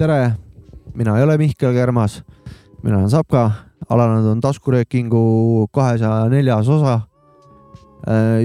[0.00, 0.32] tere,
[0.94, 2.22] mina ei ole Mihkel Kärmas,
[2.82, 3.50] mina olen Sapka,
[3.88, 7.09] alanud on taskuröökingu kahesaja neljas osa.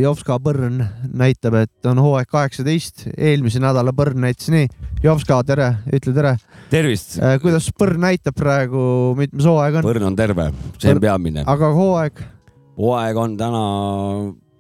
[0.02, 0.82] Jovska Põrn
[1.16, 4.68] näitab, et on hooaeg kaheksateist, eelmise nädala Põrn näitas nii.
[5.04, 6.36] Jovska, tere, ütle tere.
[6.72, 7.18] tervist.
[7.42, 9.88] kuidas Põrn näitab praegu, mitmes hooaeg on?
[9.88, 10.50] Põrn on terve,
[10.82, 11.46] see on peamine.
[11.48, 12.24] aga hooaeg?
[12.76, 13.64] hooaeg on täna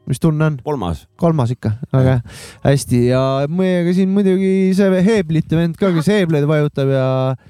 [0.08, 0.58] mis tunne on?
[0.64, 1.06] kolmas.
[1.20, 2.20] kolmas ikka, väga
[2.64, 7.08] hästi ja meiega siin muidugi see Heeblite vend ka, kes heebleid vajutab ja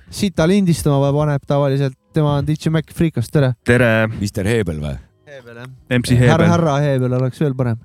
[0.09, 3.53] sita lindistama paneb tavaliselt, tema on DJ Mac Freekast, tere.
[3.67, 4.07] tere.
[4.19, 4.95] Mister Heebel või?
[5.35, 5.71] Heebel jah.
[5.99, 6.31] MC Heebel.
[6.31, 7.79] härra, härra Heebel oleks veel parem.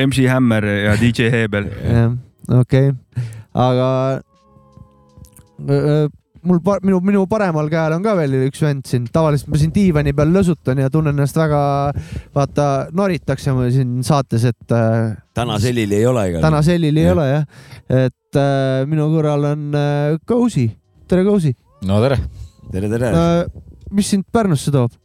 [0.00, 1.68] MC Hammer ja DJ Heebel.
[1.84, 2.16] jah,
[2.60, 3.88] okei okay., aga
[6.42, 10.14] mul, minu, minu paremal käel on ka veel üks vend siin, tavaliselt ma siin diivani
[10.16, 11.60] peal lõsutan ja tunnen ennast väga,
[12.36, 15.18] vaata, noritakse mul siin saates, et äh,.
[15.36, 16.46] täna sellil ei ole igal juhul.
[16.48, 17.14] täna sellil ei ja.
[17.14, 17.44] ole jah,
[18.06, 20.66] et äh, minu kõrval on äh, Kousi,
[21.10, 21.54] tere Kousi.
[21.86, 22.22] no tere.
[22.72, 23.44] tere, tere äh,.
[23.94, 24.96] mis sind Pärnusse toob?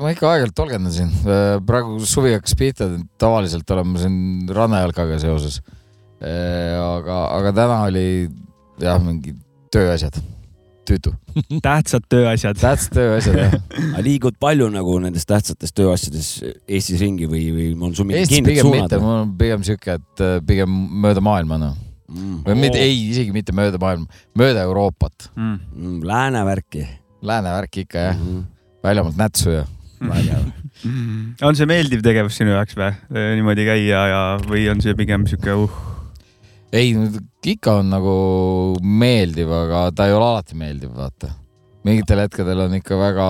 [0.00, 2.88] Ma ikka aeg-ajalt tolgendan siin, äh, praegu suvi hakkas pihta,
[3.20, 4.18] tavaliselt olen ma siin
[4.54, 5.60] rannajalkaga seoses.
[6.24, 8.06] Äh, aga, aga täna oli
[8.80, 9.34] jah, mingi
[9.74, 10.16] tööasjad,
[10.88, 11.12] tüütu
[11.66, 12.58] tähtsad tööasjad.
[12.60, 13.56] tähtsad tööasjad, jah.
[14.06, 16.30] liigud palju nagu nendes tähtsates tööasjades
[16.64, 18.96] Eestis ringi või, või on sul mingid kindlad suunad?
[19.02, 21.76] mul on pigem sihuke, et äh, pigem mööda maailma noh
[22.08, 22.40] mm..
[22.46, 25.60] või mitte, ei, isegi mitte mööda maailma, mööda Euroopat mm..
[25.74, 26.86] Mm, lääne värki.
[27.24, 28.50] Lääne värki ikka jah mm -hmm.,
[28.84, 29.64] väljamaalt nätsu ja
[30.04, 30.50] vägev
[31.46, 32.92] on see meeldiv tegevus sinu jaoks või,
[33.38, 35.78] niimoodi käia ja, või on see pigem sihuke uh?
[36.74, 36.92] ei,
[37.54, 38.14] ikka on nagu
[38.82, 41.30] meeldiv, aga ta ei ole alati meeldiv, vaata.
[41.86, 43.28] mingitel hetkedel on ikka väga,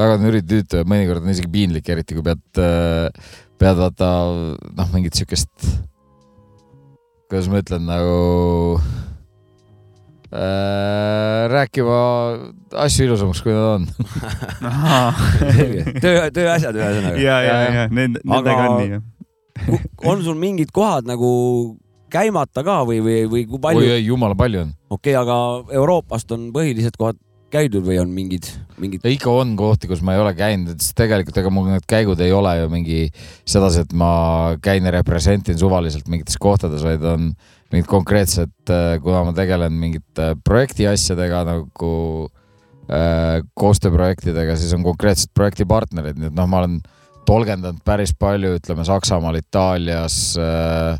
[0.00, 2.42] väga nüri tüütu ja mõnikord on isegi piinlik, eriti kui pead,
[3.62, 4.10] pead vaata
[4.80, 5.52] noh, mingit siukest,
[7.30, 8.18] kuidas ma ütlen nagu
[8.80, 9.01] äh,
[11.52, 11.96] rääkima
[12.80, 13.86] asju ilusamaks, kui nad on
[16.02, 17.18] töö, tööasjad ühesõnaga.
[17.20, 19.82] ja, ja, ja, ja nendega on nii, jah.
[20.08, 21.32] on sul mingid kohad nagu
[22.12, 23.84] käimata ka või, või, või kui palju?
[23.84, 24.72] oi, oi, jumala palju on.
[24.88, 27.20] okei okay,, aga Euroopast on põhilised kohad
[27.52, 28.48] käidud või on mingid,
[28.80, 29.04] mingid?
[29.12, 32.32] ikka on kohti, kus ma ei ole käinud, sest tegelikult ega mul need käigud ei
[32.32, 33.00] ole ju mingi
[33.44, 34.12] sedasi, et ma
[34.64, 37.34] käin ja representin suvaliselt mingites kohtades, vaid on
[37.72, 41.92] mingid konkreetsed, äh, kuna ma tegelen mingite projekti asjadega nagu
[42.88, 46.78] äh, koostööprojektidega, siis on konkreetsed projektipartnerid, nii et noh, ma olen
[47.26, 50.96] tolgendanud päris palju, ütleme Saksamaal, Itaalias äh,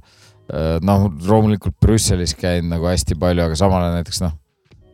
[0.53, 4.35] Äh, noh, loomulikult Brüsselis käin nagu hästi palju, aga samal ajal näiteks noh,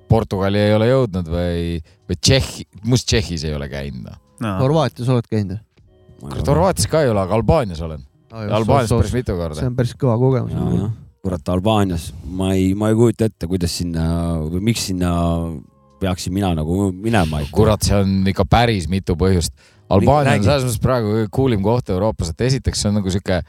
[0.08, 4.52] Portugali ei ole jõudnud või, või Tšehhi, must Tšehhis ei ole käinud noh no..
[4.60, 5.58] Horvaatias oled käinud?
[6.20, 8.44] kurat, Horvaatias ka ei ole, aga Albaanias olen no,.
[8.60, 9.58] Albaanias päris mitu korda.
[9.58, 10.92] see on päris kõva kogemus.
[11.28, 14.04] Kurat, Albaanias ma ei, ma ei kujuta ette, kuidas sinna
[14.48, 15.12] või miks sinna
[16.00, 17.42] peaksin mina nagu minema.
[17.52, 19.52] kurat, see on ikka päris mitu põhjust.
[19.92, 23.42] Albaania on selles mõttes praegu kuulim koht Euroopas, et esiteks see on nagu sihuke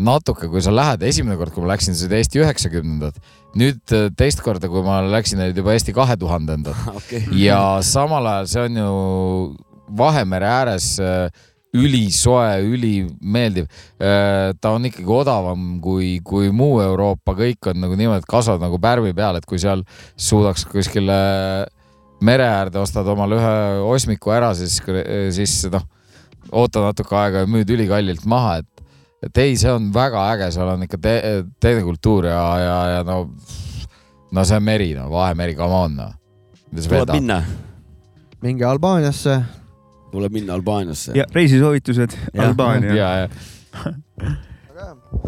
[0.00, 3.18] natuke, kui sa lähed, esimene kord, kui ma läksin, see oli Eesti üheksakümnendad.
[3.58, 7.24] nüüd äh, teist korda, kui ma läksin, olid juba Eesti kahe tuhandendad okay.
[7.34, 8.90] ja samal ajal see on ju
[9.98, 11.26] Vahemere ääres äh,
[11.76, 13.68] ülisoe, ülimeeldiv.
[14.02, 18.64] Äh, ta on ikkagi odavam kui, kui muu Euroopa, kõik on nagu niimoodi, et kasvavad
[18.64, 19.84] nagu pärmi peal, et kui seal
[20.18, 21.20] suudaks kuskile
[22.26, 23.54] mere äärde ostad omale ühe
[23.86, 24.80] osmiku ära, siis,
[25.36, 25.86] siis noh,
[26.52, 28.68] oota natuke aega ja müüd ülikallilt maha, et
[29.20, 31.14] et ei, see on väga äge, seal on ikka te
[31.60, 33.18] teine kultuur ja, ja, ja no,
[34.32, 36.10] no see on meri, no Vahemeri, come on no..
[36.72, 37.42] tuleb minna.
[38.40, 39.59] minge Albaaniasse.
[40.12, 41.14] Tuleb minna Albaaniasse.
[41.18, 42.94] ja reisisoovitused Albaania.
[42.94, 44.34] ja, ja.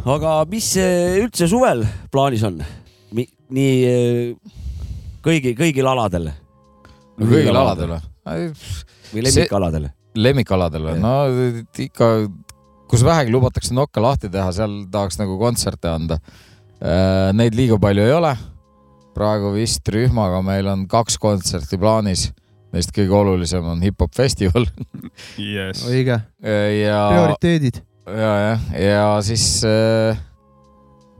[0.04, 2.62] aga mis üldse suvel plaanis on?
[3.52, 3.74] nii
[5.24, 6.30] kõigi, kõigil aladel?
[7.18, 8.00] no kõigil aladel või?
[9.12, 9.90] või lemmikaladel?
[10.16, 11.02] lemmikaladel või?
[11.02, 11.16] no
[11.86, 12.14] ikka
[12.92, 16.18] kus vähegi lubatakse nokka lahti teha, seal tahaks nagu kontserte anda.
[16.82, 18.36] Äh, neid liiga palju ei ole.
[19.12, 22.30] praegu vist rühmaga meil on kaks kontserti plaanis.
[22.72, 24.64] Neist kõige olulisem on hip-hop festival
[25.36, 25.82] yes..
[25.88, 26.16] õige.
[26.40, 27.00] Äh, ja.
[27.12, 27.82] prioriteedid.
[28.08, 30.20] ja, jah, ja siis, äh,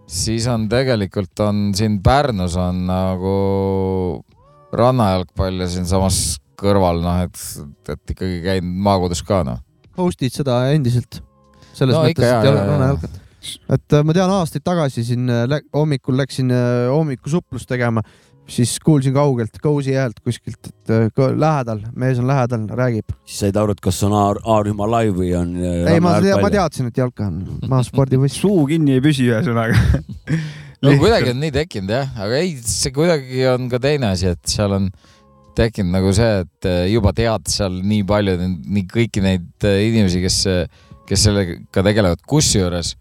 [0.08, 3.34] siis on tegelikult on siin Pärnus on nagu
[4.72, 6.22] rannajalgpall ja siinsamas
[6.62, 7.44] kõrval noh, et,
[7.92, 9.60] et ikkagi käin maakodus ka noh.
[9.98, 11.20] Host'id seda endiselt
[11.76, 13.20] selles No mõttes, et rannajalkat.
[13.76, 16.48] et äh, ma tean aastaid tagasi siin lä- hommikul läksin
[16.88, 18.00] hommikusuplust tegema,
[18.50, 23.14] siis kuulsin kaugelt Cozy häält kuskilt, et äh, lähedal, mees on lähedal, räägib.
[23.24, 25.54] siis said aru, et kas on A-rühma live või on.
[25.62, 26.50] ei, ma, ma.
[26.52, 27.40] teadsin, et jalka on,
[27.70, 28.40] ma spordibuss.
[28.42, 29.78] suu kinni ei püsi, ühesõnaga.
[30.84, 34.54] no kuidagi on nii tekkinud jah, aga ei, see kuidagi on ka teine asi, et
[34.56, 34.88] seal on
[35.56, 40.24] tekkinud nagu see, et äh, juba tead seal nii palju, nii kõiki neid äh, inimesi,
[40.24, 40.42] kes,
[41.08, 42.96] kes sellega tegelevad, kusjuures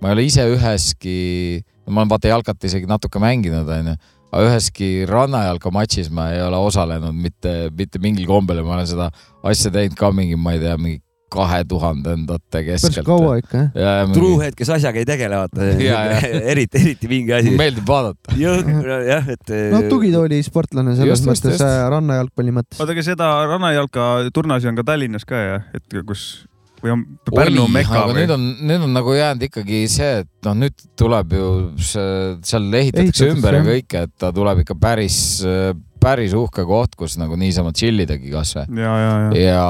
[0.00, 1.16] ma ei ole ise üheski,
[1.88, 3.96] ma olen vaata jalkat isegi natuke mänginud, onju,
[4.36, 9.10] üheski rannajalka matšis ma ei ole osalenud mitte, mitte mingil kombel ja ma olen seda
[9.42, 11.02] asja teinud ka mingi, ma ei tea, mingi
[11.32, 13.06] kahe tuhandendate päris keskelt.
[13.06, 14.12] kaua ikka jah.
[14.14, 15.66] truuhead, kes asjaga ei tegele, vaata
[16.52, 17.52] eriti, eriti mingi asi.
[17.56, 18.36] meeldib vaadata.
[18.40, 19.54] jah, et.
[19.74, 22.80] no tugitooli sportlane selles Just, mõttes just., rannajalgpalli mõttes.
[22.80, 26.30] oota, aga seda rannajalka turnasid on ka Tallinnas ka jah, et kus
[26.82, 28.32] või on Pärnu meka aga või nüüd?
[28.34, 31.48] on, nüüd on nagu jäänud ikkagi see, et noh, nüüd tuleb ju
[31.82, 32.08] see,
[32.46, 35.18] seal ehitatakse Ehitatakse, ümber ja kõike, et ta tuleb ikka päris,
[36.02, 38.68] päris uhke koht, kus nagu niisama chill idagi kasvõi.
[38.78, 39.40] ja, ja, ja.
[39.42, 39.64] ja,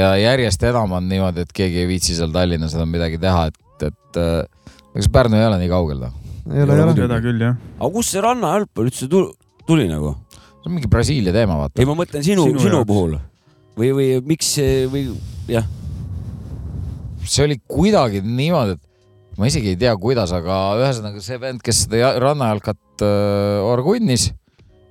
[0.00, 3.86] ja järjest enam on niimoodi, et keegi ei viitsi seal Tallinnas enam midagi teha, et,
[3.90, 6.16] et äh, kas Pärnu ei ole nii kaugel noh?
[6.50, 6.96] ei ole, ei ole.
[6.98, 7.58] seda küll jah.
[7.78, 9.28] aga kust see rannajalgpall üldse tu-
[9.68, 10.16] tuli nagu?
[10.60, 13.18] see on mingi Brasiilia teema, vaata ei, ma mõtlen sinu, Sinu sinu, puhul
[13.80, 14.52] või, või miks
[14.92, 15.06] või
[15.50, 15.66] jah,
[17.26, 21.84] see oli kuidagi niimoodi, et ma isegi ei tea, kuidas, aga ühesõnaga see vend, kes
[21.86, 24.30] seda ja- rannajalkat äh, orgunnis,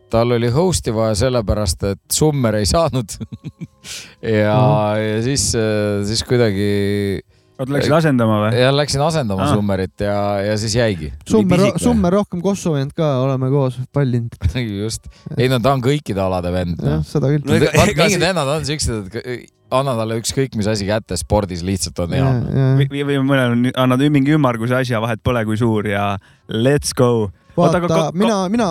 [0.09, 3.13] tal oli host'i vaja sellepärast, et Summer ei saanud
[4.25, 5.03] ja Mhm.
[5.03, 5.49] ja siis,
[6.09, 6.69] siis kuidagi
[7.59, 8.63] oota, läksid asendama või?
[8.63, 9.53] ja läksin asendama Ah.
[9.53, 11.11] Summerit ja, ja siis jäigi.
[11.29, 11.67] Summer?
[11.81, 14.35] Summer rohkem kossu vend ka, oleme koos pallinud.
[14.85, 15.07] just,
[15.37, 17.07] ei no ta on kõikide alade vend jah, no..
[17.07, 17.45] seda küll.
[17.45, 22.15] No mingid vennad on siuksed, et anna talle ükskõik mis asi kätte, spordis lihtsalt on
[22.17, 22.29] hea.
[22.89, 26.15] või või mõnel on, annad mingi ümmarguse asja, vahet pole, kui suur ja
[26.49, 27.29] let's go.
[27.59, 28.69] Vaata ka-, mina, mina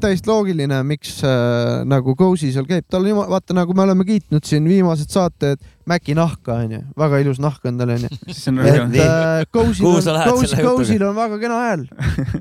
[0.00, 4.44] täiesti loogiline, miks äh, nagu Cozy seal käib, tal on vaata nagu me oleme kiitnud
[4.48, 8.08] siin viimased saated Maci nahka onju, väga ilus nahk on tal onju.
[8.24, 11.88] et äh, Cozy'l Kuhu on sa, väga kena hääl,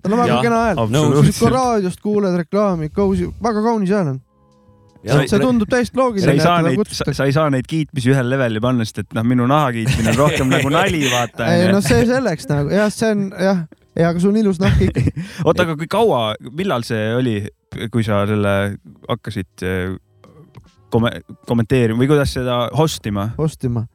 [0.04, 0.86] tal on väga kena hääl.
[1.40, 4.22] kui raadiost kuuled reklaami, Cozy, väga kaunis hääl on.
[5.04, 8.14] Sa- see tundub täiesti sa loogiline, ei et saa neid, sa ei saa neid kiitmisi
[8.14, 11.66] ühele leveli panna, sest et noh, minu naha kiitmine on rohkem nagu nali, vaata ei
[11.68, 11.88] no onju.
[11.90, 12.72] see selleks nagu.
[12.72, 13.66] Jah, see on jah,
[14.00, 15.04] ja aga sul on ilus nahk ikka.
[15.48, 16.24] oota, aga kui kaua,
[16.56, 17.38] millal see oli,
[17.94, 18.56] kui sa selle
[19.10, 19.96] hakkasid eh,
[20.94, 21.20] komme-,
[21.50, 23.32] kommenteerima või kuidas seda host ima?
[23.42, 23.88] ostima.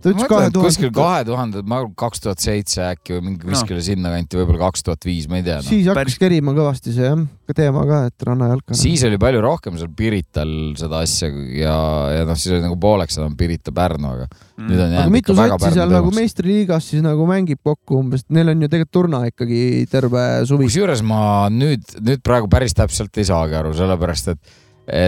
[0.00, 1.00] Ta ütles kahe et kuskil tuhande.
[1.00, 5.04] kahe tuhande, ma arvan kaks tuhat seitse äkki või mingi kuskile sinnakanti, võib-olla kaks tuhat
[5.06, 5.66] viis, ma ei tea no..
[5.66, 7.22] siis hakkas Päris- kerima kõvasti see jah,
[7.56, 8.76] teema ka, et rannajalka.
[8.78, 11.76] siis oli palju rohkem seal Pirital seda asja ja,
[12.16, 14.28] ja noh, siis oli nagu pooleks enam Pirita-Pärnu, aga
[14.60, 18.24] nüüd on jäänud ikka väga satsi seal Pärnu nagu meistriliigas siis nagu mängib kokku umbes,
[18.32, 20.70] neil on ju tegelikult turna ikkagi terve suvi.
[20.70, 24.54] kusjuures ma nüüd, nüüd praegu päris täpselt ei saagi aru, sellepärast et,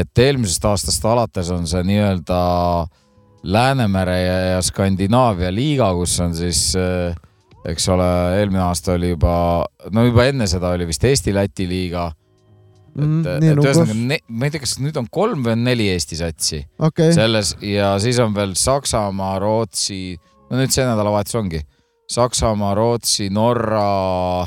[0.03, 2.43] et eelmisest aastast alates on see nii-öelda
[3.43, 7.15] Läänemere ja, ja Skandinaavia liiga, kus on siis äh,
[7.69, 8.07] eks ole,
[8.39, 12.09] eelmine aasta oli juba, no juba enne seda oli vist Eesti-Läti liiga.
[12.13, 12.19] et
[12.93, 16.19] Mm, mm,, et ühesõnaga, ma ei tea, kas nüüd on kolm või on neli Eesti
[16.19, 20.19] satsi okei, selles ja siis on veel Saksamaa, Rootsi,
[20.51, 21.63] no nüüd see nädalavahetus ongi
[22.13, 24.45] Saksamaa, Rootsi, Norra,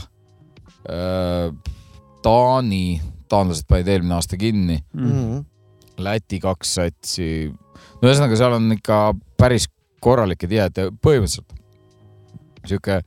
[2.22, 2.84] Taani,
[3.30, 5.42] taanlased panid eelmine aasta kinni, Mhm.
[5.98, 7.28] Läti kaks satsi.
[8.02, 9.00] No ühesõnaga, seal on ikka
[9.40, 9.70] päris
[10.04, 11.56] korralik ja tihe, et põhimõtteliselt
[12.66, 13.00] sihuke,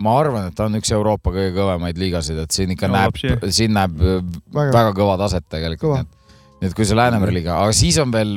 [0.00, 3.20] ma arvan, et ta on üks Euroopa kõige kõvemaid liigasid, et siin ikka No, näeb,
[3.52, 6.16] siin näeb väga, väga kõva taset tegelikult
[6.60, 8.34] nii et kui see Läänemere liiga, aga siis on veel,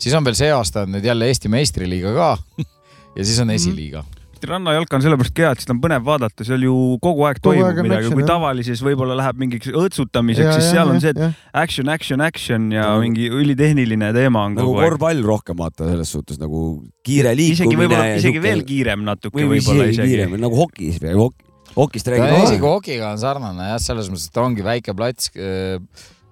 [0.00, 2.32] siis on veel see aasta on nüüd jälle Eesti meistriliiga ka.
[3.18, 4.04] Ja siis on esiliiga.
[4.46, 7.48] Rannajalka on sellepärast ka hea, et seda on põnev vaadata, seal ju kogu aeg Kogu
[7.48, 11.20] toimub aeg midagi, kui tavalises võib-olla läheb mingiks õõtsutamiseks, siis seal on see, et
[11.64, 14.90] action, action, action ja Nagu- mingi ülitehniline teema on nagu kogu aeg.
[14.92, 17.82] korvpall rohkem vaata selles suhtes nagu kiire isegi liikumine.
[17.82, 21.42] võib-olla, isegi veel kiirem natuke või, või võib-olla isegi isegi kiirem, nagu hokis või hok-,
[21.78, 22.62] hokist räägime isegi.
[22.62, 25.32] hokiga on sarnane jah, selles mõttes, et ongi väike plats.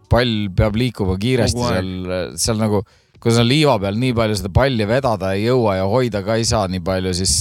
[0.09, 1.83] pall peab liikuma kiiresti Kogu aeg.
[1.83, 2.83] seal, seal nagu,
[3.19, 6.45] kui sa liiva peal nii palju seda palli vedada ei jõua ja hoida ka ei
[6.47, 7.35] saa nii palju, siis,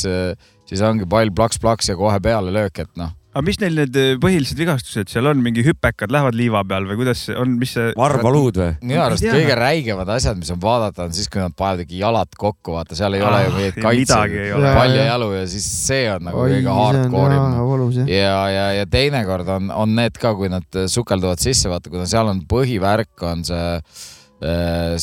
[0.70, 3.14] siis ongi pall plaks-plaks ja kohe peale löök, et noh.
[3.36, 7.02] aga mis neil need eh, põhilised vigastused seal on, mingi hüpekad lähevad liiva peal või
[7.02, 7.92] kuidas see on, mis see?
[8.00, 8.70] varbaluud või?
[8.82, 12.40] minu arust kõige räigemad asjad, mis on vaadata, on siis, kui nad panevad ikka jalad
[12.40, 14.72] kokku, vaata, seal ei ole ju Ah, mingit midagi kaitse ei, ole.
[14.80, 15.10] pall ja Jaa.
[15.12, 19.70] jalu ja siis see on nagu oi, kõige hardcore im ja, ja, ja teinekord on,
[19.84, 23.70] on need ka, kui nad sukelduvad sisse, vaata, kuna seal on põhivärk on see,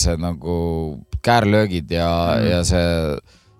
[0.00, 0.56] see nagu
[1.22, 2.88] käärlöögid ja mm., ja see,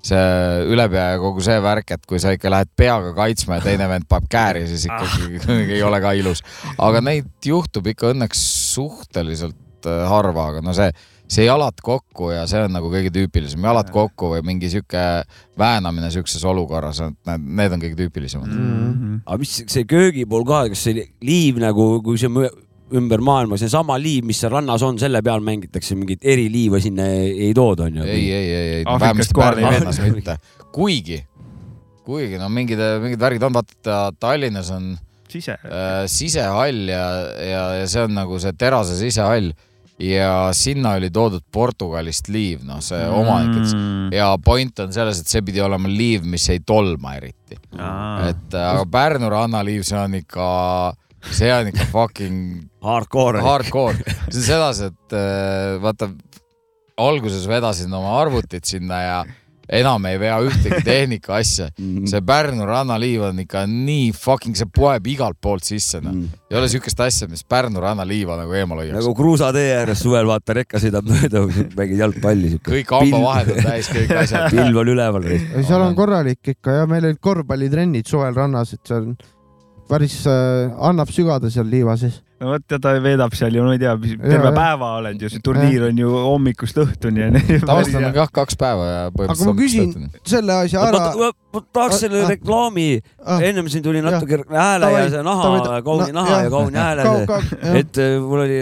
[0.03, 3.87] see ülepea ja kogu see värk, et kui sa ikka lähed peaga kaitsma ja teine
[3.91, 5.39] vend paneb kääri, siis ikkagi
[5.77, 6.43] ei ole ka ilus.
[6.79, 8.43] aga neid juhtub ikka õnneks
[8.75, 10.91] suhteliselt äh, harva, aga no see,
[11.31, 15.05] see jalad kokku ja see on nagu kõige tüüpilisem, jalad kokku või mingi sihuke
[15.59, 18.51] väänamine sihukeses olukorras, need, need on kõige tüüpilisemad.
[18.51, 19.23] Mhm.
[19.27, 22.51] aga mis see köögi pool ka, kas see liiv nagu, kui see mõ-
[22.99, 27.33] ümber maailma, seesama liiv, mis seal rannas on, selle peal mängitakse mingit eriliiva sinna ei,
[27.49, 28.05] ei tooda, onju?
[28.05, 30.37] ei, ei, ei, ei, vähemasti Pärnu linnas mitte,
[30.75, 31.23] kuigi,
[32.07, 34.95] kuigi no mingid, mingid värgid on, vaata Tallinnas on
[35.33, 35.57] sise.
[35.65, 37.05] äh, sisehall ja,
[37.51, 39.53] ja, ja see on nagu see terase sisehall
[40.03, 44.09] ja sinna oli toodud Portugalist liiv, noh, see omanik, et Mm.
[44.13, 47.55] ja point on selles, et see pidi olema liiv, mis ei tolma eriti,
[48.29, 50.49] et aga Pärnu rannaliiv, see on ikka,
[51.31, 53.43] see on ikka fucking Hardcore.
[53.45, 53.95] hardcore,
[54.29, 56.11] see on sedasi, et äh, vaata
[56.99, 59.21] alguses vedasin oma arvutit sinna ja
[59.73, 61.69] enam ei vea ühtegi tehnika asja.
[61.79, 62.07] Mm.
[62.11, 66.17] see Pärnu rannaliiv on ikka nii fucking, see poeb igalt poolt sisse, noh.
[66.51, 70.57] ei ole siukest asja, mis Pärnu rannaliiva nagu eemale hoiaks nagu kruusatee ääres suvel vaata,
[70.61, 71.45] rekka sõidab mööda,
[71.79, 74.49] mängid jalgpalli kõik hambavahed on täis, kõik asjad.
[74.53, 75.31] pilv on üleval.
[75.61, 79.13] seal on korralik ikka ja meil olid korvpallitrennid suvel rannas, et seal
[79.93, 82.21] päris äh, annab sügada seal liiva sees.
[82.43, 84.55] No vot ja ta veedab seal ju, ma ei tea, terve jah.
[84.57, 87.31] päeva oled ju, see turniir on ju hommikust õhtuni ja
[87.63, 89.93] tavaliselt on jah kaks päeva ja aga ma küsin
[90.29, 91.03] selle asja ära.
[91.21, 92.33] ma, ma tahaks selle Ah, ah.
[92.35, 92.87] reklaami,
[93.23, 95.51] Ah, ennem siin tuli natuke hääle ja see naha
[95.87, 97.05] kauni na- naha ja kauni hääle.
[97.81, 98.59] et äh, mul oli,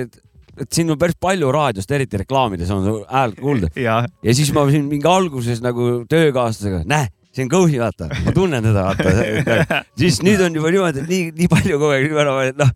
[0.60, 4.52] et siin on päris palju raadiost, eriti reklaamides on su häält kuulda ja ja siis
[4.56, 9.82] ma siin mingi alguses nagu töökaaslasega, näe, see on Kõusi, vaata, ma tunnen teda, vaata.
[10.00, 12.72] siis nüüd on juba niimoodi, et nii, nii palju kogu aeg et noh,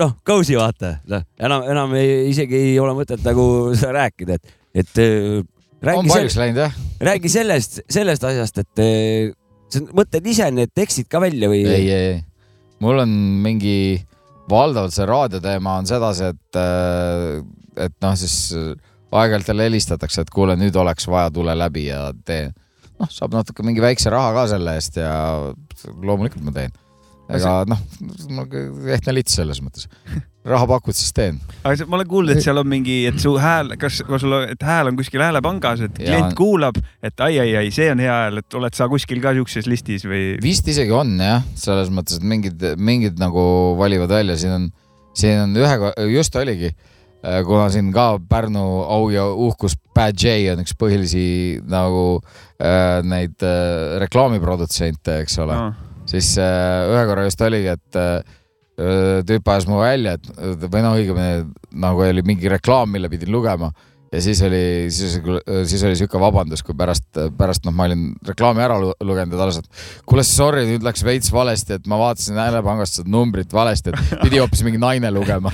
[0.00, 3.46] noh, Kõusi, vaata, noh, enam, enam ei, isegi ei ole mõtet nagu
[3.78, 6.80] seda rääkida, et, et äh, on räägi, paljuks sel, läinud jah.
[7.10, 9.34] räägi sellest, sellest asjast, et äh,
[9.72, 11.62] sa mõtled ise need tekstid ka välja või?
[11.66, 12.18] ei, ei, ei.
[12.84, 13.78] mul on mingi,
[14.50, 16.60] valdavalt see raadioteema on sedasi, et,
[17.86, 18.72] et noh, siis äh,
[19.16, 22.50] aeg-ajalt jälle helistatakse, et kuule, nüüd oleks vaja, tule läbi ja tee.
[22.96, 25.14] noh, saab natuke mingi väikse raha ka selle eest ja
[26.02, 26.72] loomulikult ma teen.
[27.28, 27.80] Ega noh,
[28.94, 29.88] ehtne lits selles mõttes.
[30.46, 31.40] raha pakud, siis teen.
[31.64, 34.32] aga see- ma olen kuulnud, et seal on mingi, et su hääl, kas, kas sul,
[34.46, 37.98] et hääl on kuskil häälepangas, et Ja- klient kuulab, et ai, ai, ai, see on
[37.98, 40.36] hea hääl, et oled sa kuskil ka siukses listis või?
[40.42, 44.68] vist isegi on jah, selles mõttes, et mingid, mingid nagu valivad välja, siin on,
[45.18, 46.70] siin on ühe, just oligi,
[47.26, 52.20] kuna siin ka Pärnu au ja uhkus Bad J on üks põhilisi nagu
[52.62, 55.74] äh, neid äh, reklaamiprodutsente, eks ole no.,
[56.10, 58.36] siis äh, ühe korra just oligi, et äh,
[59.26, 60.26] tüüp ajas mu välja, et
[60.68, 61.46] või noh, õigemini
[61.80, 63.70] nagu oli mingi reklaam, mille pidin lugema
[64.12, 64.60] ja siis oli,
[64.94, 65.16] siis,
[65.66, 69.40] siis oli sihuke vabandus, kui pärast, pärast noh, ma olin reklaami ära lu- lugenud ja
[69.40, 73.52] ta alles, et kuule, sorry, nüüd läks veits valesti, et ma vaatasin häälepangast seda numbrit
[73.54, 75.52] valesti, et pidi hoopis mingi naine lugema.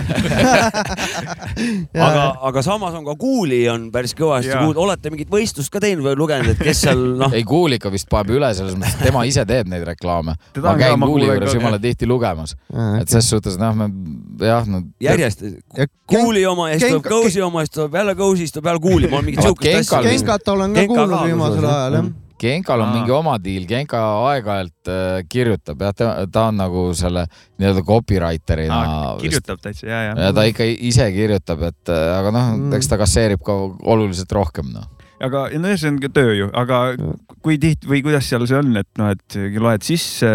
[2.09, 6.05] aga, aga samas on ka Kuuli on päris kõvasti kuulda, olete mingit võistlust ka teinud
[6.07, 9.25] või lugenud, et kes seal noh, ei, Kuulika vist paneb üle selles mõttes, et tema
[9.29, 10.37] ise teeb neid reklaame.
[10.61, 12.57] Ma käin Kuuli juures jumala tihti lugemas,
[13.01, 13.85] et ses suhtes noh,
[14.43, 15.45] jah, no järjest
[16.13, 18.83] Kuuli oma ja siis tuleb Kõusi oma ja siis tuleb jälle Kõusi, siis tuleb jälle
[18.85, 20.19] Kuuli, ma olen mingit Vot siukest Genkal- asja.
[20.19, 22.11] Genkat olen ka Genka kuulnud viimasel ajal jah.
[22.43, 22.95] Genkal on Aa.
[22.97, 23.99] mingi oma diil, Genka
[24.33, 27.23] aeg-ajalt äh, kirjutab jah, ta, ta on nagu selle
[27.63, 28.81] nii-öelda copywriter'ina
[29.21, 30.17] kirjutab täitsa ja, ja.
[30.27, 32.75] ja ta ikka ise kirjutab, et äh, aga noh Mm.
[32.81, 33.55] eks ta kasseerib ka
[33.95, 34.89] oluliselt rohkem noh.
[35.23, 36.83] aga no see on ka töö ju, aga
[37.47, 40.27] kui tihti või kuidas seal see on, et noh, et loed sisse.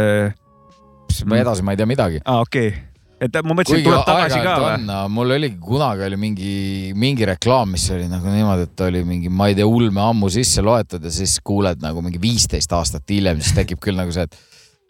[1.28, 2.24] ma edasi ma ei tea midagi.
[2.24, 2.87] aa, okei okay.,
[3.22, 4.98] et ma mõtlesin, et tuleb tagasi ka või?
[5.14, 6.52] mul oligi kunagi oli mingi,
[6.98, 10.64] mingi reklaam, mis oli nagu niimoodi, et oli mingi, ma ei tea, ulme ammu sisse
[10.66, 14.38] loetud ja siis kuuled nagu mingi viisteist aastat hiljem, siis tekib küll nagu see, et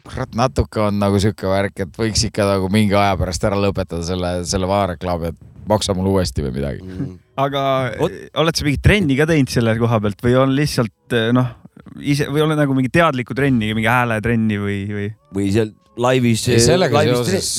[0.08, 4.04] kurat, natuke on nagu sihuke värk, et võiks ikka nagu mingi aja pärast ära lõpetada
[4.08, 6.84] selle, selle vana reklaami, et maksa mulle uuesti või midagi.
[6.84, 7.16] Mm.
[7.44, 7.64] aga
[8.04, 11.50] Ot- oled sa mingit trenni ka teinud selle koha pealt või on lihtsalt eh, noh,
[12.00, 15.10] ise või ole nagu mingi teadlikku trenni, mingi hääletrenni või, või?
[15.36, 16.46] või seal laivis.
[16.66, 17.52] sellega seoses,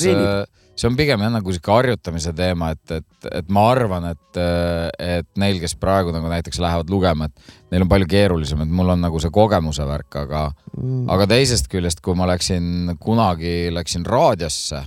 [0.79, 4.39] see on pigem jah nagu sihuke harjutamise teema, et, et, et ma arvan, et,
[5.03, 8.93] et neil, kes praegu nagu näiteks lähevad lugema, et neil on palju keerulisem, et mul
[8.95, 10.45] on nagu see kogemuse värk, aga,
[11.15, 14.85] aga teisest küljest, kui ma läksin kunagi, läksin raadiosse,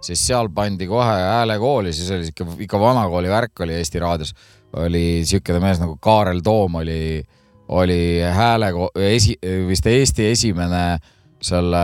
[0.00, 4.32] siis seal pandi kohe häälekooli, siis oli sihuke ikka vanakooli värk oli Eesti Raadios,
[4.80, 7.20] oli siukene mees nagu Kaarel Toom oli,
[7.76, 8.72] oli hääle,
[9.10, 9.36] esi,
[9.68, 10.84] vist Eesti esimene
[11.40, 11.82] selle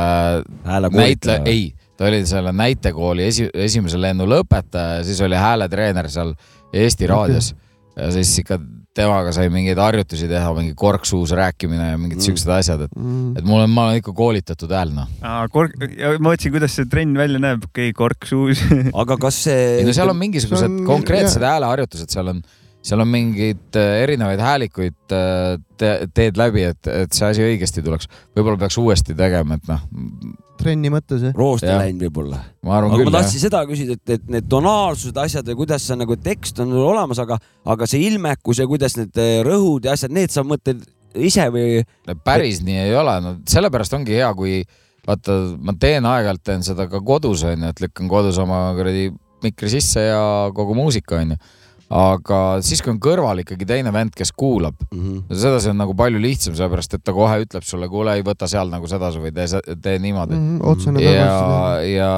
[0.64, 6.34] näitleja, ei, ta oli selle näitekooli esi, esimese lennu lõpetaja ja siis oli hääletreener seal
[6.76, 7.54] Eesti Raadios
[7.96, 8.58] ja siis ikka
[8.96, 12.24] temaga sai mingeid harjutusi teha, mingi korksuus rääkimine ja mingid Mm.
[12.24, 13.36] siuksed asjad, et, mm.
[13.36, 15.10] et mul on, ma olen ikka koolitatud hääl, noh.
[15.52, 18.62] kork, ma mõtlesin, kuidas see trenn välja näeb, okei okay,, kork suus.
[19.02, 22.40] aga kas see ei no seal on mingisugused on- konkreetsed hääleharjutused, seal on,
[22.86, 27.84] seal on mingeid äh, erinevaid häälikuid äh, te, teed läbi, et, et see asi õigesti
[27.84, 28.08] tuleks.
[28.36, 29.84] võib-olla peaks uuesti tegema, et noh,
[30.58, 31.36] trenni mõttes jah?
[31.36, 32.40] rooste läinud võib-olla?
[32.66, 35.86] ma arvan aga küll ma tahtsin seda küsida, et, et need tonaalsused, asjad ja kuidas
[35.88, 39.96] sa nagu tekst on olemas, aga, aga see ilmekus ja kuidas need eh, rõhud ja
[39.96, 40.84] asjad, need sa mõtled
[41.16, 41.84] ise või?
[42.24, 44.60] päris nii ei ole, no sellepärast ongi hea, kui
[45.06, 49.10] vaata, ma teen aeg-ajalt teen seda ka kodus onju, et lükkan kodus oma kuradi
[49.44, 50.20] mikri sisse ja
[50.56, 51.38] kogu muusika onju.
[51.92, 54.74] Aga siis, kui on kõrval ikkagi teine vend, kes kuulab,
[55.30, 58.70] sedasi on nagu palju lihtsam, sellepärast et ta kohe ütleb sulle, kuule, ei võta seal
[58.72, 59.46] nagu sedasi või tee,
[59.82, 60.34] tee niimoodi.
[60.34, 62.10] Mhm, otsene ja ja,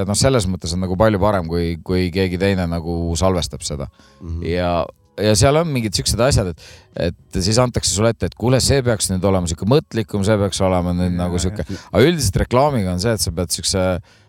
[0.00, 3.88] ja noh, selles mõttes on nagu palju parem, kui, kui keegi teine nagu salvestab seda
[4.20, 4.42] Mhm.
[4.44, 4.84] ja,
[5.20, 6.62] ja seal on mingid siuksed asjad, et,
[7.08, 10.60] et siis antakse sulle ette, et kuule, see peaks nüüd olema sihuke mõtlikum, see peaks
[10.60, 14.19] olema nüüd Ja, nagu sihuke, aga üldiselt reklaamiga on see, et sa pead siukse äh,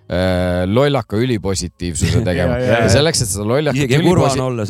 [0.67, 3.79] lollaka ülipositiivsuse tegema Ja, ja, ja, ja selleks, et seda lollakat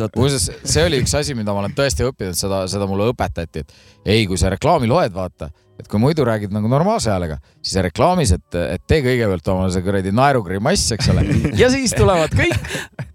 [0.05, 0.19] vaata.
[0.21, 3.73] muuseas, see oli üks asi, mida ma olen tõesti õppinud, seda, seda mulle õpetati, et
[4.05, 5.49] ei, kui sa reklaami loed, vaata,
[5.81, 9.85] et kui muidu räägid nagu normaalse häälega, siis reklaamis, et, et tee kõigepealt omale see
[9.85, 11.25] kuradi naerugrimass, eks ole,
[11.59, 12.69] ja siis tulevad kõik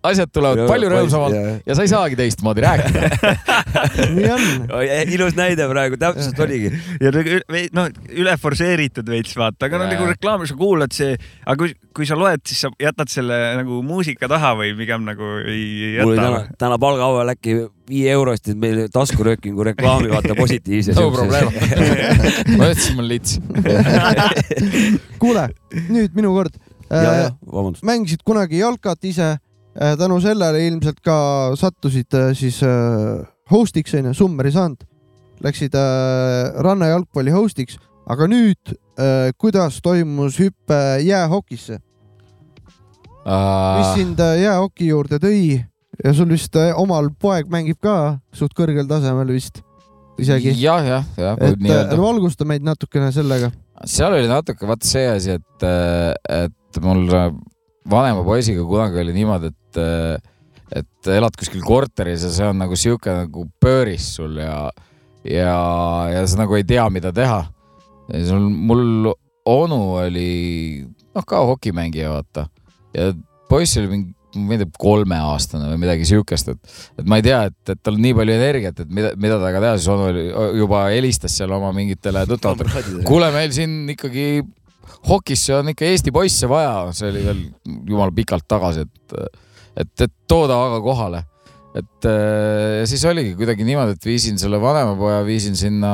[0.07, 3.11] asjad tulevad palju rõõmsamalt ja sa ei saagi teistmoodi rääkida.
[4.17, 4.45] nii on.
[5.17, 6.73] ilus näide praegu, täpselt oligi.
[7.03, 7.41] ja nagu
[7.79, 12.09] noh, üle forsseeritud veits vaata, aga no nagu reklaami sa kuulad see, aga kui, kui
[12.09, 16.19] sa loed, siis sa jätad selle nagu muusika taha või pigem nagu ei mul oli
[16.19, 20.95] jäta täna, täna palgaauel äkki viie eurost, et meil taskuröökingu reklaami vaata positiivse.
[20.99, 21.50] no probleem.
[22.59, 23.38] ma ütlesin, mul lits.
[25.23, 25.49] kuule,
[25.88, 26.59] nüüd minu kord.
[26.90, 27.85] ja, ja, vabandust.
[27.87, 29.37] mängisid kunagi jalkat ise,
[29.75, 31.16] tänu sellele ilmselt ka
[31.59, 34.87] sattusid äh, siis äh, host'iks onju, Summeri saanud.
[35.45, 37.76] Läksid äh, rannajalgpalli host'iks,
[38.09, 41.81] aga nüüd äh, kuidas toimus hüpe jäähokisse,
[43.26, 45.58] mis sind äh, jäähoki juurde tõi
[46.04, 49.63] ja sul vist äh, omal poeg mängib ka suht kõrgel tasemel vist
[50.21, 50.54] isegi.
[50.61, 53.50] jah, jah, jah, et äh, valgusta meid natukene sellega.
[53.85, 55.69] seal oli natuke vaata see asi, et,
[56.32, 57.06] et mul
[57.91, 59.80] vanema poisiga kunagi oli niimoodi, et,
[60.80, 64.67] et elad kuskil korteris ja see on nagu sihuke nagu pööris sul ja,
[65.23, 65.61] ja,
[66.13, 67.45] ja sa nagu ei tea, mida teha.
[68.13, 69.13] ja sul, mul
[69.47, 70.30] onu oli
[71.15, 72.49] noh, ka hokimängija, vaata
[72.97, 73.13] ja
[73.50, 77.41] poiss oli mingi ma ei tea, kolmeaastane või midagi siukest, et, et ma ei tea,
[77.51, 80.27] et, et tal on nii palju energiat, et mida, mida temaga teha, siis onu
[80.61, 83.05] juba helistas seal oma mingitele tuttavatele.
[83.09, 84.27] kuule, meil siin ikkagi
[85.09, 87.43] hokisse on ikka Eesti poisse vaja, see oli veel
[87.89, 89.17] jumala pikalt tagasi, et,
[89.85, 91.25] et, et tooda aga kohale.
[91.77, 95.91] et ja siis oligi kuidagi niimoodi, et viisin selle vanema poja, viisin sinna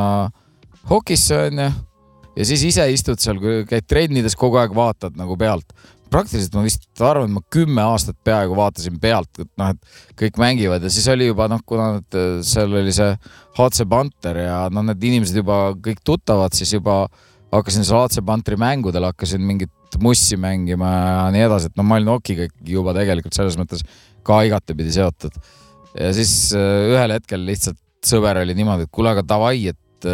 [0.90, 1.70] hokisse onju
[2.36, 5.74] ja siis ise istud seal, käid trennides kogu aeg vaatad nagu pealt.
[6.12, 10.40] Praktiliselt ma vist arvan, et ma kümme aastat peaaegu vaatasin pealt, et noh, et kõik
[10.42, 13.10] mängivad ja siis oli juba noh, kuna need, seal oli see
[13.58, 17.04] HC Panther ja noh, need inimesed juba kõik tuttavad, siis juba
[17.52, 21.98] hakkasin seal HC Pantheri mängudel hakkasin mingit mussi mängima ja nii edasi, et no ma
[21.98, 23.84] olin Okiga ikkagi juba tegelikult selles mõttes
[24.24, 25.36] ka igatepidi seotud.
[25.98, 30.08] ja siis äh, ühel hetkel lihtsalt sõber oli niimoodi, et kuule, aga davai, et,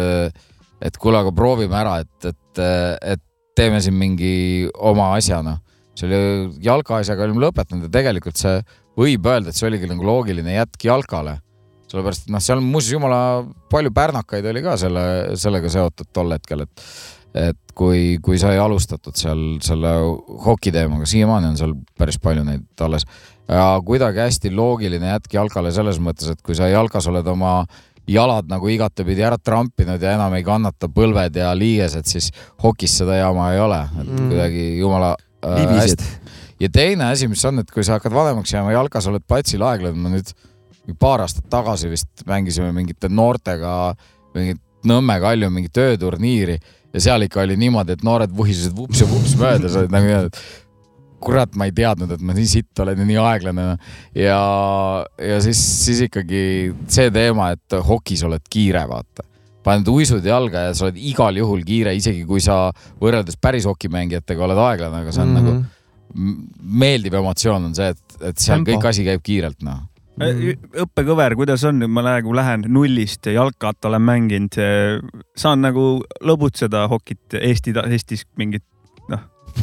[0.85, 2.61] et kuule, aga proovime ära, et, et,
[3.15, 3.23] et
[3.57, 5.57] teeme siin mingi oma asja, noh.
[5.99, 8.57] See oli jalkaasjaga olime lõpetanud ja tegelikult see
[8.99, 11.37] võib öelda, et see oligi nagu loogiline jätk jalkale.
[11.89, 13.21] sellepärast, et noh, seal muuseas jumala
[13.71, 15.01] palju pärnakaid oli ka selle,
[15.41, 16.85] sellega seotud tol hetkel, et
[17.39, 19.91] et kui, kui sai alustatud seal selle
[20.45, 23.05] hokiteemaga, siiamaani on seal päris palju neid alles
[23.49, 27.63] ja kuidagi hästi loogiline jätk jalkale selles mõttes, et kui sa jalkas oled oma
[28.09, 32.31] jalad nagu igatepidi ära trampinud ja enam ei kannata põlved ja liigesed, siis
[32.63, 34.29] hokis seda jama ei ole, et Mm.
[34.29, 36.05] kuidagi jumala äh, libised.
[36.59, 39.97] ja teine asi, mis on, et kui sa hakkad vanemaks jääma, jalkas oled platsil aeglane,
[39.99, 40.33] ma nüüd
[40.99, 43.93] paar aastat tagasi vist mängisime mingite noortega
[44.37, 46.53] mingit Nõmme Kalju mingit ööturniiri
[46.93, 50.13] ja seal ikka oli niimoodi, et noored vuhisesid vups ja vups mööda, sa olid nagu
[50.29, 50.39] et
[51.19, 53.65] kurat, ma ei teadnud, et ma nii sitt olen ja nii aeglane.
[54.15, 54.39] ja,
[55.19, 56.43] ja siis, siis ikkagi
[56.87, 59.27] see teema, et hokis oled kiire, vaata
[59.65, 62.69] paned uisud jalga ja sa oled igal juhul kiire, isegi kui sa
[63.01, 65.59] võrreldes päris hokimängijatega oled aeglane, aga see on mm -hmm.
[65.59, 65.79] nagu
[66.15, 68.71] m- meeldiv emotsioon on see, et, et seal Tempo.
[68.71, 69.85] kõik asi käib kiirelt, noh.
[70.19, 74.57] õppekõver, kuidas on, ma nagu lähen nullist jalkat olen mänginud,
[75.35, 78.65] saan nagu lõbutseda hokit Eesti, Eestis mingit,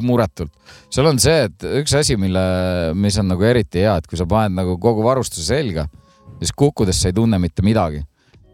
[0.03, 0.53] muretult.
[0.91, 2.43] seal on see, et üks asi, mille,
[2.95, 5.87] mis on nagu eriti hea, et kui sa paned nagu kogu varustuse selga,
[6.41, 8.03] siis kukkudes sa ei tunne mitte midagi.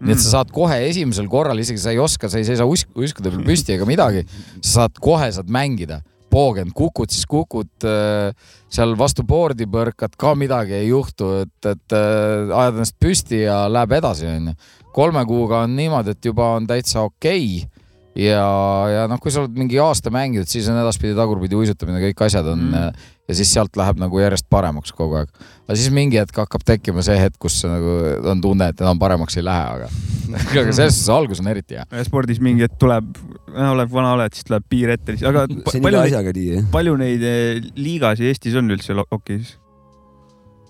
[0.03, 2.91] Nii et sa saad kohe esimesel korral, isegi sa ei oska, sa ei seisa usk-,
[2.99, 4.25] uskude peal püsti ega midagi,
[4.61, 6.03] sa saad kohe saad mängida.
[6.33, 8.31] poogen, kukud, siis kukud äh,
[8.73, 13.67] seal vastu board'i põrkad, ka midagi ei juhtu, et, et äh, ajad ennast püsti ja
[13.69, 14.55] läheb edasi, onju.
[14.97, 17.85] kolme kuuga on niimoodi, et juba on täitsa okei okay.
[18.25, 18.47] ja,
[18.89, 22.49] ja noh, kui sa oled mingi aasta mänginud, siis on edaspidi tagurpidi uisutamine, kõik asjad
[22.49, 23.05] on Mm.
[23.33, 25.31] Ja siis sealt läheb nagu järjest paremaks kogu aeg.
[25.65, 27.97] aga siis mingi hetk hakkab tekkima see hetk, kus nagu
[28.33, 29.89] on tunne, et enam paremaks ei lähe, aga
[30.61, 31.87] aga selles suhtes algus on eriti hea.
[31.89, 33.09] Ja spordis mingi hetk tuleb,
[33.53, 38.57] oled vana oled, siis tuleb piir ette, aga palju neid, palju neid eh, liigasid Eestis
[38.61, 39.57] on üldse hokis?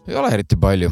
[0.09, 0.91] ei ole eriti palju.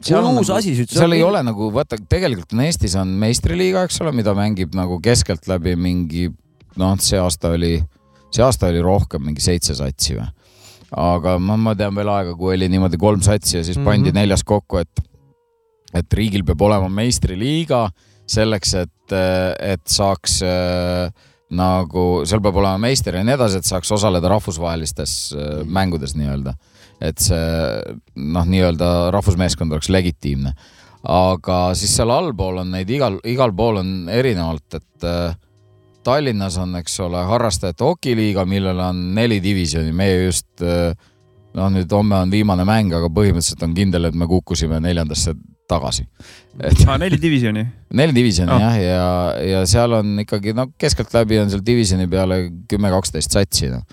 [0.00, 4.00] see on uus asi, seal ei ole nagu, vaata, tegelikult on Eestis on meistriliiga, eks
[4.04, 6.28] ole, mida mängib nagu keskeltläbi mingi,
[6.80, 7.78] noh, see aasta oli,
[8.30, 10.28] see aasta oli rohkem, mingi seitse satsi või.
[10.90, 14.00] aga ma, ma tean veel aega, kui oli niimoodi kolm satsi ja siis pandi mm
[14.00, 14.08] Mhm.
[14.10, 14.20] -hmm.
[14.20, 15.02] neljas kokku, et,
[15.94, 17.90] et riigil peab olema meistriliiga
[18.26, 19.12] selleks, et,
[19.60, 21.10] et saaks äh,
[21.50, 26.54] nagu, seal peab olema meister ja nii edasi, et saaks osaleda rahvusvahelistes äh, mängudes nii-öelda.
[27.00, 30.52] et see noh, nii-öelda rahvusmeeskond oleks legitiimne.
[31.02, 35.34] aga siis seal allpool on neid igal, igal pool on erinevalt, et äh,
[36.04, 40.94] Tallinnas on, eks ole, harrastajate hokiliiga, millel on neli divisjoni, meie just äh,
[41.56, 45.34] noh, nüüd homme on viimane mäng, aga põhimõtteliselt on kindel, et me kukkusime neljandasse
[45.70, 46.06] tagasi.
[46.58, 47.64] et aa, neli divisjoni.
[47.94, 48.60] neli divisjoni Ah.
[48.60, 49.08] jah, ja,
[49.52, 53.84] ja seal on ikkagi no keskeltläbi on seal divisjoni peale kümme-kaksteist satsi noh.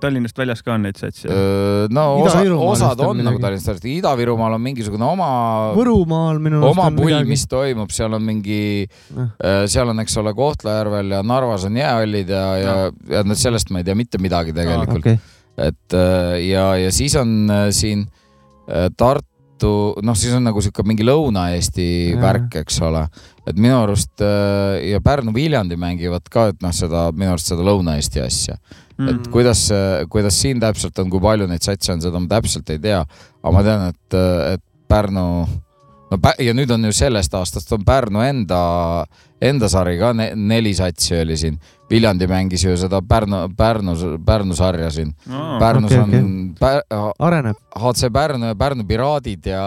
[0.00, 1.28] Tallinnast väljas ka on neid satse?
[1.92, 3.40] no osa, osad on on nagu.
[3.42, 5.30] Tallinnast väljas, Ida-Virumaal on mingisugune oma
[5.76, 8.60] Võrumaal minu oma on pull, mis toimub, seal on mingi
[9.16, 9.32] Noh.,
[9.70, 12.76] seal on, eks ole, Kohtla-Järvel ja Narvas on jäähallid ja, ja,
[13.10, 15.04] ja no sellest ma ei tea mitte midagi tegelikult.
[15.04, 15.18] okei,
[15.60, 21.04] et äh, ja, ja siis on siin äh, Tartu, noh, siis on nagu sihuke mingi
[21.06, 21.88] Lõuna-Eesti
[22.20, 23.04] värk, eks ole.
[23.46, 28.56] et minu arust ja Pärnu-Viljandi mängivad ka, et noh, seda minu arust seda Lõuna-Eesti asja.
[29.00, 29.08] Mm.
[29.14, 29.64] et kuidas,
[30.12, 33.00] kuidas siin täpselt on, kui palju neid satse on, seda ma täpselt ei tea,
[33.40, 34.20] aga ma tean, et,
[34.54, 35.24] et Pärnu,
[36.10, 38.60] no Pä- ja nüüd on ju sellest aastast on Pärnu enda,
[39.40, 41.60] enda sari ka ne,, neli satsi oli siin.
[41.90, 43.94] Viljandi mängis ju seda Pärnu, Pärnu,
[44.26, 45.14] Pärnu sarja siin.
[45.26, 46.82] Pärnus okei, okay, on Pär,
[47.18, 47.62] areneb.
[47.78, 49.62] HC Pärnu ja Pärnu Piraadid ja,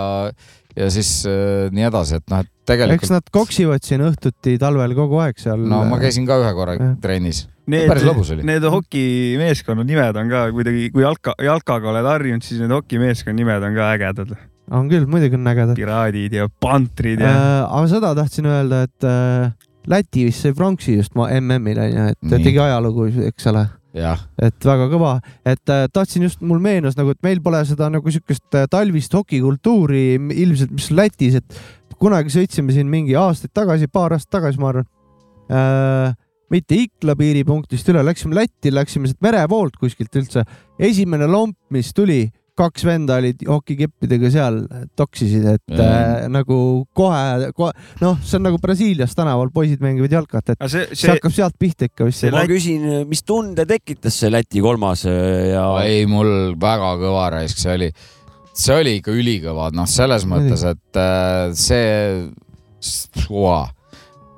[0.75, 4.95] ja siis äh, nii edasi, et noh, et eks tegelikult, nad koksivad siin õhtuti talvel
[4.95, 5.63] kogu aeg seal.
[5.67, 6.95] no ma käisin ka ühe korra Jah.
[7.03, 7.47] trennis.
[7.67, 7.91] Need.
[8.43, 13.63] Need hokimeeskonna nimed on ka kuidagi, kui jalka, jalkaga oled harjunud, siis need hokimeeskonna nimed
[13.63, 14.33] on ka ägedad.
[14.71, 15.75] on küll, muidugi on ägedad.
[15.77, 19.53] piraadid ja pantrid ja Äh, aga seda tahtsin öelda, et äh,
[19.87, 22.43] Läti vist sai pronksi just ma- MM-il onju, et Nii.
[22.43, 23.65] tegi ajalugu, eks ole,
[24.39, 25.13] et väga kõva,
[25.45, 29.13] et äh, tahtsin just, mul meenus nagu, et meil pole seda nagu siukest äh, talvist
[29.13, 31.59] hokikultuuri ilmselt, mis Lätis, et
[31.99, 34.87] kunagi sõitsime siin mingi aastaid tagasi, paar aastat tagasi, ma arvan
[35.51, 36.15] äh,.
[36.53, 40.45] Mitte Ikla piiripunktist üle, läksime Lätti, läksime sealt mere poolt kuskilt üldse.
[40.79, 44.59] esimene lomp, mis tuli, kaks venda olid hokikeppidega seal,
[44.99, 45.85] toksisid, et Jaa.
[45.85, 46.57] äh, nagu
[46.93, 51.13] kohe, kohe, noh, see on nagu Brasiilias tänaval poisid mängivad jalkat, et see, see see,
[51.15, 52.27] hakkab sealt pihta ikka vist.
[52.29, 57.25] ma Läti- küsin, mis tunde tekitas see Läti kolmas äh, ja ei mul väga kõva
[57.39, 57.89] raisk, see oli,
[58.53, 62.21] see oli ikka ülikõva, noh, selles mõttes, et äh, see,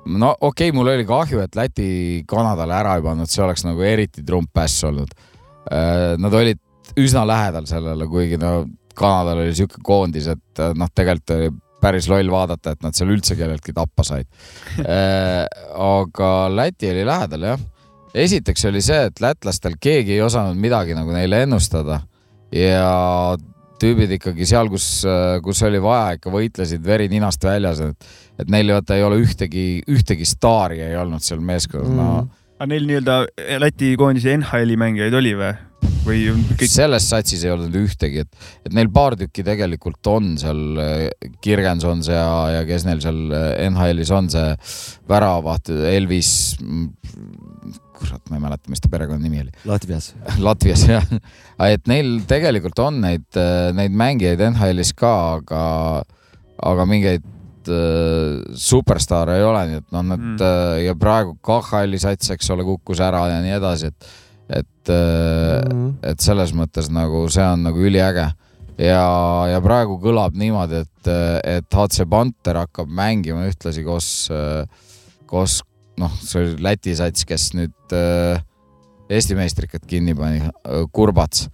[0.06, 1.88] no okei okay,, mul oli kahju, et Läti
[2.28, 5.12] Kanadale ära ei pannud, see oleks nagu eriti trump äss olnud.
[6.22, 6.60] Nad olid
[7.02, 8.60] üsna lähedal sellele, kuigi no
[8.96, 11.48] Kanadal oli sihuke koondis, et äh, noh, tegelikult oli
[11.82, 14.28] päris loll vaadata, et nad seal üldse kelleltki tappa said.
[14.80, 17.64] aga Läti oli lähedal jah
[18.16, 22.00] esiteks oli see, et lätlastel keegi ei osanud midagi nagu neile ennustada
[22.54, 23.36] ja
[23.82, 24.88] tüübid ikkagi seal, kus,
[25.44, 28.08] kus oli vaja, ikka võitlesid veri ninast väljas, et,
[28.40, 32.70] et neil vaata ei ole ühtegi, ühtegi staari ei olnud seal meeskonnas mm., no aga
[32.72, 33.16] neil nii-öelda
[33.60, 35.52] Läti koondise NHL-i mängijaid oli või?
[36.06, 36.20] või
[36.56, 40.78] kõik, selles satsis ei olnud ühtegi, et, et neil paar tükki tegelikult on seal,
[41.42, 43.18] Kirgens on see ja, ja kes neil seal
[43.68, 44.54] NHL-is on see
[45.10, 46.30] väravaht, Elvis,
[47.96, 49.54] kurat, ma ei mäleta, mis ta perekonnanimi oli.
[49.68, 50.10] Latvias.
[50.46, 51.06] Latvias jah,
[51.68, 53.26] et neil tegelikult on neid,
[53.76, 55.62] neid mängijaid NHL-is ka, aga,
[56.70, 57.26] aga mingeid
[57.72, 60.38] äh, superstaare ei ole, nii et noh, nad Mm.
[60.38, 60.78] mm.
[60.86, 64.10] ja praegu KHL-i sats, eks ole, kukkus ära ja nii edasi, et,
[64.62, 68.26] et mm., et selles mõttes nagu see on nagu üliäge
[68.80, 69.04] ja,
[69.50, 71.10] ja praegu kõlab niimoodi, et,
[71.56, 74.10] et HC Panther hakkab mängima ühtlasi koos,
[75.30, 75.60] koos
[76.00, 78.42] noh, see oli Läti sats, kes nüüd äh,
[79.10, 80.40] Eesti meistrikat kinni pani,
[80.92, 81.46] Kurbats.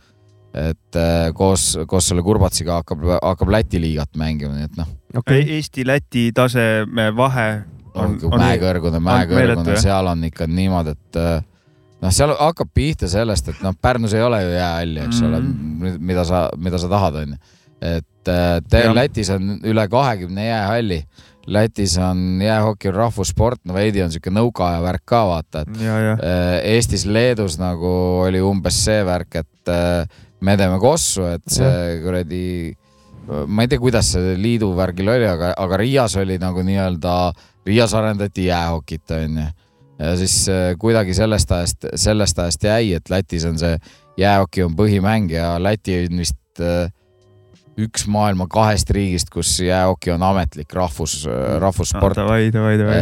[0.54, 5.46] et äh, koos, koos selle Kurbatsiga hakkab, hakkab Läti liigat mängima, nii et noh, okei,
[5.58, 7.46] Eesti-Läti taseme vahe
[7.94, 9.82] on, on mäekõrgune, meeletu, mäekõrgune, jah.
[9.86, 11.32] seal on ikka niimoodi, et äh,
[12.04, 15.56] noh, seal hakkab pihta sellest, et noh, Pärnus ei ole ju jäähalli, eks ole Mhm.
[15.88, 17.36] mm, mida sa, mida sa tahad, onju.
[17.82, 18.82] et äh, te.
[18.94, 21.00] Lätis on üle kahekümne jäähalli,
[21.46, 26.12] Lätis on jäähoki rahvussport, no veidi on siuke nõukaaja värk ka vaata, et ja, ja
[26.14, 27.90] äh, Eestis, Leedus nagu
[28.22, 32.44] oli umbes see värk, et äh, me teeme kossu, et see kuradi,
[33.26, 37.16] ma ei tea, kuidas see liidu värgil oli, aga, aga Riias oli nagu nii-öelda,
[37.66, 39.48] Riias arendati jäähokit, onju.
[39.98, 43.74] ja siis äh, kuidagi sellest ajast, sellest ajast jäi, et Lätis on see
[44.18, 46.86] jäähoki on põhimäng ja Läti on vist äh,
[47.80, 51.22] üks maailma kahest riigist, kus jäähoki on ametlik rahvus,
[51.62, 52.18] rahvussport.
[52.20, 52.50] davai.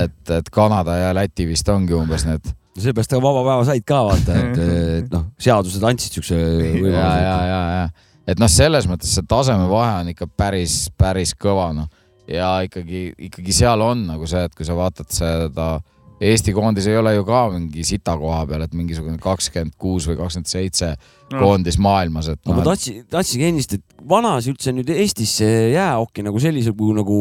[0.04, 3.98] et, et Kanada ja Läti vist ongi umbes need seepärast ka vaba päeva said ka
[4.06, 4.60] vaata, et,
[5.00, 7.24] et noh, seadused andsid siukse ja, ja, võimaluse.
[7.26, 11.90] ja, ja, et noh, selles mõttes see tasemevahe on ikka päris, päris kõva noh
[12.30, 15.72] ja ikkagi, ikkagi seal on nagu see, et kui sa vaatad seda
[16.20, 20.18] Eesti koondis ei ole ju ka mingi sita koha peal, et mingisugune kakskümmend kuus või
[20.18, 20.90] kakskümmend seitse
[21.32, 25.70] koondis maailmas, et no ma noh, tahtsin, tahtsingi ennist, et vanas üldse nüüd Eestis see
[25.72, 27.20] jäähoki nagu sellisel kujul nagu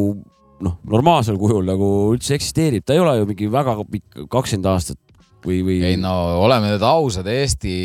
[0.65, 4.99] noh, normaalsel kujul nagu üldse eksisteerib, ta ei ole ju mingi väga pikk, kakskümmend aastat
[5.45, 5.79] või, või.
[5.87, 7.77] ei no oleme nüüd ausad, Eesti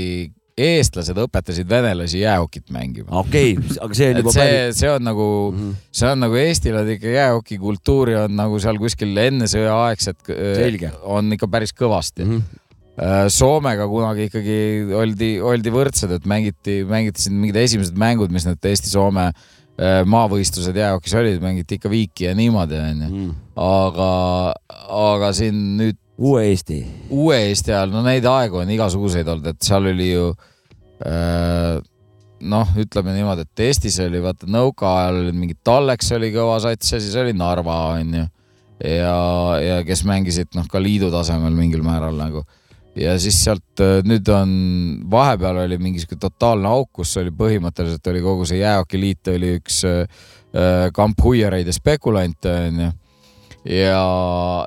[0.57, 3.09] eestlased õpetasid venelasi jäähokit mängima.
[3.11, 4.79] okei okay,, aga see on juba see, päris.
[4.79, 5.71] see on nagu Mhm.
[5.91, 10.93] see on nagu Eestil on ikka jäähokikultuuri on nagu seal kuskil enne sõjaaegset Selge.
[11.03, 12.25] on ikka päris kõvasti.
[12.25, 12.61] Mhm.
[13.35, 14.59] Soomega kunagi ikkagi
[14.95, 20.77] oldi, oldi võrdsed, et mängiti, mängiti siin mingid esimesed mängud, mis need Eesti-Soome äh, maavõistlused
[20.79, 23.09] jäähokis olid, mängiti ikka viiki ja niimoodi onju.
[23.11, 23.33] Mhm.
[23.57, 24.55] aga,
[24.87, 26.85] aga siin nüüd uue Eesti.
[27.11, 30.29] uue Eesti ajal, no neid aegu on igasuguseid olnud, et seal oli ju
[31.07, 31.81] äh,
[32.45, 37.01] noh, ütleme niimoodi, et Eestis oli vaata nõukaajal oli mingi Talleks oli kõva sats ja
[37.03, 38.27] siis oli Narva onju.
[38.85, 39.17] ja,
[39.63, 42.45] ja kes mängisid noh, ka liidu tasemel mingil määral nagu.
[42.99, 44.51] ja siis sealt äh, nüüd on,
[45.11, 49.83] vahepeal oli mingi sihuke totaalne auk, kus oli põhimõtteliselt oli kogu see jäähokiliit oli üks
[49.89, 50.05] äh,
[50.55, 52.93] äh, kamp huiareid ja spekulante onju.
[53.67, 54.05] ja,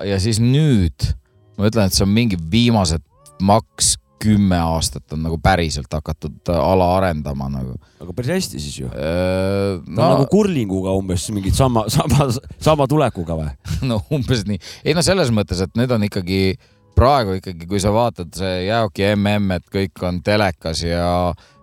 [0.04, 1.14] ja siis nüüd
[1.58, 3.04] ma ütlen, et see on mingi viimased
[3.44, 7.76] maks kümme aastat on nagu päriselt hakatud äh, ala arendama nagu.
[8.00, 8.88] aga päris hästi siis ju.
[8.88, 12.26] no, ta on nagu kurlinguga umbes mingit sama, sama,
[12.58, 13.52] sama tulekuga või?
[13.90, 16.58] no umbes nii, ei no selles mõttes, et nüüd on ikkagi
[16.98, 21.06] praegu ikkagi, kui sa vaatad see jäähoki mm, et kõik on telekas ja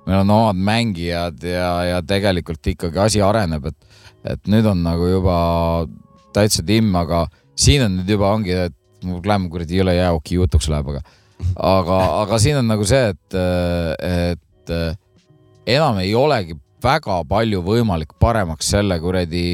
[0.05, 4.01] meil on omad mängijad ja, ja tegelikult ikkagi asi areneb, et,
[4.35, 5.37] et nüüd on nagu juba
[6.35, 8.75] täitsa timm, aga siin on nüüd juba ongi, et
[9.07, 11.01] mul läheb kuradi jõle jäähoki jutuks läheb, aga,
[11.55, 13.39] aga, aga siin on nagu see, et,
[14.09, 14.75] et
[15.75, 19.45] enam ei olegi väga palju võimalik paremaks selle kuradi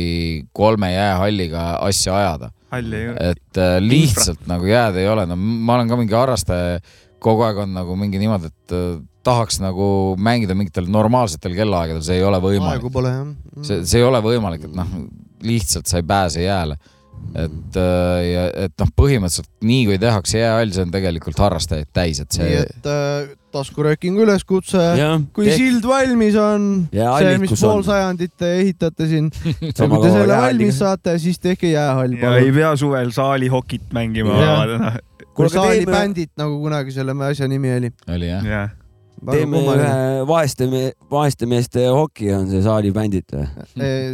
[0.55, 3.31] kolme jäähalliga asja ajada ei ole.
[3.31, 6.79] et äh, lihtsalt nagu jääd ei ole, no ma olen ka mingi harrastaja,
[7.21, 8.85] kogu aeg on nagu mingi niimoodi, et äh,
[9.25, 9.87] tahaks nagu
[10.17, 12.79] mängida mingitel normaalsetel kellaaegadel, see ei ole võimalik.
[12.79, 13.27] aegu pole jah.
[13.67, 14.95] see, see ei ole võimalik, et noh,
[15.45, 16.79] lihtsalt sa ei pääse jääle.
[17.35, 22.19] Et äh, ja et noh, põhimõtteliselt nii kui tehakse jäähall, see on tegelikult harrastajaid täis,
[22.23, 24.81] et nii see, et äh, taskuröökingu üleskutse,
[25.35, 27.77] kui sild valmis on, Ja see, mis kus on.
[27.77, 29.29] pool sajandit te ehitate siin,
[29.61, 34.35] ja kui te selle valmis saate, siis tehke jäähall ja ei pea suvel saalihokit mängima.
[34.35, 34.99] Kui
[35.35, 37.91] Kuule, aga teeme- saalibändid nagu kunagi selle asja nimi oli.
[38.11, 38.71] oli jah.
[39.29, 39.91] Teeme ühe
[40.27, 40.67] vaeste,
[41.11, 43.45] vaeste meeste hoki on see saalibändid või?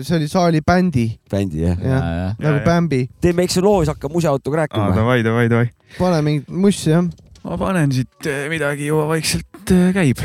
[0.03, 1.77] see oli saalibändi, bändi jah?
[1.79, 2.65] jah, Ja, nagu ja.
[2.65, 3.01] Bämbi.
[3.21, 4.91] teeme väikse loo, siis hakkab museautoga rääkima.
[4.95, 5.69] davai, davai, davai.
[5.97, 7.07] pane mingit mussi jah.
[7.43, 10.23] ma panen siit eh, midagi juba vaikselt eh, käib.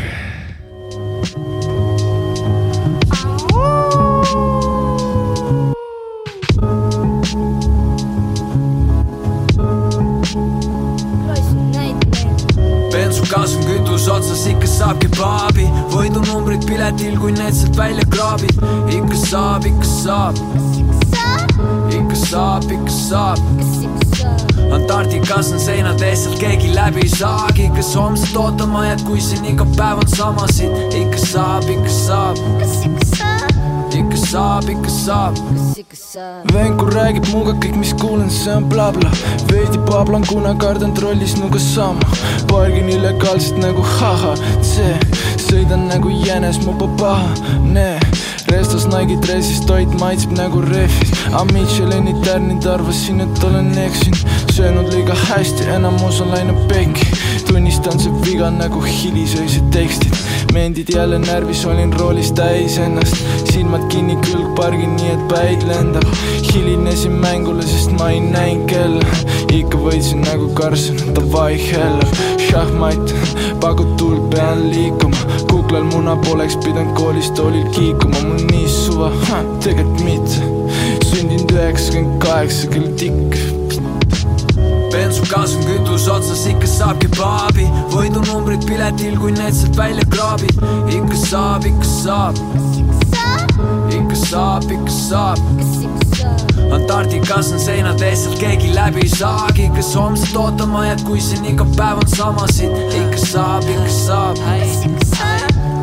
[13.33, 13.62] on kütus
[14.13, 20.41] otsas, ikka saab kebaabi, võidunumbrid piletil, kui need sealt välja kraabid, ikka saab, ikka saab,
[21.93, 23.39] ikka saab, ikka saab.
[24.73, 29.49] Antarktikas on seinad ees, sealt keegi läbi ei saagi, kas homset ootama jääd, kui siin
[29.53, 32.45] iga päev on samasid, ikka saab, ikka saab,
[34.33, 35.41] saab, ikka saab.
[36.55, 39.11] Venku räägib muuga kõik, mis kuulen, see on blabla
[39.51, 42.07] veidi pablan, kuna kardan trollis nuga sama.
[42.49, 44.33] Pargin illegaalselt nagu haha,
[44.65, 44.95] see
[45.43, 47.29] sõidan nagu jänes, mu paha,
[47.75, 47.99] nee
[48.53, 54.93] restos Nike'i dressis, toit maitseb nagu rehvis aga Michelini tärnid arvasin, et olen eksinud söönud
[54.93, 57.09] liiga hästi, enamus on läinud pekki
[57.49, 60.17] tunnistan see viga nagu hilisöised tekstid
[60.53, 63.17] mendid jälle närvis, olin roolis täis ennast,
[63.53, 66.05] silmad kinni, külg pargin, nii et päid lendab.
[66.53, 69.21] hilinesin mängule, sest ma ei näinud kella,
[69.53, 72.09] ikka võitsin nagu Karlsson, davai hella,
[72.51, 73.15] šahmat,
[73.65, 75.17] pakud tuld, pean liikuma,
[75.51, 79.09] kuklal muna poleks pidanud koolis toolil kiikuma, mul nii suva,
[79.65, 80.45] tegelikult mitte,
[81.09, 83.41] sündinud üheksakümmend kaheksa, küll tikk.
[84.93, 91.19] Bensugas on kütus otsas, ikka saab kebaabi, võidunumbrid piletil, kui need sealt välja kraabid, ikka
[91.21, 92.41] saab, ikka saab,
[93.93, 95.39] ikka saab, ikka saab.
[96.73, 101.47] Antarktikas on seinad ees, sealt keegi läbi ei saagi, kas homset ootama jääd, kui siin
[101.53, 104.45] iga päev on samasid, ikka saab, ikka saab,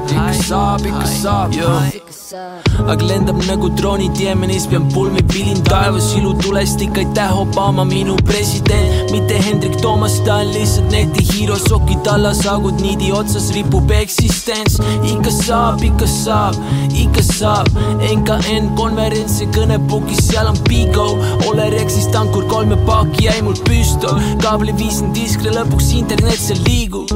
[0.10, 1.99] ikka saab, ikka saab.
[2.34, 9.12] Aga lendab nagu droonid Jeemenis, pean pulmi pilin taevas, ilutulest ikka aitäh, Obama minu president,
[9.12, 14.78] mitte Hendrik Toomas, ta on lihtsalt netihiiro, sokid alla, saagud niidi otsas, ripub eksistents,
[15.10, 16.60] ikka saab, ikka saab,
[16.94, 17.72] ikka saab,
[18.12, 21.08] NKN konverents ja kõnepukis, seal on Bigo,
[21.50, 27.10] Olerexist ankur kolme paaki jäi mul püstol, kaabli viisin diskre, lõpuks internet seal liigub,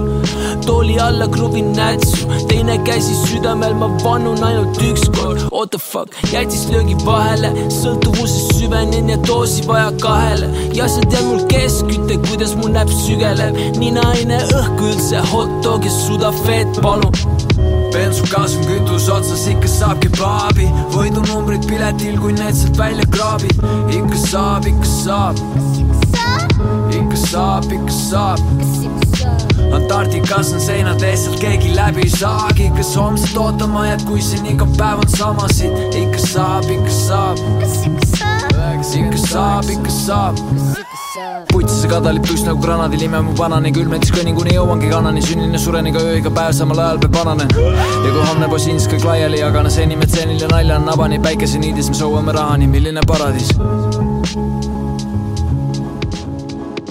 [0.65, 6.67] tooli alla kruvin nätsu, teine käsi südamel, ma vannun ainult ükskord, what the fuck, jättis
[6.71, 10.49] löögi vahele, sõltuvuses süvenen ja doosi vaja kahele.
[10.73, 15.85] Ja sa tead mul keskküte, kuidas mu näpp sügeleb, nii naine õhku üldse, hot dog
[15.85, 17.13] ja sudafett, palun.
[17.93, 24.21] Bensugas on kütus otsas, ikka saab kebaabi, võidunumbrid piletil, kui need sealt välja kraabid, ikka
[24.25, 25.43] saab, ikka saab,
[26.97, 29.52] ikka saab, ikka saab.
[29.73, 34.67] Antarktikas on seinad sealt keegi läbi ei saagi, kas homset ootama jääd, kui siin iga
[34.77, 40.43] päev on samasid, ikka saab, ikka saab, ikka saab, ikka saab.
[41.51, 45.89] putsi kadalib püss nagu granaadilime, mu vanane külmetis kõnnin, kuni jõuangi kanani, sünnin ja suren
[45.89, 47.49] iga öö, iga päev, samal ajal peab vananen.
[47.57, 51.97] ja kui homne posiins kõik laiali jagana, seni metseenil ja nalja on nabani, päikeseniidis me
[51.97, 53.53] soovime rahani, milline paradiis.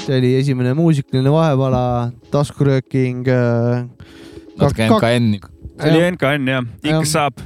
[0.02, 1.82] See oli esimene muusikaline vahepala,
[2.32, 3.26] taskurööking.
[4.58, 5.40] natuke MKN-i.
[5.78, 7.42] see oli NKN jah, ikka saab.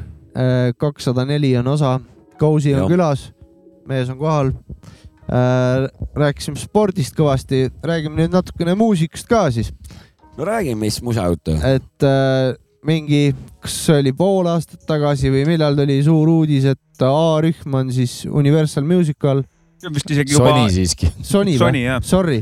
[0.80, 1.98] kakssada neli on osa,
[2.38, 2.90] Kousi on Jah.
[2.90, 3.30] külas,
[3.88, 4.52] mees on kohal.
[6.16, 9.72] rääkisime spordist kõvasti, räägime nüüd natukene muusikast ka siis,
[10.36, 11.56] no räägi, mis musajuttu.
[11.66, 12.54] et äh,
[12.86, 17.90] mingi, kas see oli pool aastat tagasi või millal tuli suur uudis, et A-rühm on
[17.92, 19.42] siis Universal Musical,
[19.96, 21.08] vist isegi juba Sony siiski.
[21.20, 22.00] Sony Sony, või jah.?
[22.06, 22.38] Sorry,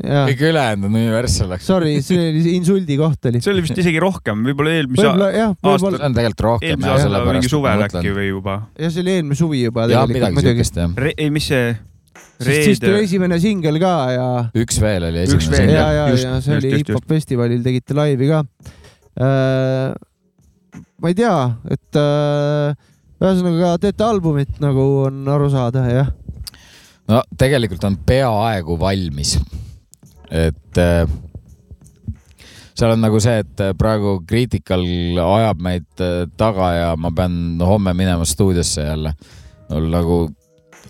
[0.00, 1.68] jaa, kõik ülejäänud on Universal, eks.
[1.68, 3.42] sorry, see oli insuldi koht oli.
[3.44, 6.96] see oli vist isegi rohkem, võib-olla eelmise jah, aasta- see on tegelikult rohkem eelmise ja
[6.96, 8.56] aasta mingi suvel äkki või juba.
[8.80, 10.98] jah, see oli eelmine suvi juba jah, tegelikult midagi siukest jah.
[11.16, 11.70] ei, mis see
[12.40, 15.74] sest siis tuli reede, esimene singel ka ja üks veel oli Üks esimene single.
[15.76, 18.44] ja, ja, ja see just, oli hip-hop festivalil, tegite laivi ka
[19.20, 19.90] äh,.
[21.00, 21.34] ma ei tea,
[21.76, 22.88] et äh,
[23.20, 26.08] ühesõnaga teete albumit, nagu on aru saada, jah.
[27.10, 29.36] No tegelikult on peaaegu valmis.
[30.30, 31.04] et äh,
[32.78, 34.84] seal on nagu see, et praegu Critical
[35.24, 39.14] ajab meid äh, taga ja ma pean homme minema stuudiosse jälle.
[39.70, 40.20] mul nagu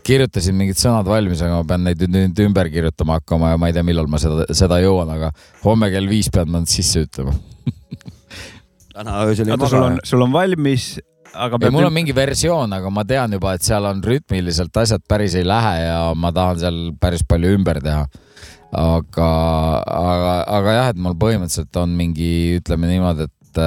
[0.06, 3.76] kirjutasin mingid sõnad valmis, aga ma pean neid nüüd ümber kirjutama hakkama ja ma ei
[3.76, 5.33] tea, millal ma seda, seda jõuan, aga
[5.64, 7.35] homme kell viis pean ma nad sisse ütlema.
[8.94, 10.87] täna öösel ei oota, sul on maga., sul on valmis,
[11.34, 15.04] aga peab mul on mingi versioon, aga ma tean juba, et seal on rütmiliselt asjad
[15.08, 18.06] päris ei lähe ja ma tahan seal päris palju ümber teha.
[18.70, 19.28] aga,
[19.82, 23.62] aga, aga jah, et mul põhimõtteliselt on mingi, ütleme niimoodi, et,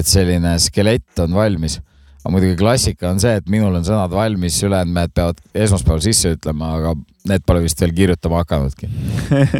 [0.00, 1.80] et selline skelett on valmis.
[2.22, 6.32] aga muidugi klassika on see, et minul on sõnad valmis, ülejäänud mehed peavad esmaspäeval sisse
[6.38, 6.94] ütlema, aga
[7.28, 8.88] need pole vist veel kirjutama hakanudki.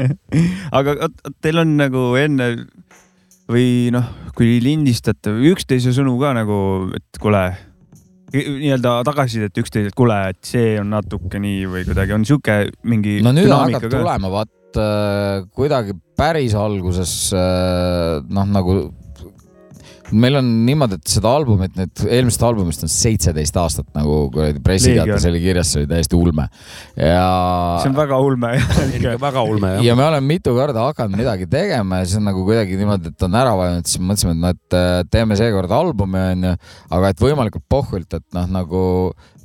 [0.79, 1.09] aga
[1.45, 2.51] teil on nagu enne
[3.51, 6.59] või noh, kui lindistate üksteise sõnu ka nagu,
[6.97, 7.45] et kuule,
[8.35, 13.35] nii-öelda tagasisidet üksteiselt, kuule, et see on natuke nii või kuidagi on sihuke mingi no
[13.37, 13.93] nüüd hakkab ka?
[13.95, 18.79] tulema, vaat äh, kuidagi päris alguses äh, noh, nagu
[20.15, 25.27] meil on niimoodi, et seda albumit nüüd, eelmisest albumist on seitseteist aastat nagu kuradi pressiteates
[25.31, 26.47] oli kirjas, see oli täiesti ulme.
[26.97, 27.27] ja
[27.83, 28.53] see on väga ulme
[28.99, 29.85] ikka väga ulme jah.
[29.89, 33.29] ja me oleme mitu korda hakanud midagi tegema ja siis on nagu kuidagi niimoodi, et
[33.29, 36.55] on ära vajunud, siis mõtlesime, et noh, et äh, teeme seekord albumi onju,
[36.99, 38.85] aga et võimalikult pohvult, et noh, nagu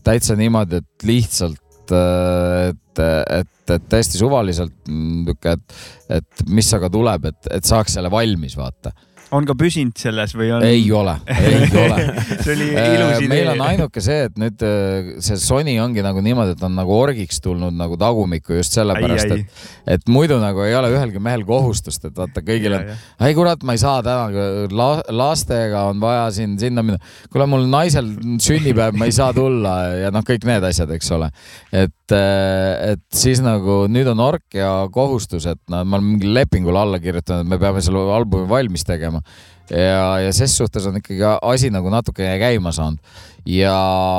[0.05, 5.80] täitsa niimoodi, et lihtsalt, et, et, et täiesti suvaliselt niuke, et,
[6.20, 8.93] et mis aga tuleb, et, et saaks selle valmis, vaata.
[9.36, 10.63] On ka püsinud selles või on?
[10.65, 11.97] ei ole, ei ole.
[12.41, 13.30] see oli ilus idee.
[13.32, 16.95] meil on ainuke see, et nüüd äh, see Sony ongi nagu niimoodi, et on nagu
[16.95, 19.61] orgiks tulnud nagu tagumikku just sellepärast, et,
[19.97, 22.89] et muidu nagu ei ole ühelgi mehel kohustust, et vaata, kõigil on,
[23.27, 26.99] ei kurat, ma ei saa täna la,, lastega on vaja siin sinna minna.
[27.30, 28.11] kuule, mul naisel
[28.41, 31.32] sünnipäev, ma ei saa tulla ja noh, kõik need asjad, eks ole.
[31.71, 36.82] et, et siis nagu nüüd on ork ja kohustus, et no ma olen mingile lepingule
[36.82, 39.22] alla kirjutanud, et me peame selle albumi valmis tegema.
[39.70, 42.99] ja, ja ses suhtes on ikkagi asi nagu natukene käima saanud.
[43.45, 43.76] ja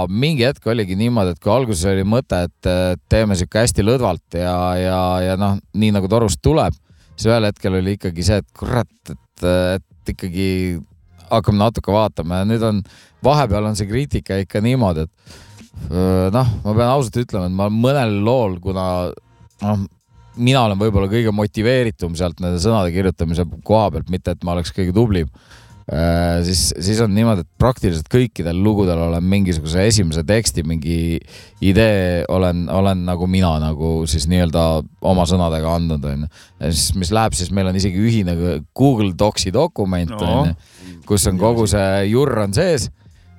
[0.08, 4.38] mingi hetk oligi niimoodi, et kui alguses oli mõte, et eh, teeme sihuke hästi lõdvalt
[4.38, 6.74] ja, ja, ja noh, nii nagu torust tuleb,
[7.16, 10.80] siis ühel hetkel oli ikkagi see, et kurat, et, et ikkagi
[11.30, 12.82] hakkame natuke vaatama ja nüüd on,
[13.24, 15.38] vahepeal on see kriitika ikka niimoodi, et
[15.88, 18.84] noh, ma pean ausalt ütlema, et ma mõnel lool, kuna
[19.64, 19.86] noh,
[20.40, 24.72] mina olen võib-olla kõige motiveeritum sealt nende sõnade kirjutamise koha pealt, mitte et ma oleks
[24.76, 25.30] kõige tublim
[26.46, 31.18] siis, siis on niimoodi, et praktiliselt kõikidel lugudel olen mingisuguse esimese teksti mingi
[31.66, 34.64] idee olen, olen nagu mina nagu siis nii-öelda
[35.10, 36.30] oma sõnadega andnud, onju.
[36.68, 38.36] siis, mis läheb, siis meil on isegi ühine
[38.76, 40.30] Google Docsi dokument, No.
[40.44, 40.54] onju,
[41.06, 42.90] kus on kogu see jurr on sees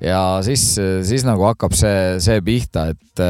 [0.01, 0.63] ja siis,
[1.07, 3.25] siis nagu hakkab see, see pihta, et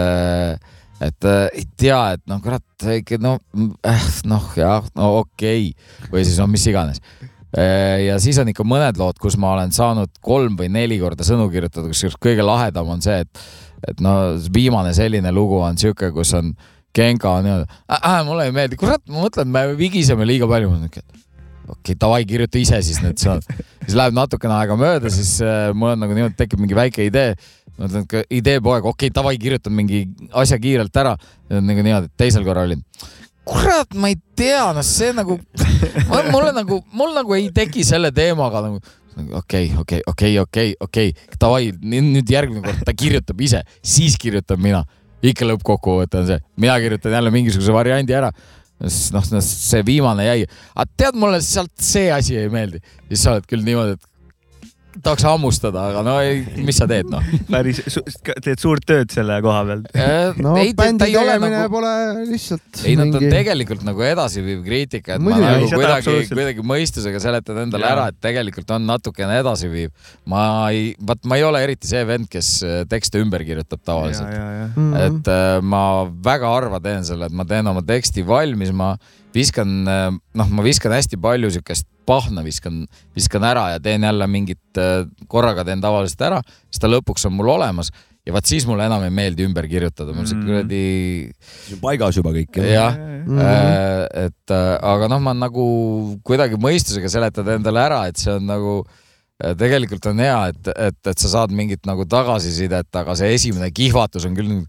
[1.01, 3.39] et äh, ei tea, et noh, kurat, ikka noh
[3.87, 6.09] äh,, noh jah, no okei okay.
[6.13, 7.01] või siis no mis iganes.
[7.51, 11.49] ja siis on ikka mõned lood, kus ma olen saanud kolm või neli korda sõnu
[11.51, 13.41] kirjutada, kusjuures kõige lahedam on see, et,
[13.91, 16.53] et no viimane selline lugu on sihuke, kus on
[16.95, 20.71] Genka on niimoodi äh,, mulle ei meeldi, kurat, ma mõtlen, me vigiseme liiga palju.
[21.71, 23.47] Okei okay,, davai, kirjuta ise siis need sõnad.
[23.85, 27.33] siis läheb natukene aega mööda, siis äh, mul on nagu niimoodi, tekib mingi väike idee.
[27.77, 30.05] ma ütlen, et ideepoeg, okei okay,, davai, kirjutan mingi
[30.43, 31.17] asja kiirelt ära.
[31.49, 32.83] nagu niimoodi, et teisel korral olin.
[33.47, 35.39] kurat, ma ei tea, noh, see nagu,
[36.33, 38.81] mulle nagu, mul nagu ei teki selle teemaga nagu
[39.41, 44.85] okei, okei, okei, okei, okei, davai, nüüd järgmine kord ta kirjutab ise, siis kirjutan mina.
[45.21, 48.31] ikka lõppkokkuvõte on see, mina kirjutan jälle mingisuguse variandi ära
[48.87, 53.35] siis noh, see viimane jäi, aga tead, mulle sealt see asi ei meeldi, siis sa
[53.35, 54.10] oled küll niimoodi, et
[54.99, 57.23] tahaks hammustada, aga no ei, mis sa teed noh.
[57.53, 57.79] päris,
[58.43, 59.83] teed suurt tööd selle koha peal.
[60.43, 61.93] no ei, bändi ei ole tegemine nagu, pole
[62.27, 65.45] lihtsalt ei, nad on tegelikult nagu edasiviiv kriitika, et Muidugi.
[65.45, 67.95] ma nagu kuidagi, kuidagi mõistusega seletan endale Jaa.
[67.95, 69.93] ära, et tegelikult on natukene edasiviiv.
[70.31, 74.35] ma ei, vaat ma ei ole eriti see vend, kes äh, tekste ümber kirjutab tavaliselt.
[74.75, 75.85] mm, et äh, ma
[76.25, 78.95] väga harva teen selle, et ma teen oma teksti valmis, ma
[79.33, 82.81] viskan, noh, ma viskan hästi palju siukest pahna viskan,
[83.15, 84.79] viskan ära ja teen jälle mingit,
[85.31, 87.91] korraga teen tavaliselt ära, siis ta lõpuks on mul olemas
[88.27, 90.45] ja vaat siis mulle enam ei meeldi ümber kirjutada, mul see Mm.
[90.45, 90.81] kuradi
[91.67, 92.59] see on paigas juba kõik.
[92.61, 93.39] jah, Mhm.
[94.25, 98.83] et äh, aga noh, ma nagu kuidagi mõistusega seletan endale ära, et see on nagu
[99.43, 103.71] äh, tegelikult on hea, et, et, et sa saad mingit nagu tagasisidet, aga see esimene
[103.71, 104.67] kihvatus on küll nagu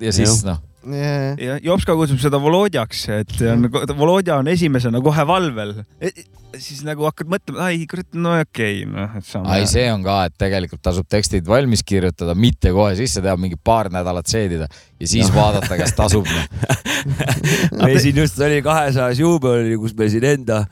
[0.00, 0.58] ja siis noh,
[0.94, 1.38] yeah..
[1.40, 3.68] ja Jopska kutsub seda Volodjaks, et on,
[3.98, 6.12] Volodja on esimesena kohe valvel e.
[6.56, 9.50] siis nagu hakkad mõtlema, ai kurat, no okei okay,, noh, et saame.
[9.54, 13.58] ai, see on ka, et tegelikult tasub tekstid valmis kirjutada, mitte kohe sisse teha, mingi
[13.60, 16.78] paar nädalat seedida ja siis vaadata, kas tasub noh.
[17.84, 20.64] meil siin just oli kahesajas juubel, kus me siin enda,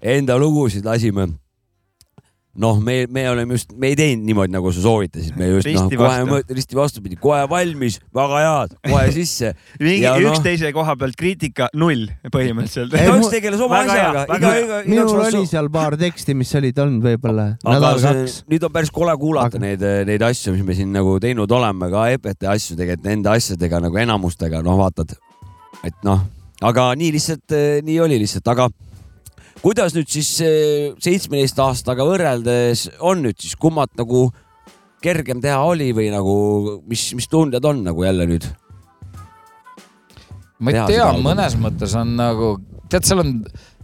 [0.00, 1.32] enda lugusid lasime.
[2.60, 5.88] noh, me, me oleme just, me ei teinud niimoodi, nagu sa soovitasid, me just noh,
[5.88, 6.54] Risti kohe vastu.
[6.58, 9.50] risti vastupidi, kohe valmis, väga head, kohe sisse.
[9.80, 12.94] mingi ja noh- üksteise koha pealt kriitika null põhimõtteliselt.
[12.94, 17.74] Ei, igaüks tegeles oma asjaga, minul oli seal paar teksti, mis olid olnud võib-olla aga
[17.78, 18.46] nädal-kaks see,.
[18.54, 19.66] nüüd on päris kole kuulata Aga- aga...
[19.66, 23.82] neid, neid asju, mis me siin nagu teinud oleme, ka EPT asju tegelikult nende asjadega
[23.88, 25.16] nagu enamustega, noh, vaatad,
[25.84, 26.22] et noh,
[26.64, 28.70] aga nii lihtsalt, nii oli lihtsalt, aga
[29.64, 34.28] kuidas nüüd siis eh, seitsmeteist aastaga võrreldes on nüüd siis, kummat nagu
[35.04, 36.34] kergem teha oli või nagu,
[36.88, 38.46] mis, mis tunded on nagu jälle nüüd?
[40.64, 42.54] ma ei tea mõnes mõttes on nagu,
[42.92, 43.32] tead, seal on,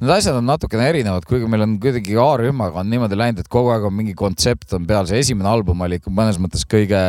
[0.01, 3.73] need asjad on natukene erinevad, kuigi meil on kuidagi A-rühmaga on niimoodi läinud, et kogu
[3.75, 7.03] aeg on mingi kontsept on peal, see esimene album oli ikka mõnes mõttes kõige,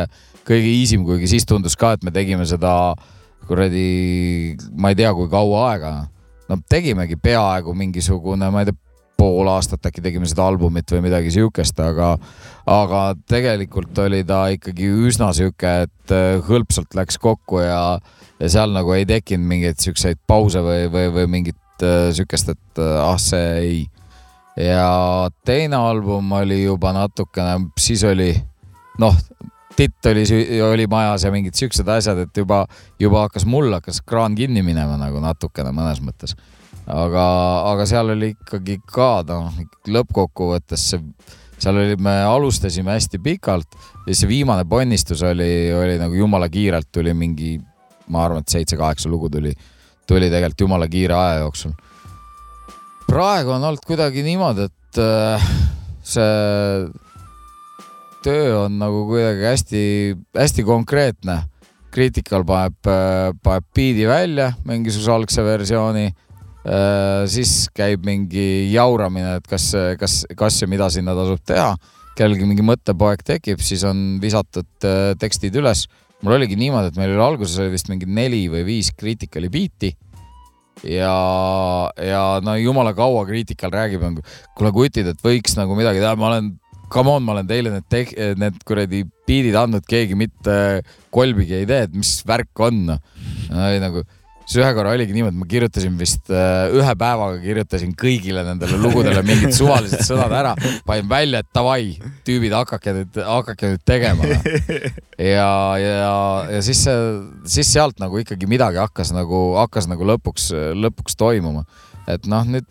[0.48, 2.74] kõige easy im, kuigi siis tundus ka, et me tegime seda
[3.48, 5.92] kuradi, ma ei tea, kui kaua aega.
[6.52, 8.78] No tegimegi peaaegu mingisugune, ma ei tea,
[9.22, 12.16] pool aastat äkki tegime seda albumit või midagi siukest, aga,
[12.66, 17.82] aga tegelikult oli ta ikkagi üsna sihuke, et äh, hõlpsalt läks kokku ja
[18.42, 22.82] ja seal nagu ei tekkinud mingeid siukseid pause või, või, või mingit äh, siukest, et
[22.82, 23.82] äh, ah, see ei.
[24.58, 28.32] ja teine album oli juba natukene, siis oli
[28.98, 29.16] noh,
[29.82, 30.24] titt oli,
[30.62, 32.64] oli majas ja mingid siuksed asjad, et juba,
[33.00, 36.36] juba hakkas mul hakkas kraan kinni minema nagu natukene mõnes mõttes.
[36.86, 37.24] aga,
[37.72, 39.50] aga seal oli ikkagi ka noh,
[39.90, 41.02] lõppkokkuvõttes see,
[41.62, 46.90] seal oli, me alustasime hästi pikalt ja see viimane ponnistus oli, oli nagu jumala kiirelt
[46.92, 47.56] tuli mingi,
[48.10, 49.54] ma arvan, et seitse-kaheksa lugu tuli,
[50.06, 51.74] tuli tegelikult jumala kiire aja jooksul.
[53.06, 55.48] praegu on olnud kuidagi niimoodi, et äh,
[56.02, 56.30] see
[58.22, 61.42] töö on nagu kuidagi hästi-hästi konkreetne.
[61.92, 62.78] Critical paneb,
[63.44, 66.12] paneb biidi välja, mingisuguse algse versiooni.
[67.26, 71.74] siis käib mingi jauramine, et kas, kas, kas ja mida sinna tasub teha.
[72.16, 75.88] kellelgi mingi mõttepoeg tekib, siis on visatud äh, tekstid üles.
[76.22, 79.96] mul oligi niimoodi, et meil oli alguses oli vist mingi neli või viis Criticali biiti
[80.84, 84.04] ja, ja no jumala kaua Critical räägib,
[84.56, 86.52] kuule kutid, et võiks nagu midagi teha, ma olen,
[86.92, 90.56] come on, ma olen teile need, need kuradi biidid andnud, keegi mitte
[91.14, 92.98] kolbigi ei tee, et mis värk on no..
[93.82, 94.02] nagu,
[94.42, 99.22] siis ühe korra oligi niimoodi, ma kirjutasin vist äh, ühe päevaga kirjutasin kõigile nendele lugudele
[99.26, 100.54] mingid suvalised sõnad ära,
[100.88, 101.94] panin välja, et davai,
[102.26, 104.40] tüübid, hakake nüüd, hakake nüüd tegema no..
[105.32, 105.94] ja, ja,
[106.58, 106.98] ja siis see,
[107.56, 111.64] siis sealt nagu ikkagi midagi hakkas nagu, hakkas nagu lõpuks, lõpuks toimuma
[112.10, 112.68] et noh, nüüd,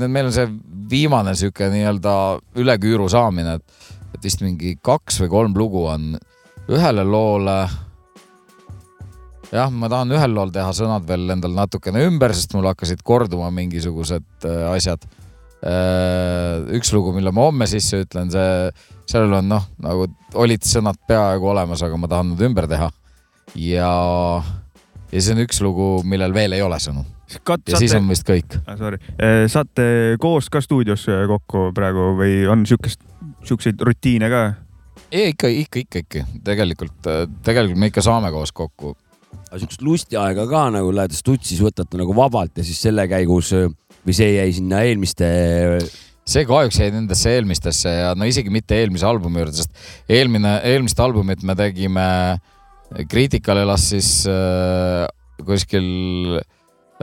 [0.00, 0.46] nüüd meil on see
[0.90, 2.14] viimane sihuke nii-öelda
[2.60, 6.14] üle küüru saamine, et, et vist mingi kaks või kolm lugu on
[6.72, 7.58] ühele loole.
[9.52, 13.52] jah, ma tahan ühel lool teha sõnad veel endal natukene ümber, sest mul hakkasid korduma
[13.54, 15.06] mingisugused äh, asjad.
[16.76, 18.68] üks lugu, mille ma homme sisse ütlen, see,
[19.08, 20.04] sellel on noh, nagu
[20.38, 22.90] olid sõnad peaaegu olemas, aga ma tahan nad ümber teha.
[23.58, 23.90] ja,
[25.10, 27.15] ja see on üks lugu, millel veel ei ole sõnu
[27.46, 28.58] Kat, ja siis on vist kõik.
[28.66, 28.76] ah,.
[28.78, 29.00] Sorry,
[29.50, 29.86] saate
[30.22, 33.02] koos ka stuudios kokku praegu või on siukest,
[33.46, 34.44] siukseid rutiine ka?
[35.10, 37.10] ei ikka, ikka, ikka, ikka tegelikult,
[37.46, 38.94] tegelikult me ikka saame koos kokku.
[39.48, 44.14] aga siukest lustiaega ka nagu lähete stutsis, võtate nagu vabalt ja siis selle käigus või
[44.14, 45.30] see jäi sinna eelmiste
[46.26, 51.00] see kahjuks jäi nendesse eelmistesse ja no isegi mitte eelmise albumi juurde, sest eelmine, eelmist
[51.02, 52.06] albumit me tegime,
[53.10, 55.06] Critical elas siis äh,
[55.46, 56.44] kuskil äh,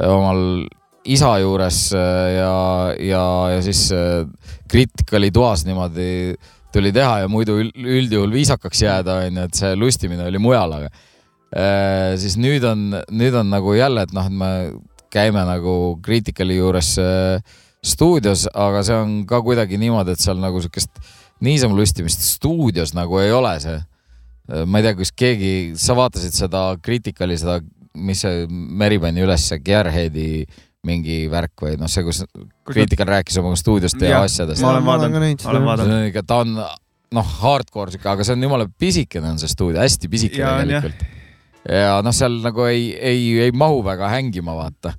[0.02, 0.66] omal
[1.04, 2.54] isa juures äh, ja,
[3.00, 3.24] ja,
[3.54, 4.24] ja siis äh,
[4.72, 6.36] Criticali toas niimoodi
[6.74, 10.90] tuli teha ja muidu üld- üldjuhul viisakaks jääda, onju, et see lustimine oli mujal, aga
[10.90, 14.54] äh, siis nüüd on, nüüd on nagu jälle, et noh, et me
[15.14, 15.76] käime nagu
[16.06, 21.04] Criticali juures äh, stuudios, aga see on ka kuidagi niimoodi, et seal nagu siukest
[21.44, 23.82] niisama lustimist stuudios nagu ei ole see.
[24.68, 27.62] ma ei tea, kas keegi, sa vaatasid seda Criticali, seda,
[27.96, 30.28] mis see Meri pani üles, see Gearheadi
[30.88, 32.24] mingi värk või noh, see, kus
[32.68, 36.18] Critical rääkis oma stuudiost ja Jah, asjadest ma olen vaadanud olen vaadanud.
[36.28, 36.58] ta on
[37.14, 40.74] noh, hardcore sihuke, aga see on jumala pisikene on see stuudio, hästi pisike Ja on,
[40.74, 40.84] jah.
[40.84, 41.06] tegelikult.
[41.70, 44.96] ja noh, seal nagu ei, ei, ei mahu väga hängima, vaata.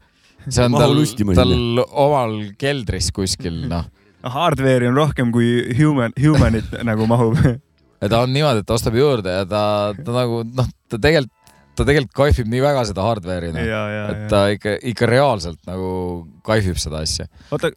[0.49, 0.97] see on tal
[1.37, 3.85] tal omal keldris kuskil noh,
[4.25, 7.37] Hardware'i on rohkem kui human, human'it nagu mahub.
[7.45, 9.65] ja ta on niimoodi, et ta ostab juurde ja ta,
[9.99, 11.33] ta nagu noh, ta tegelikult,
[11.75, 14.29] ta tegelikult kaifib nii väga seda hardware'i ja, ja, et ja.
[14.31, 15.89] ta ikka, ikka reaalselt nagu
[16.47, 17.29] kaifib seda asja.
[17.55, 17.73] oota,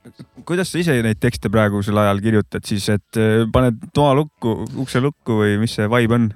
[0.48, 5.02] kuidas sa ise neid tekste praegusel ajal kirjutad siis, et äh, paned toa lukku, ukse
[5.04, 6.30] lukku või mis see vibe on?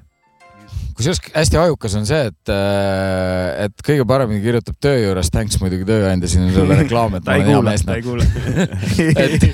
[0.98, 2.52] Kusjuures hästi ajukas on see, et,
[3.66, 7.38] et kõige paremini kirjutab töö juures, thanks muidugi tööandja, siin on sulle reklaam, et ta
[7.40, 8.28] ei mees ta ei kuula.
[9.26, 9.48] et,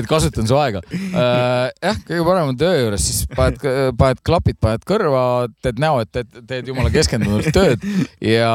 [0.00, 0.82] et kasutan su aega.
[0.90, 3.64] jah, kõige parem on töö juures, siis paned,
[4.00, 5.22] paned klapid, paned kõrva,
[5.64, 7.86] teed näo, et teed, teed jumala keskendunult tööd
[8.24, 8.52] ja,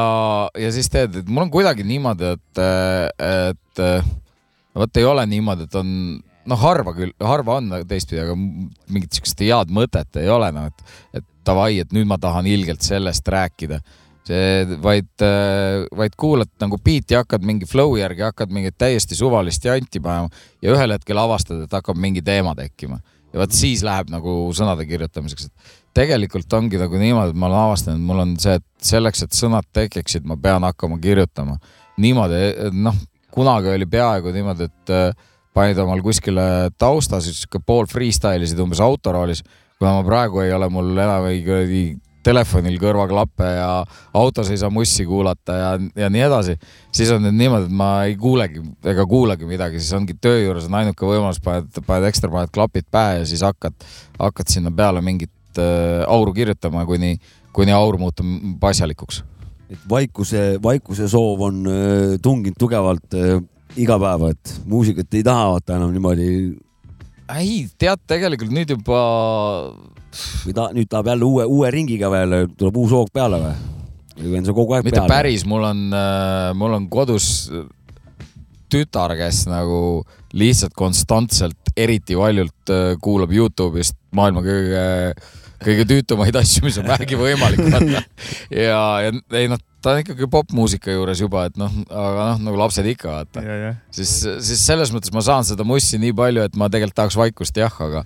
[0.52, 2.64] ja siis teed, et mul on kuidagi niimoodi, et,
[3.26, 3.84] et
[4.76, 5.92] vot ei ole niimoodi, et on
[6.50, 10.94] noh, harva küll, harva on teistpidi, aga mingit siukest head mõtet ei ole noh, et,
[11.20, 13.80] et davai, et nüüd ma tahan ilgelt sellest rääkida.
[14.26, 15.22] See, vaid,
[15.94, 20.26] vaid kuulad nagu biiti, hakkad mingi flow järgi, hakkad mingit täiesti suvalist janti panema
[20.62, 22.98] ja ühel hetkel avastad, et hakkab mingi teema tekkima.
[23.30, 27.62] Ja vot siis läheb nagu sõnade kirjutamiseks, et tegelikult ongi nagu niimoodi, et ma olen
[27.68, 31.58] avastanud, mul on see, et selleks, et sõnad tekiksid, ma pean hakkama kirjutama.
[32.02, 32.40] Niimoodi,
[32.76, 32.98] noh,
[33.36, 38.60] kunagi oli peaaegu niimoodi, et äh, panid omal kuskile tausta, siis sihuke pool freestyle isid
[38.62, 39.44] umbes autoroolis,
[39.78, 41.84] kuna ma praegu ei ole mul enam ei kuradi
[42.26, 43.68] telefonil kõrvaklappe ja
[44.18, 45.68] autos ei saa mussi kuulata ja,
[46.02, 46.56] ja nii edasi,
[46.94, 50.66] siis on nüüd niimoodi, et ma ei kuulegi ega kuulegi midagi, siis ongi töö juures
[50.66, 53.76] on ainuke võimalus, paned, paned ekstra, paned klapid pähe ja siis hakkad,
[54.18, 57.14] hakkad sinna peale mingit äh, auru kirjutama, kuni,
[57.54, 59.22] kuni aur muutub asjalikuks.
[59.70, 63.40] et vaikuse, vaikuse soov on öö, tunginud tugevalt öö,
[63.76, 66.28] iga päev, et muusikat ei taha vaata enam niimoodi
[67.34, 69.00] ei, tead, tegelikult nüüd juba
[70.46, 73.56] või ta nüüd tahab jälle uue, uue ringiga veel, tuleb uus hoog peale või?
[74.16, 75.10] või on see kogu aeg mitte peal?
[75.10, 75.82] päris, mul on,
[76.56, 77.48] mul on kodus
[78.72, 79.80] tütar, kes nagu
[80.36, 84.84] lihtsalt konstantselt eriti valjult äh, kuulab Youtube'ist maailma kõige,
[85.62, 88.02] kõige tüütumaid asju, mis on vähegi võimalik vaata.
[88.66, 92.58] ja, ja ei noh, ta on ikkagi popmuusika juures juba, et noh, aga noh, nagu
[92.58, 93.44] lapsed ikka vaata.
[93.94, 94.16] siis,
[94.48, 97.76] siis selles mõttes ma saan seda mussi nii palju, et ma tegelikult tahaks vaikust jah,
[97.86, 98.02] aga,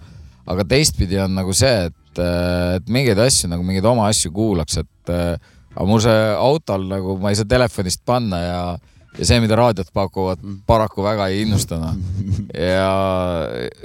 [0.53, 5.15] aga teistpidi on nagu see, et, et mingeid asju nagu mingeid oma asju kuulaks, et
[5.15, 8.63] aga mul see autol nagu ma ei saa telefonist panna ja,
[9.17, 11.97] ja see, mida raadiot pakuvad, paraku väga ei innusta noh.
[12.53, 12.93] ja,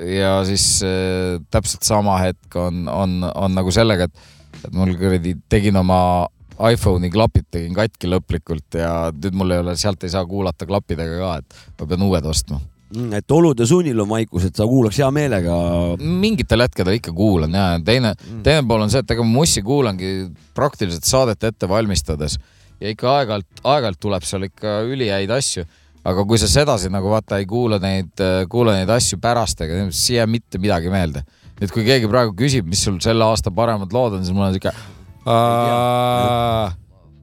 [0.03, 4.31] ja siis äh, täpselt sama hetk on, on, on nagu sellega, et,
[4.65, 6.25] et mul kuradi tegin oma
[6.59, 11.19] iPhone'i klapid tegin katki lõplikult ja nüüd mul ei ole, sealt ei saa kuulata klappidega
[11.19, 12.61] ka, et ma pean uued ostma
[12.93, 15.53] Mm, et olude sunnil on vaikus, et sa kuulaks hea meelega.
[15.99, 18.13] mingitel hetkedel ikka kuulan ja teine,
[18.45, 20.11] teine pool on see, et ega ma mussi kuulangi
[20.55, 22.37] praktiliselt saadet ette valmistades
[22.79, 25.65] ja ikka aeg-ajalt, aeg-ajalt tuleb seal ikka ülihäid asju.
[26.05, 30.11] aga kui sa sedasi nagu vaata ei kuula neid, kuula neid asju pärast, ega siis
[30.11, 31.25] ei jää mitte midagi meelde.
[31.57, 34.53] nüüd, kui keegi praegu küsib, mis sul selle aasta paremad lood on, siis mul on
[34.53, 34.75] siuke.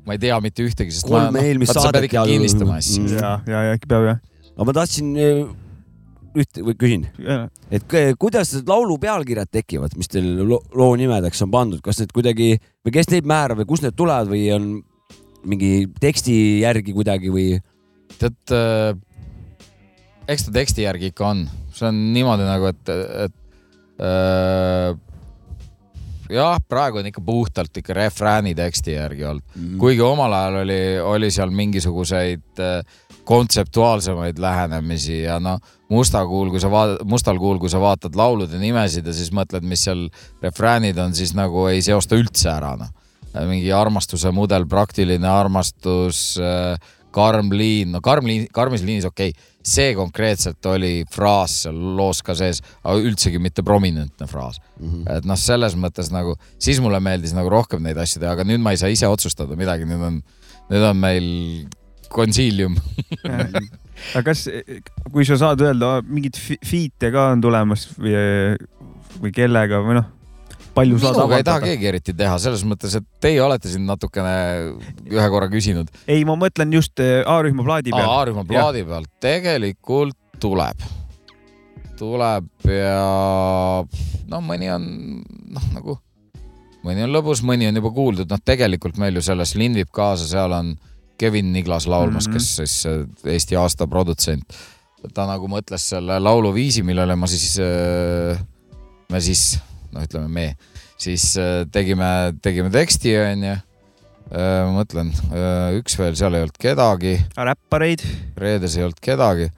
[0.02, 2.30] Ma ei tea mitte ühtegi, sest ma, Kolm eelmist vaata, sa pead saadet ikka ja-
[2.32, 3.02] kinnistama asju.
[3.04, 3.18] Mm.
[3.18, 4.20] ja, ja, ja ikka peab jah
[4.52, 5.42] aga ma tahtsin eh,
[6.42, 7.04] ühte või küsin,
[7.72, 12.12] et kuidas need laulu pealkirjad tekivad, mis teil lo- loo nimedeks on pandud, kas need
[12.16, 14.68] kuidagi või kes neid määrab või kust need tulevad või on
[15.48, 17.46] mingi teksti järgi kuidagi või?
[18.20, 18.92] tead äh,,
[20.30, 22.92] eks ta teksti järgi ikka on, see on niimoodi nagu, et,
[23.26, 23.36] et
[24.04, 24.92] äh,
[26.32, 30.82] jah, praegu on ikka puhtalt ikka refrääni teksti järgi olnud mm, kuigi omal ajal oli,
[31.14, 32.80] oli seal mingisuguseid äh,
[33.24, 38.58] kontseptuaalsemaid lähenemisi ja noh, musta kuul, kui sa vaatad, mustal kuul, kui sa vaatad laulude
[38.58, 40.08] nimesid ja siis mõtled, mis seal
[40.42, 42.90] refräänid on, siis nagu ei seosta üldse ära noh.
[43.48, 46.76] mingi armastuse mudel, praktiline armastus äh,
[47.12, 52.22] karm liin, no karm liin, karmis liinis okei okay., see konkreetselt oli fraas seal loos
[52.24, 54.88] ka sees, aga üldsegi mitte prominentne fraas mm.
[54.88, 55.18] -hmm.
[55.18, 58.62] et noh, selles mõttes nagu, siis mulle meeldis nagu rohkem neid asju teha, aga nüüd
[58.62, 60.18] ma ei saa ise otsustada midagi, nüüd on,
[60.70, 61.28] nüüd on meil
[62.12, 62.76] konsiilium.
[64.12, 64.46] aga kas,
[65.12, 68.16] kui sa saad öelda, mingid fi- feat'e ka on tulemas või,
[69.22, 70.10] või kellega või noh,
[70.74, 71.70] palju saad minuga ei taha avaldada?
[71.72, 74.34] keegi eriti teha, selles mõttes, et teie olete siin natukene
[75.10, 75.90] ühe korra küsinud.
[76.06, 78.08] ei, ma mõtlen just eh, A-rühma plaadi peal.
[78.08, 80.86] A-rühma plaadi pealt tegelikult tuleb,
[82.00, 83.84] tuleb ja
[84.32, 84.88] no mõni on
[85.52, 85.98] noh, nagu
[86.82, 90.26] mõni on lõbus, mõni on juba kuuldud, noh, tegelikult meil ju selles Linn viib kaasa,
[90.26, 90.74] seal on
[91.20, 92.38] Kevin Niglas laulmas mm, Mhm.
[92.38, 92.38] -hmm.
[92.38, 94.42] kes siis äh, Eesti aasta produtsent.
[95.14, 97.56] ta nagu mõtles selle lauluviisi, millele ma siis,
[99.10, 99.58] me siis,
[99.92, 100.46] no ütleme me,
[101.00, 102.08] siis äh, tegime,
[102.44, 103.58] tegime teksti, onju.
[104.32, 105.10] ma mõtlen,
[105.76, 108.00] üks veel, seal ei olnud kedagi räppareid.
[108.40, 109.50] reedes ei olnud kedagi.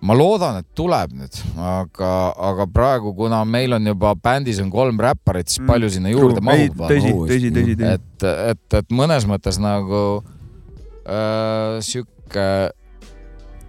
[0.00, 2.12] ma loodan, et tuleb nüüd, aga,
[2.52, 6.86] aga praegu, kuna meil on juba bändis on kolm räpparit, siis palju sinna juurde mahub.
[6.86, 7.90] tõsi, tõsi, tõsi, tõsi.
[7.98, 10.00] et, et, et mõnes mõttes nagu
[11.04, 12.48] äh, sihuke,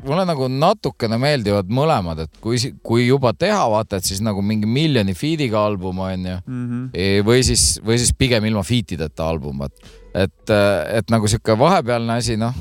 [0.05, 4.69] mulle nagu natukene meeldivad mõlemad, et kui, kui juba teha, vaata, et siis nagu mingi
[4.69, 6.89] miljoni feed'iga album on ju Mhm.
[6.93, 9.73] E- või siis, või siis pigem ilma feat ideta album, vaat.
[10.13, 10.49] et,
[10.95, 12.53] et nagu sihuke vahepealne asi, noh.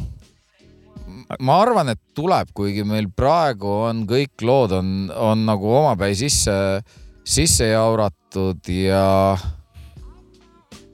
[1.41, 6.83] ma arvan, et tuleb, kuigi meil praegu on kõik lood on, on nagu omapäi sisse,
[7.25, 9.37] sisse jauratud ja.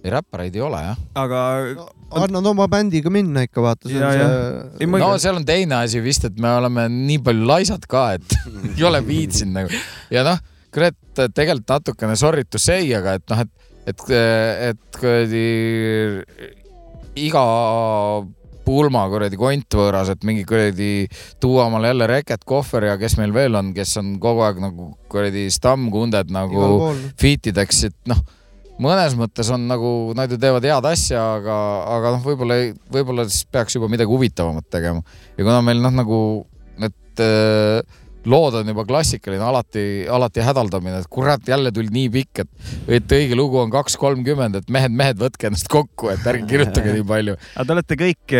[0.04, 1.00] ei, räppareid ei ole jah.
[1.14, 1.40] aga
[2.18, 3.90] annad oma bändiga minna ikka, vaata.
[3.92, 4.28] Ja, ja.
[4.80, 8.10] Ei, ma- no seal on teine asi vist, et me oleme nii palju laisad ka,
[8.18, 8.36] et
[8.76, 9.82] ei ole viitsinud nagu
[10.12, 10.40] ja noh,
[10.74, 14.04] kurat, tegelikult natukene sorry to say, aga et noh, et, et,
[14.70, 15.46] et kuradi
[17.20, 17.44] iga
[18.64, 21.08] pulma kuradi kont võõras, et mingi kuradi
[21.42, 24.92] tuua omale jälle reket, kohver ja kes meil veel on, kes on kogu aeg nagu
[25.10, 28.20] kuradi stammkunded nagu feat ideks, et noh,
[28.80, 31.56] mõnes mõttes on nagu, nad ju teevad head asja, aga,
[31.96, 32.60] aga noh, võib-olla,
[32.92, 35.02] võib-olla siis peaks juba midagi huvitavamat tegema.
[35.36, 36.20] ja kuna meil noh, nagu
[36.80, 42.42] need äh, lood on juba klassikaline, alati, alati hädaldamine, et kurat, jälle tuli nii pikk,
[42.44, 46.48] et, et õige lugu on kaks kolmkümmend, et mehed, mehed, võtke ennast kokku, et ärge
[46.50, 47.36] kirjutage nii palju.
[47.54, 48.36] aga te olete kõik,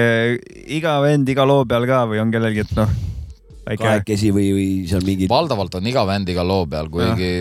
[0.80, 2.92] iga vend iga loo peal ka või on kellelgi, et noh,
[3.64, 5.30] väike kahekesi või, või seal mingid.
[5.32, 7.32] valdavalt on iga bänd iga loo peal, kuigi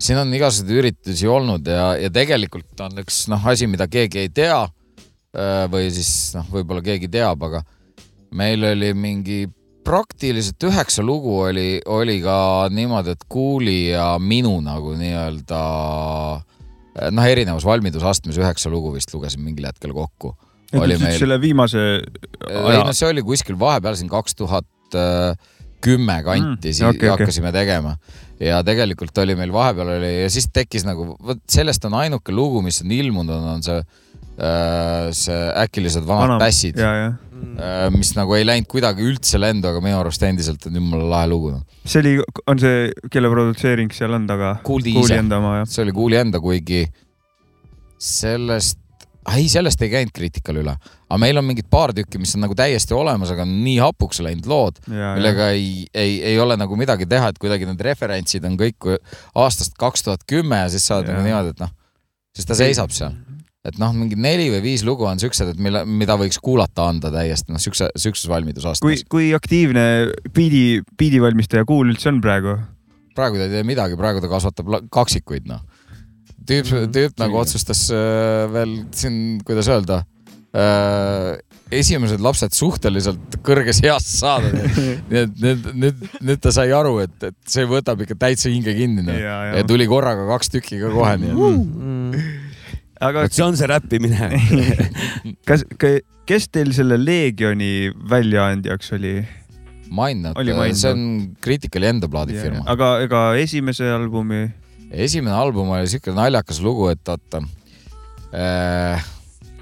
[0.00, 4.30] siin on igasuguseid üritusi olnud ja, ja tegelikult on üks noh, asi, mida keegi ei
[4.34, 7.62] tea äh, või siis noh, võib-olla keegi teab, aga
[8.36, 9.42] meil oli mingi
[9.84, 15.60] praktiliselt üheksa lugu oli, oli ka niimoodi, et Kuuli ja minu nagu nii-öelda
[17.16, 20.34] noh, erinevus valmidusastmes üheksa lugu vist lugesin mingil hetkel kokku.
[20.78, 24.68] oli meil selle viimase ei no see oli kuskil vahepeal siin kaks tuhat
[25.80, 27.08] kümme kanti Mm, okei, okei.
[27.08, 27.96] hakkasime tegema
[28.40, 32.62] ja tegelikult oli meil vahepeal oli ja siis tekkis nagu, vot sellest on ainuke lugu,
[32.64, 33.80] mis on ilmunud, on see,
[35.16, 36.44] see äkilised vanad Vanam.
[36.44, 37.10] pässid, ja, ja
[37.94, 41.54] mis nagu ei läinud kuidagi üldse lendu, aga minu arust endiselt on jumala lahe lugu
[41.54, 41.62] noh.
[41.84, 42.16] see oli,
[42.50, 44.56] on see, kelle produtseering seal on taga?
[44.66, 45.70] Kuuldi kuuli ise, enda oma jah?
[45.70, 46.84] see oli Kuuli enda, kuigi
[48.00, 48.80] sellest,
[49.36, 50.74] ei sellest ei käinud kriitikal üle,
[51.06, 54.48] aga meil on mingid paar tükki, mis on nagu täiesti olemas, aga nii hapuks läinud
[54.50, 58.88] lood, millega ei, ei, ei ole nagu midagi teha, et kuidagi need referentsid on kõik
[59.38, 61.74] aastast kaks tuhat kümme ja siis sa oled nagu niimoodi, et noh,
[62.36, 63.16] siis ta seisab seal.
[63.66, 67.12] et noh, mingi neli või viis lugu on siuksed, et mille, mida võiks kuulata anda
[67.12, 69.84] täiesti noh, siukse, siukses kui valmidusastmes., kui aktiivne
[70.32, 72.56] biidi, biidivalmistaja Kuul üldse on praegu?
[73.16, 75.60] praegu ta ei tee midagi, praegu ta kasvatab kaksikuid noh.
[76.50, 80.02] tüüp, tüüp nagu otsustas äh, veel siin, kuidas öelda
[80.50, 81.38] äh,,
[81.70, 87.14] esimesed lapsed suhteliselt kõrges eas saada, nii et nüüd, nüüd, nüüd ta sai aru, et,
[87.30, 89.14] et see võtab ikka täitsa hinge kinni noh.
[89.14, 92.24] ja, ja tuli korraga kaks tükki ka kohe, nii et Mm.
[93.00, 94.26] aga vot see on see räppimine.
[95.48, 95.62] kas,
[96.28, 99.14] kes teil selle Leegioni väljaandjaks oli?
[99.90, 100.78] Mindnut Oli, Mindnut.
[100.78, 101.00] see on
[101.42, 102.62] Criticali enda plaadifirma.
[102.70, 104.44] aga ega esimese albumi?
[104.90, 107.42] Esimene album oli siuke naljakas lugu, et oota
[108.34, 109.04] äh,.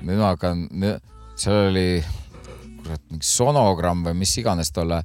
[0.03, 0.67] nüüd ma hakkan,
[1.39, 1.89] seal oli
[2.83, 5.03] kurat mingi sonogramm või mis iganes tolle,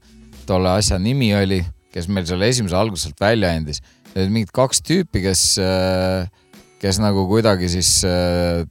[0.47, 1.59] tolle asja nimi oli,
[1.93, 3.81] kes meil selle esimese alguselt välja andis.
[4.13, 5.43] Need olid mingid kaks tüüpi, kes,
[6.81, 8.63] kes nagu kuidagi siis äh,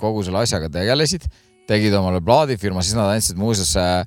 [0.00, 1.24] kogu selle asjaga tegelesid,
[1.70, 4.04] tegid omale plaadifirma, siis nad andsid muuseas äh,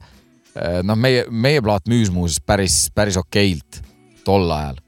[0.86, 3.82] noh, meie, meie plaat müüs muuseas päris, päris okeilt
[4.28, 4.82] tol ajal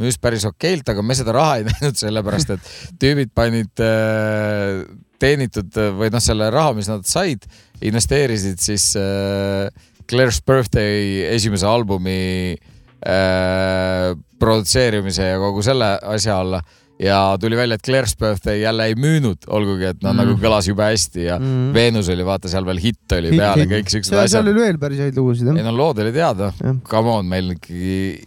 [0.00, 2.72] müüs päris okeilt, aga me seda raha ei näinud, sellepärast et
[3.02, 4.82] tüübid panid äh,
[5.22, 7.46] teenitud äh, või noh, selle raha, mis nad said,
[7.84, 9.68] investeerisid siis äh,
[10.08, 16.62] Claire's Birthday esimese albumi äh, produtseerimise ja kogu selle asja alla
[16.98, 20.16] ja tuli välja, et Claire's Birthday jälle ei müünud, olgugi et noh Mm.
[20.16, 21.68] mm., nagu kõlas jube hästi ja mm.
[21.74, 23.74] Venus oli vaata seal veel hitt oli Hitt, peal ja hitt.
[23.74, 24.46] kõik siuksed seal asjad.
[24.46, 25.68] oli veel päris häid lugusid ei jah.
[25.68, 26.50] no lood oli teada
[26.88, 28.26] come on, meil ikkagi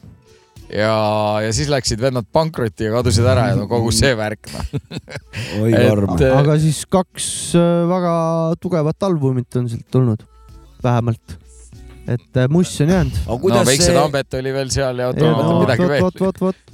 [0.76, 0.96] ja,
[1.44, 4.74] ja siis läksid vennad pankrotti ja kadusid ära ja no kogu see värk noh.
[5.64, 6.16] oi karm.
[6.18, 7.28] Äh, aga siis kaks
[7.60, 8.16] äh, väga
[8.64, 10.24] tugevat albumit on sealt tulnud,
[10.84, 11.38] vähemalt.
[12.08, 13.20] et äh, Muss on jäänud.
[13.28, 16.10] aga no Väikse see, Tambet oli veel seal ja ma mõtlen midagi veel.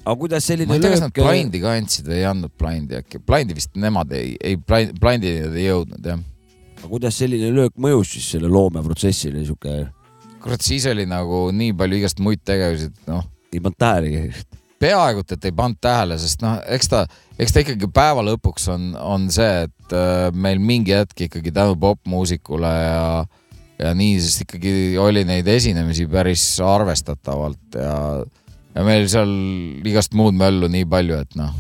[0.06, 3.00] aga kuidas ma selline ei tea, kas nad Blindi ka andsid või ei andnud Blindi
[3.02, 6.22] äkki, Blindi vist nemad ei, ei Blind- Blindi ei jõudnud jah.
[6.78, 9.88] aga kuidas selline löök mõjus siis selle loomeprotsessile sihuke,
[10.44, 13.26] kurat, siis oli nagu nii palju igast muid tegevusi, et noh,
[13.58, 14.46] ei pannud tähelegi.
[14.78, 17.04] peaaegu et ei pannud tähele, sest noh, eks ta,
[17.40, 21.78] eks ta ikkagi päeva lõpuks on, on see, et äh, meil mingi hetk ikkagi tänu
[21.82, 23.04] popmuusikule ja
[23.78, 27.98] ja nii siis ikkagi oli neid esinemisi päris arvestatavalt ja,
[28.74, 29.34] ja meil seal
[29.86, 31.54] igast muud möllu nii palju, et noh,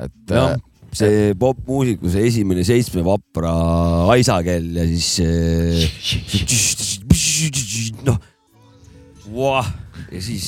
[0.00, 0.62] et jah äh,,
[0.96, 3.52] see popmuusiku see esimene seitsme vapra
[4.14, 5.10] aisakell ja siis
[8.08, 8.16] noh,
[10.12, 10.44] ja siis,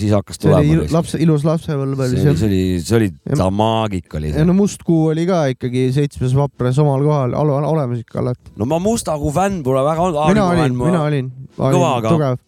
[0.00, 2.48] siis hakkas tulema lapse, ilus lapsepõlv oli see oli, see.
[2.48, 4.46] oli, see oli Ja- tamaagik oli ja see.
[4.48, 8.52] no Must Kuu oli ka ikkagi seitsmes vapras omal kohal, olemas ikka alati.
[8.58, 10.22] no ma Musta Kuu fänn pole väga olnud.
[10.34, 11.32] mina olin, mina olin.
[11.58, 12.38] Aga- tugev.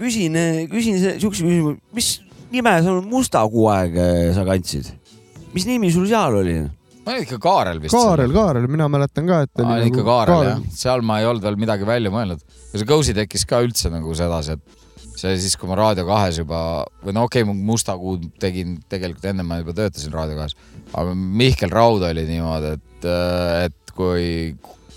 [0.00, 0.34] küsin,
[0.72, 2.08] küsin siukse küsimuse, mis
[2.52, 4.90] nime sa Musta Kuu aeg eh, sa kandsid?
[5.54, 6.56] mis nimi sul seal oli?
[7.06, 7.94] ma olin ikka Kaarel vist.
[7.94, 11.28] Kaarel, Kaarel, mina mäletan ka, et aa, oli ikka nagu Kaarel jah, seal ma ei
[11.30, 12.42] olnud veel midagi välja mõelnud.
[12.72, 14.82] ja see Gosi tekkis ka üldse nagu sedasi, et
[15.16, 16.60] see oli siis, kui ma Raadio kahes juba
[17.04, 20.56] või no okei okay,, Musta kuud tegin tegelikult enne ma juba töötasin Raadio kahes,
[20.92, 23.08] aga Mihkel Raud oli niimoodi, et,
[23.66, 24.26] et kui,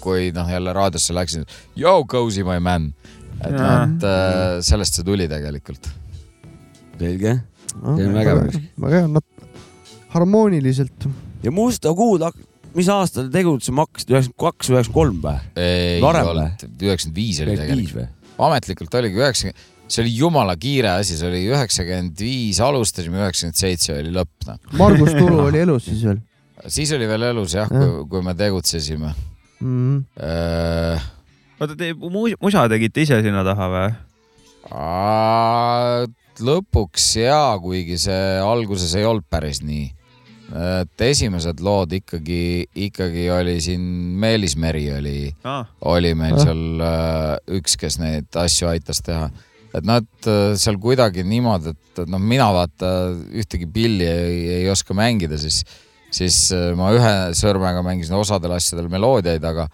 [0.03, 1.47] kui noh, jälle raadiosse läksin,
[1.79, 2.91] yo Gosi my man,
[3.39, 5.91] et noh, et äh, sellest see tuli tegelikult.
[6.99, 7.39] selge.
[7.69, 8.43] See on vägev.
[8.81, 9.49] väga hea, nad
[10.11, 11.09] harmooniliselt.
[11.43, 12.25] ja Musta Kuud,
[12.75, 15.37] mis aastal te tegutsema hakkasite, üheksakümmend kaks, üheksakümmend kolm või?
[15.55, 21.27] ei olnud, üheksakümmend viis oli tegelikult ametlikult oligi üheksakümmend, see oli jumala kiire asi, see
[21.29, 24.59] oli üheksakümmend viis alustasime, üheksakümmend seitse oli lõpp noh.
[24.77, 26.19] Margus Tulu oli elus siis veel
[26.69, 27.79] siis oli veel elus jah, Jah.
[27.87, 29.13] kui, kui me tegutsesime
[29.63, 29.97] mm..
[30.21, 31.09] äh,.
[31.59, 33.89] oota, te mu- musa tegite ise sinna taha või?
[36.39, 39.87] lõpuks jaa, kuigi see alguses ei olnud päris nii.
[40.81, 43.81] et esimesed lood ikkagi, ikkagi oli siin
[44.21, 46.43] Meelis Meri oli, aa, oli meil Ah.
[46.45, 49.27] seal äh, üks, kes neid asju aitas teha.
[49.75, 54.95] Et nad äh, seal kuidagi niimoodi, et noh, mina vaata ühtegi pilli ei, ei oska
[54.97, 55.61] mängida, siis,
[56.13, 59.67] siis äh, ma ühe sõrmega mängisin osadel asjadel meloodiaid, aga,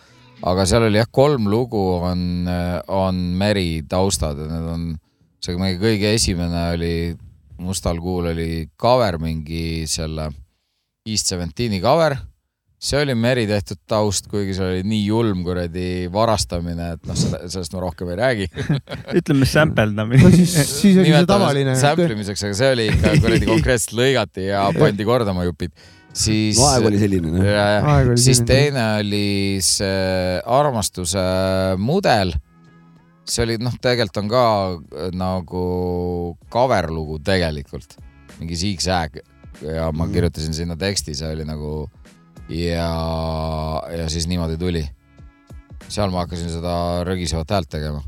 [0.43, 2.49] aga seal oli jah, kolm lugu on,
[2.91, 4.87] on Meri taustad ja need on
[5.45, 6.95] see meie kõige esimene oli
[7.61, 10.27] Mustal kuul oli cover mingi selle
[11.05, 12.17] East Seventeen'i cover
[12.85, 17.73] see oli Meri tehtud taust, kuigi see oli nii julm kuradi varastamine, et noh, sellest
[17.73, 18.47] ma rohkem ei räägi.
[19.19, 20.31] ütleme sämpeldamine no.
[20.33, 21.75] siis, siis oli see tavaline.
[21.81, 25.73] sämplimiseks, aga see oli ikka kuradi konkreetselt lõigati ja pandi korda oma jupid.
[26.15, 26.59] siis.
[26.61, 27.45] no aeg oli selline,
[28.15, 28.49] siis selline.
[28.53, 29.25] teine oli
[29.65, 31.25] see armastuse
[31.81, 32.35] mudel.
[33.25, 35.67] see oli noh, tegelikult on ka äh, nagu
[36.53, 37.97] cover lugu tegelikult,
[38.37, 39.17] mingi Zigzag
[39.63, 40.13] ja ma Mhm.
[40.13, 41.87] kirjutasin sinna teksti, see oli nagu
[42.49, 42.89] ja,
[43.97, 44.83] ja siis niimoodi tuli.
[45.87, 48.01] seal ma hakkasin seda rögisevat häält tegema.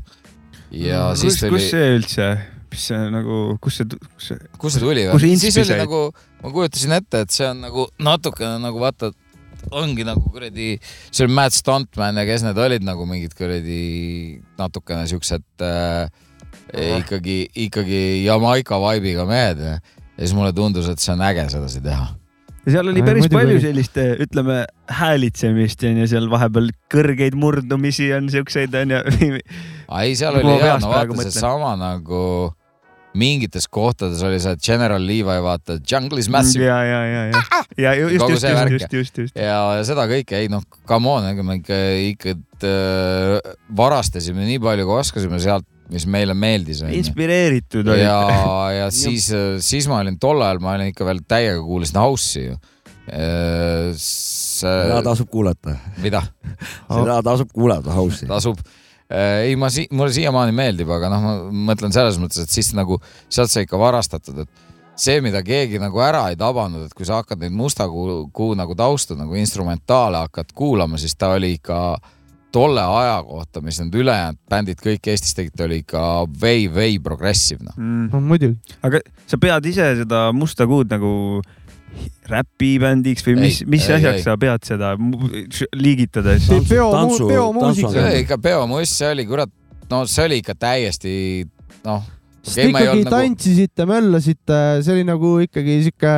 [0.70, 2.28] ja kus siis, tuli kus, see üldse,
[2.72, 5.38] mis see nagu, kus see, kus see, kust see tuli Kus või?
[5.40, 6.02] siis oli nagu,
[6.42, 9.12] ma kujutasin ette, et see on nagu natukene nagu vaata,
[9.74, 10.76] ongi nagu kuradi,
[11.10, 16.06] see oli Matt Stuntman ja kes need olid nagu mingid kuradi natukene siuksed äh,
[16.98, 19.78] ikkagi, ikkagi Jamaica vibe'iga mehed ja
[20.18, 22.08] siis mulle tundus, et see on äge sedasi teha.
[22.68, 23.64] Ja seal oli päris palju oli.
[23.64, 23.96] sellist,
[24.26, 24.60] ütleme,
[25.00, 29.02] häälitsemist on ju seal vahepeal kõrgeid murdumisi on siukseid on ju.
[29.24, 32.22] ei, seal Nagu oli peast no vaata seesama nagu
[33.16, 37.94] mingites kohtades oli see General Levi, vaata Jungle is massive ja, ja, ja, ja, ja
[37.96, 38.74] just, Kogu just, see värk.
[38.76, 39.40] just, just, just, just.
[39.40, 41.80] ja ja seda kõike, ei noh, come on, ega me ikka,
[42.12, 42.36] ikka
[42.68, 46.82] äh, varastasime nii palju, kui oskasime sealt, mis meile meeldis.
[46.84, 48.74] inspireeritud ja olid.
[48.82, 49.30] ja siis,
[49.64, 52.58] siis ma olin tol ajal, ma olin ikka veel täiega kuulasin House'i ju.
[54.04, 56.20] seda tasub kuulata, mida
[56.90, 58.28] seda tasub kuulata, House'i.
[58.28, 58.60] tasub?
[59.10, 61.36] ei, ma si-, mulle siiamaani meeldib, aga noh, ma
[61.72, 66.02] mõtlen selles mõttes, et siis nagu sealt sai ikka varastatud, et see, mida keegi nagu
[66.04, 70.24] ära ei tabanud, et kui sa hakkad neid Musta kuu, kuu nagu taustu nagu instrumentaale
[70.26, 71.80] hakkad kuulama, siis ta oli ikka
[72.52, 76.02] tolle aja kohta, mis need ülejäänud bändid kõik Eestis tegid, ta oli ikka
[76.40, 77.76] vei-vei progressive noh.
[77.76, 78.10] mm..
[78.12, 78.76] no muidugi.
[78.82, 81.10] aga sa pead ise seda Musta Kuud nagu
[82.28, 84.24] räpibändiks või mis, mis ei, asjaks ei.
[84.26, 84.94] sa pead seda
[85.76, 86.48] liigitades?
[86.68, 89.52] peomuusika ikka peomuss, see oli kurat,
[89.90, 91.12] no see oli ikka täiesti
[91.86, 92.02] noh,
[92.42, 96.14] sest ei ikkagi nagu- tantsisite, möllasite, see oli nagu ikkagi sihuke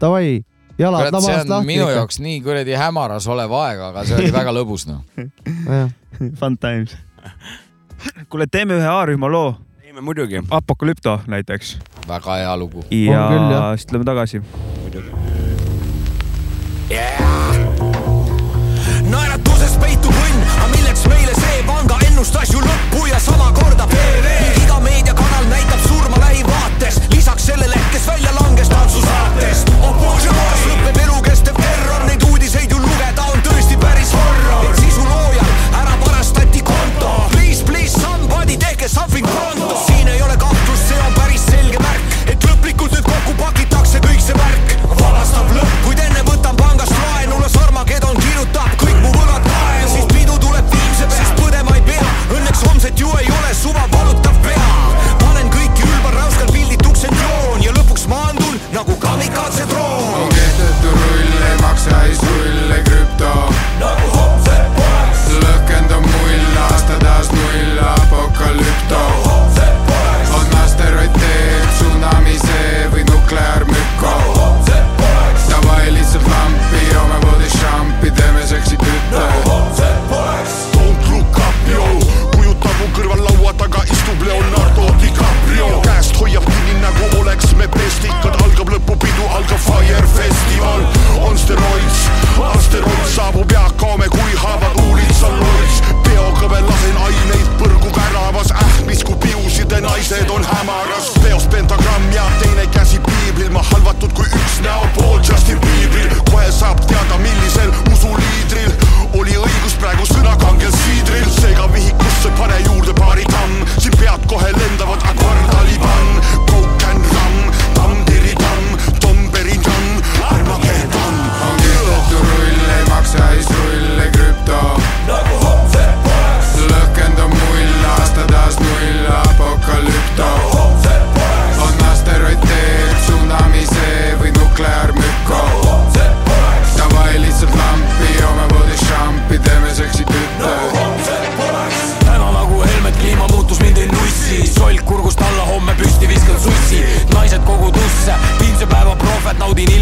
[0.00, 0.44] davai,
[0.78, 1.66] jalad labast lahti.
[1.68, 5.04] minu jaoks nii kuradi hämaras olev aeg, aga see oli väga lõbus noh.
[6.40, 6.96] Fun times.
[8.28, 10.42] kuule, teeme ühe A-rühma loo, teeme muidugi.
[10.50, 11.76] Apokalüpto näiteks
[12.08, 12.86] väga hea lugu.
[12.90, 13.28] ja
[13.76, 14.42] siis tuleme tagasi.
[19.08, 23.93] Naeratuses peitub õnn, aga milleks meile see panga ennustas ju lõppu ja sama kordab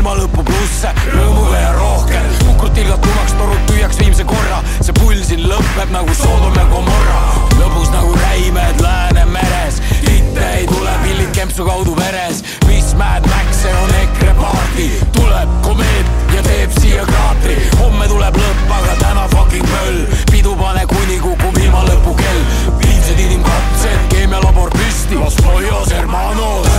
[0.02, 2.24] ilmalõpu plusse, rõõmu veel rohkem.
[2.42, 7.20] kukud tilgad tumaks, torud tühjaks viimse korra, see pull siin lõpeb nagu Soodom ja Gomorra.
[7.60, 12.42] lõbus nagu räimed Läänemeres, hitte ei tule, pillid kempsu kaudu veres.
[12.66, 17.56] mis Mad Max, see on EKRE paardi, tuleb komeet ja teeb siia kraatri.
[17.78, 22.42] homme tuleb lõpp, aga täna fucking möll, pidu pane kuni kukub ilmalõpu kell.
[22.82, 26.71] viimsed inimkatsed, keemialabor püsti, los pollos hermanos.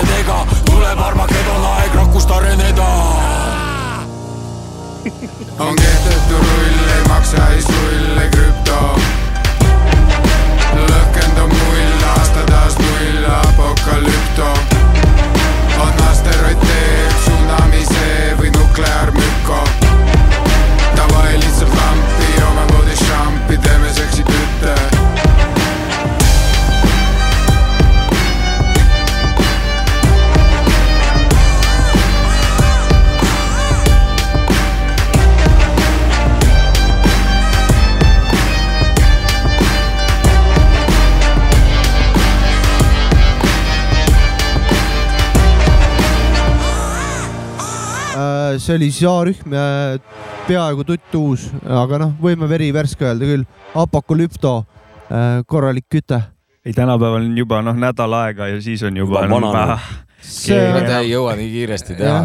[0.00, 2.88] mõtetega tuleb Armagedon, aeg rakust areneda.
[5.58, 8.49] on kehtetu rull, ei maksa, ei sulle küll.
[48.60, 49.64] See oli siis A-rühm ja
[50.48, 53.46] peaaegu tutt uus, aga noh, võime veri värske öelda küll.
[53.78, 54.54] Apokalüpto,
[55.46, 56.20] korralik küte.
[56.64, 59.78] ei, tänapäeval on juba noh, nädal aega ja siis on juba, Juba vana.
[60.20, 62.18] Keegi- Nad ei jõua nii kiiresti teha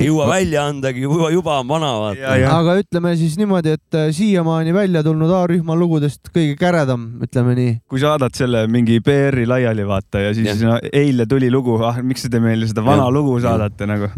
[0.00, 2.36] ei jõua välja andagi, juba, juba on vana, Ja, vaata.
[2.40, 2.52] ja.
[2.58, 7.74] aga ütleme siis niimoodi, et äh, siiamaani välja tulnud A-rühma lugudest kõige käredam, ütleme nii.
[7.92, 10.62] kui saadad selle mingi PR-i laiali vaata ja siis Jah.
[10.64, 13.12] no, eile tuli lugu, ah miks te meile seda vana Jah.
[13.14, 14.08] lugu saadate nagu,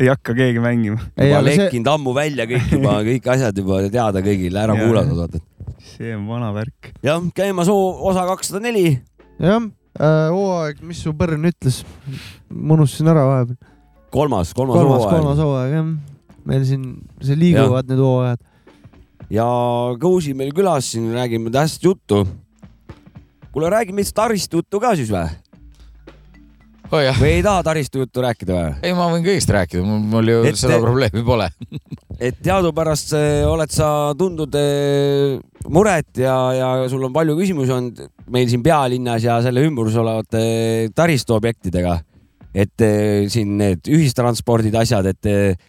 [0.00, 0.98] ei hakka keegi mängima.
[1.16, 5.16] juba aga see, lekkinud ammu välja kõik juba, kõik asjad juba teada kõigile, ära kuulatud,
[5.22, 5.40] vaata.
[5.94, 6.92] see on vana värk.
[7.06, 8.98] jah, käimas osa kakssada neli.
[9.38, 9.62] jah,
[9.98, 11.82] hooaeg, mis su põrn ütles,
[12.50, 13.58] ma unustasin ära vahepeal.
[14.14, 15.88] kolmas, kolmas kolmas, hooaeg kolmas hooaeg jah.
[16.48, 16.84] meil siin,
[17.22, 18.44] see liiguvad need hooajad.
[19.30, 19.48] ja
[20.00, 22.26] Kõusi meil külas siin räägime tähtsat juttu.
[23.52, 25.26] kuule, räägime lihtsalt taristu juttu ka siis või?
[26.90, 28.72] Oh või ei taha taristu juttu rääkida või?
[28.82, 31.48] ei, ma võin kõigest rääkida, mul ju Et seda probleemi pole.
[32.18, 33.14] et teadupärast
[33.48, 39.24] oled sa tundnud eh, muret ja, ja sul on palju küsimusi olnud meil siin pealinnas
[39.26, 40.42] ja selle ümbruses olevate
[40.96, 41.98] taristuobjektidega.
[42.54, 45.68] et eh, siin need ühistranspordid, asjad, et eh,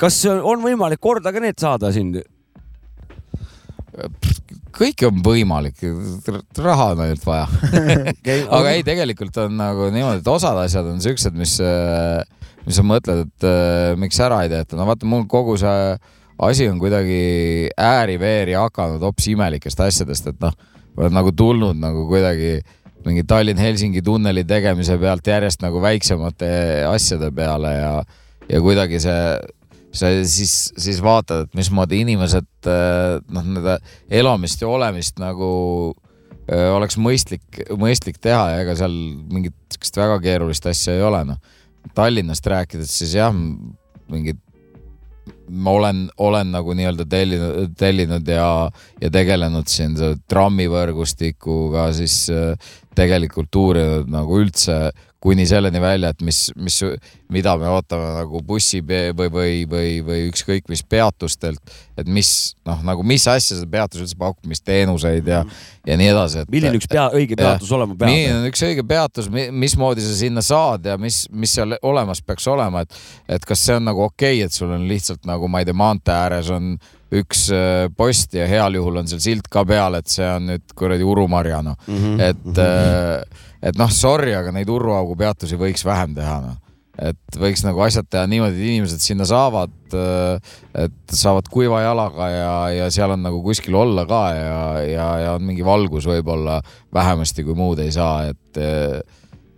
[0.00, 2.14] kas on võimalik korda ka need saada siin?
[4.76, 5.82] Kõik on võimalik,
[6.58, 7.48] raha on ainult vaja.
[8.58, 11.56] aga ei, tegelikult on nagu niimoodi, et osad asjad on siuksed, mis,
[12.66, 14.78] mis sa mõtled, et äh, miks ära ei tehta.
[14.78, 15.94] no vaata, mul kogu see
[16.40, 20.54] asi on kuidagi ääri-veeri hakanud hoopis imelikest asjadest, et noh,
[20.96, 22.60] oled nagu tulnud nagu kuidagi
[23.04, 26.50] mingi Tallinn-Helsingi tunneli tegemise pealt järjest nagu väiksemate
[26.88, 27.92] asjade peale ja,
[28.48, 29.22] ja kuidagi see
[29.92, 33.78] siis, siis vaatad, et mismoodi inimesed äh, noh, nende
[34.20, 35.50] elamist ja olemist nagu
[36.50, 38.94] öö, oleks mõistlik, mõistlik teha ja ega seal
[39.30, 41.58] mingit sihukest väga keerulist asja ei ole, noh.
[41.96, 43.32] Tallinnast rääkides, siis jah,
[44.12, 44.38] mingid,
[45.48, 48.48] ma olen, olen nagu nii-öelda tellinud, tellinud ja,
[49.00, 49.96] ja tegelenud siin
[50.30, 56.78] trammivõrgustikuga, siis äh, tegelikult uurinud nagu üldse kuni selleni välja, et mis, mis,
[57.28, 62.30] mida me ootame nagu bussi või, või, või, või ükskõik mis peatustelt, et mis
[62.64, 65.42] noh, nagu mis asja see peatus üldse pakub, mis teenuseid ja,
[65.86, 68.38] ja nii edasi, milline üks pea, õige peatus olema milline peab?
[68.38, 72.86] on üks õige peatus, mismoodi sa sinna saad ja mis, mis seal olemas peaks olema,
[72.86, 72.96] et,
[73.28, 75.76] et kas see on nagu okei okay,, et sul on lihtsalt nagu ma ei tea,
[75.76, 76.72] maantee ääres on
[77.10, 80.74] üks äh, post ja heal juhul on seal silt ka peal, et see on nüüd
[80.78, 82.20] kuradi Urumarja noh, Mhm.
[82.22, 82.60] et,
[83.62, 86.58] et noh, sorry, aga neid Uruaugu peatusi võiks vähem teha noh
[87.00, 92.50] et võiks nagu asjad teha niimoodi, et inimesed sinna saavad, et saavad kuiva jalaga ja,
[92.74, 96.58] ja seal on nagu kuskil olla ka ja, ja, ja on mingi valgus võib-olla
[96.94, 98.60] vähemasti, kui muud ei saa, et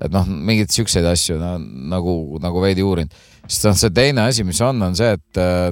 [0.02, 1.56] et noh, mingeid siukseid asju no,
[1.92, 3.10] nagu, nagu veidi uurin.
[3.46, 5.70] sest noh, see teine asi, mis on, on see, et äh,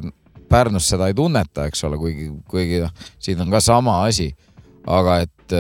[0.51, 2.91] Pärnus seda ei tunneta, eks ole, kuigi, kuigi noh,
[3.23, 4.33] siin on ka sama asi.
[4.87, 5.55] Aga et,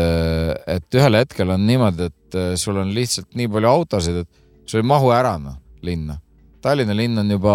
[0.70, 4.82] et ühel hetkel on niimoodi, et äh, sul on lihtsalt nii palju autosid, et sul
[4.82, 6.20] ei mahu ära noh, linna.
[6.60, 7.54] Tallinna linn on juba,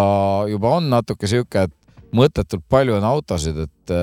[0.50, 3.96] juba on natuke sihuke, et mõttetult palju on autosid, et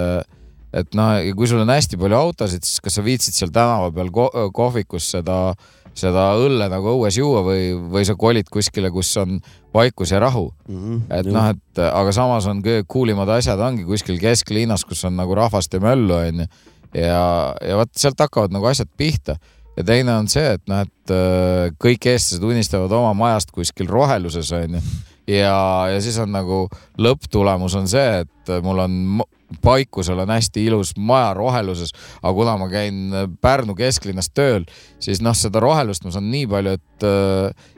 [0.72, 4.08] et noh, kui sul on hästi palju autosid, siis kas sa viitsid seal tänava peal
[4.14, 5.52] ko kohvikus seda,
[5.96, 9.36] seda õlle nagu õues juua või, või sa kolid kuskile, kus on
[9.74, 10.48] vaikus ja rahu.
[10.68, 11.02] Mhm.
[11.12, 15.18] et noh, et aga samas on kõige cool imad asjad ongi kuskil kesklinnas, kus on
[15.20, 16.48] nagu rahvast ja möllu onju.
[16.95, 19.38] ja, ja vot sealt hakkavad nagu asjad pihta
[19.76, 24.53] ja teine on see, et noh, et äh, kõik eestlased unistavad oma majast kuskil roheluses
[24.57, 24.82] onju
[25.28, 25.57] ja,
[25.93, 26.64] ja siis on nagu
[27.01, 29.22] lõpptulemus on see, et mul on
[29.62, 34.64] paikusel on hästi ilus maja roheluses, aga kuna ma käin Pärnu kesklinnas tööl,
[35.03, 37.07] siis noh, seda rohelust ma saan nii palju, et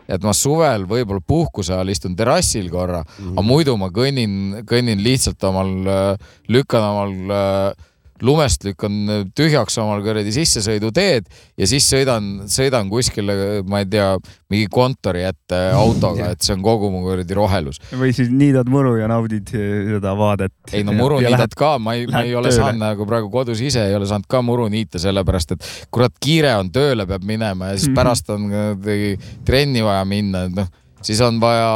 [0.04, 3.32] et ma suvel võib-olla puhkuse ajal istun terrassil korra mm, -hmm.
[3.32, 4.34] aga muidu ma kõnnin,
[4.68, 5.72] kõnnin lihtsalt omal,
[6.48, 7.90] lükkan omal äh,
[8.22, 11.26] lumest lükkan tühjaks omal kuradi sissesõiduteed
[11.58, 14.12] ja siis sõidan, sõidan kuskile, ma ei tea,
[14.52, 17.80] mingi kontori ette autoga, et see on kogu mu kuradi rohelus.
[17.92, 20.52] või siis niidad muru ja naudid seda vaadet.
[20.72, 22.60] ei no muru niidad ka, ma ei, ma ei lähed ole tööle.
[22.62, 26.54] saanud nagu praegu kodus ise ei ole saanud ka muru niita, sellepärast et kurat, kiire
[26.60, 27.94] on, tööle peab minema ja siis Mhm.
[27.98, 28.50] pärast on
[29.44, 30.68] trenni vaja minna, et noh,
[31.04, 31.70] siis on vaja,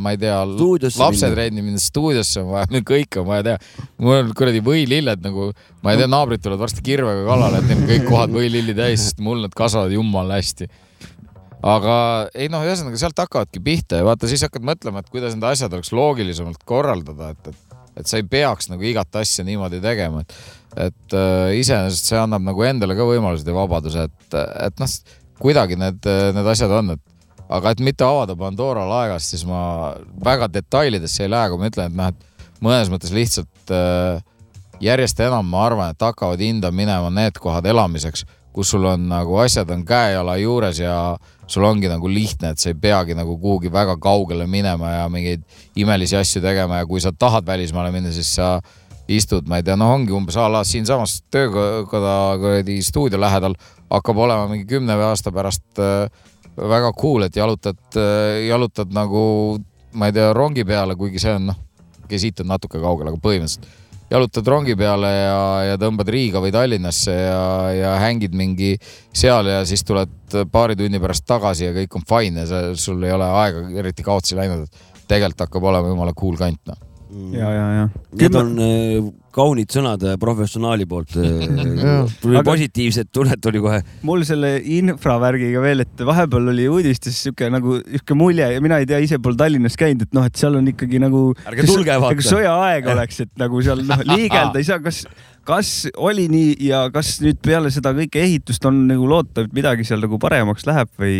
[0.00, 3.82] ma ei tea, Stuudiosse lapsetrenni minna, stuudiosse on vaja, kõike on vaja teha.
[4.02, 5.50] mul on kuradi võililled nagu,
[5.84, 9.08] ma ei tea, naabrid tulevad varsti kirvega kallale, et neil on kõik kohad võililli täis,
[9.08, 10.70] sest mul need kasvavad jumala hästi
[11.62, 11.96] aga
[12.34, 15.74] ei noh, ühesõnaga sealt hakkavadki pihta ja vaata, siis hakkad mõtlema, et kuidas need asjad
[15.76, 20.34] oleks loogilisemalt korraldada, et, et, et sa ei peaks nagu igat asja niimoodi tegema, et,
[20.88, 24.98] et äh, iseenesest see annab nagu endale ka võimalused ja vabaduse, et, et noh,
[25.42, 27.11] kuidagi need, need asjad on, et
[27.52, 29.92] aga et mitte avada Pandora laegast, siis ma
[30.24, 34.22] väga detailidesse ei lähe, kui ma ütlen, et noh, et mõnes mõttes lihtsalt äh,
[34.82, 39.38] järjest enam ma arvan, et hakkavad hinda minema need kohad elamiseks, kus sul on nagu
[39.40, 40.96] asjad on käe-jala juures ja
[41.48, 45.44] sul ongi nagu lihtne, et sa ei peagi nagu kuhugi väga kaugele minema ja mingeid
[45.76, 48.58] imelisi asju tegema ja kui sa tahad välismaale minna, siis sa
[49.08, 53.56] istud, ma ei tea, noh, ongi umbes a la siinsamas töökoda kuradi stuudio lähedal
[53.90, 56.06] hakkab olema mingi kümne aasta pärast äh,
[56.56, 57.78] väga cool, et jalutad,
[58.46, 59.22] jalutad nagu,
[59.96, 61.62] ma ei tea, rongi peale, kuigi see on noh,
[62.04, 63.80] okei, siit on natuke kaugel, aga põhimõtteliselt
[64.12, 65.40] jalutad rongi peale ja,
[65.70, 67.42] ja tõmbad Riiga või Tallinnasse ja,
[67.76, 68.74] ja hängid mingi
[69.14, 73.02] seal ja siis tuled paari tunni pärast tagasi ja kõik on fine ja sa, sul
[73.06, 74.68] ei ole aega eriti kaotsi läinud.
[75.08, 76.78] tegelikult hakkab olema jumala cool kant noh.
[77.36, 77.88] ja, ja, ja.
[78.20, 81.44] Need on äh, kaunid sõnad äh, professionaali poolt äh.
[82.22, 83.80] tuli Aga- positiivset tunnet tuli kohe.
[84.06, 88.88] mul selle infravärgiga veel, et vahepeal oli uudistes sihuke nagu sihuke mulje ja mina ei
[88.88, 91.24] tea, ise pole Tallinnas käinud, et noh, et seal on ikkagi nagu.
[91.48, 92.14] Ärge tulge, vaata.
[92.14, 95.02] nagu sõjaaeg oleks, et nagu seal noh, liigelda ei saa, kas,
[95.48, 99.86] kas oli nii ja kas nüüd peale seda kõike ehitust on nagu loota, et midagi
[99.88, 101.18] seal nagu paremaks läheb või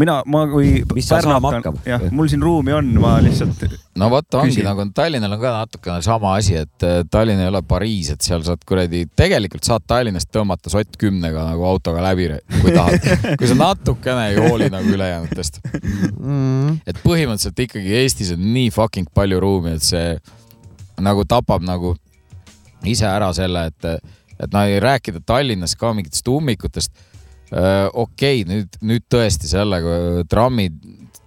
[0.00, 1.78] mina, ma kui Mis seal saama hakkab?
[1.86, 3.64] jah, mul siin ruumi on, ma lihtsalt
[4.00, 4.66] no vot ongi Küsin.
[4.66, 8.44] nagu Tallinnal on ka natukene sama asi, et äh, Tallinn ei ole Pariis, et seal
[8.46, 12.30] saad kuradi, tegelikult saad Tallinnast tõmmata sott kümnega nagu autoga läbi,
[12.60, 13.08] kui tahad.
[13.40, 15.60] kui sa natukene ei hooli nagu ülejäänutest.
[15.72, 16.80] mm..
[16.86, 20.16] et põhimõtteliselt ikkagi Eestis on nii fucking palju ruumi, et see
[21.02, 21.96] nagu tapab nagu
[22.88, 26.92] ise ära selle, et, et no ei rääkida Tallinnas ka mingitest ummikutest.
[27.52, 30.70] Okei okay,, nüüd, nüüd tõesti sellega trammi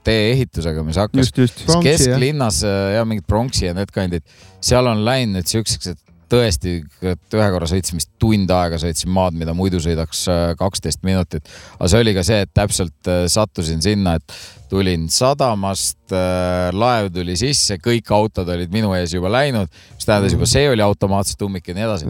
[0.05, 1.61] tee ehitusega, mis hakkas just, just.
[1.67, 4.25] Pronksi, kesklinnas äh, ja mingid pronksi ja need kandid,
[4.63, 6.01] seal on läinud nüüd siukseks, et
[6.35, 6.75] tõesti,
[7.05, 11.47] et ühe korra sõitsime vist tund aega sõitsin maad, mida muidu sõidaks äh, kaksteist minutit.
[11.79, 14.37] aga see oli ka see, et täpselt äh, sattusin sinna, et
[14.69, 15.97] tulin sadamast,
[16.75, 20.83] laev tuli sisse, kõik autod olid minu ees juba läinud, mis tähendas juba see oli
[20.85, 22.09] automaatselt ummik ja nii edasi.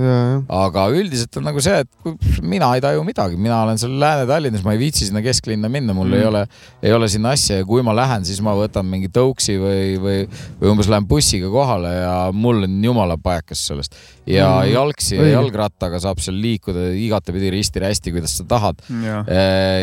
[0.60, 4.76] aga üldiselt on nagu see, et mina ei taju midagi, mina olen seal Lääne-Tallinnas, ma
[4.76, 6.20] ei viitsi sinna kesklinna minna, mul mm.
[6.20, 6.44] ei ole,
[6.84, 10.20] ei ole sinna asja ja kui ma lähen, siis ma võtan mingi tõuksi või, või,
[10.62, 14.00] või umbes lähen bussiga kohale ja mul on jumala paekas sellest.
[14.26, 18.82] Ja Mm, jalgsi ja jalgrattaga saab seal liikuda igatepidi risti-rästi, kuidas sa tahad.
[19.04, 19.24] ja,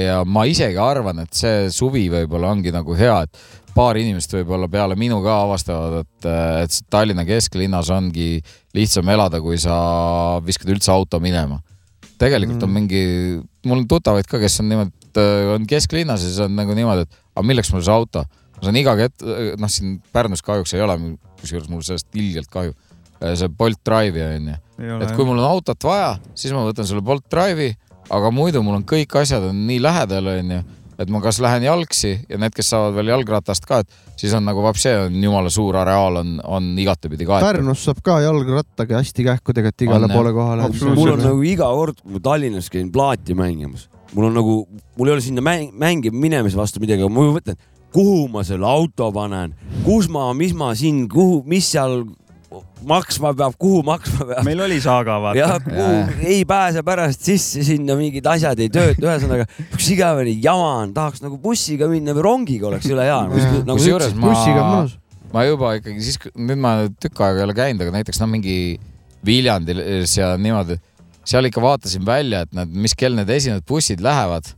[0.02, 4.68] ja ma isegi arvan, et see suvi võib-olla ongi nagu hea, et paar inimest võib-olla
[4.72, 6.28] peale minu ka avastavad, et,
[6.64, 8.36] et see Tallinna kesklinnas ongi
[8.76, 9.76] lihtsam elada, kui sa
[10.44, 11.60] viskad üldse auto minema.
[12.20, 12.68] tegelikult mm.
[12.68, 13.02] on mingi,
[13.66, 16.76] mul on tuttavaid ka, kes on niimoodi, et äh, on kesklinnas ja siis on nagu
[16.76, 18.24] niimoodi, et aga milleks mul see auto.
[18.56, 19.24] ma saan iga hetk,
[19.58, 20.98] noh, siin Pärnus kahjuks ei ole,
[21.40, 22.76] kusjuures mul sellest ilgelt kahju.
[23.22, 24.58] See Bolt Drive'i onju,
[24.98, 27.74] et kui mul on autot vaja, siis ma võtan selle Bolt Drive'i,
[28.12, 30.62] aga muidu mul on kõik asjad on nii lähedal, onju,
[31.02, 34.44] et ma kas lähen jalgsi ja need, kes saavad veel jalgratast ka, et siis on
[34.46, 37.48] nagu vapšee on jumala suur areaal on, on igatepidi kaetud.
[37.48, 40.68] Pärnus saab ka jalgrattaga hästi kähku tegelikult igale On, poole kohale.
[40.94, 44.56] mul on nagu iga kord, kui ma Tallinnas käin plaati mängimas, mul on nagu,
[44.98, 47.60] mul ei ole sinna mäng, mängima minemise vastu midagi, aga ma mõtlen,
[47.92, 52.02] kuhu ma selle auto panen, kus ma, mis ma siin, kuhu, mis seal
[52.88, 54.44] maksma peab, kuhu maksma peab.
[54.46, 59.00] meil oli saaga, jah vaata., kuhu ei pääse pärast sisse sinna, mingid asjad ei tööta,
[59.02, 63.20] ühesõnaga üks igavene jama on, tahaks nagu bussiga minna või rongiga oleks jõle hea.
[63.28, 64.34] nagu kusjuures ma
[65.32, 68.56] ma juba ikkagi siis, nüüd ma tükk aega ei ole käinud, aga näiteks no mingi
[69.22, 70.76] Viljandis ja niimoodi,
[71.28, 74.50] seal ikka vaatasin välja, et need, mis kell need esimesed bussid lähevad.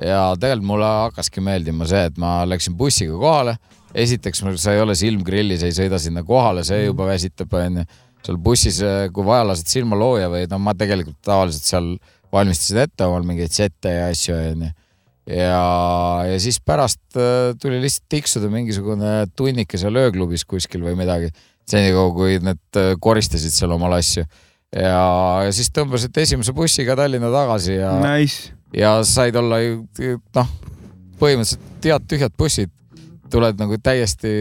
[0.00, 3.56] ja tegelikult mulle hakkaski meeldima see, et ma läksin bussiga kohale.
[3.94, 7.84] esiteks, sa ei ole silm grillis, ei sõida sinna kohale, see juba väsitab, onju.
[8.22, 8.78] seal bussis,
[9.12, 11.88] kui vaja, lased silmalooja või no ma tegelikult tavaliselt seal
[12.32, 14.70] valmistasin ette omal mingeid sette ja asju, onju
[15.26, 21.30] ja, ja siis pärast äh, tuli lihtsalt tiksuda mingisugune tunnike seal ööklubis kuskil või midagi.
[21.68, 24.24] senikaua, kui need äh, koristasid seal omal asju.
[24.74, 25.06] ja,
[25.46, 28.52] ja siis tõmbasid esimese bussiga Tallinna tagasi ja, Nice.
[28.74, 30.54] ja said olla ju noh,
[31.20, 32.70] põhimõtteliselt head tühjad bussid.
[33.32, 34.32] Tuled nagu täiesti,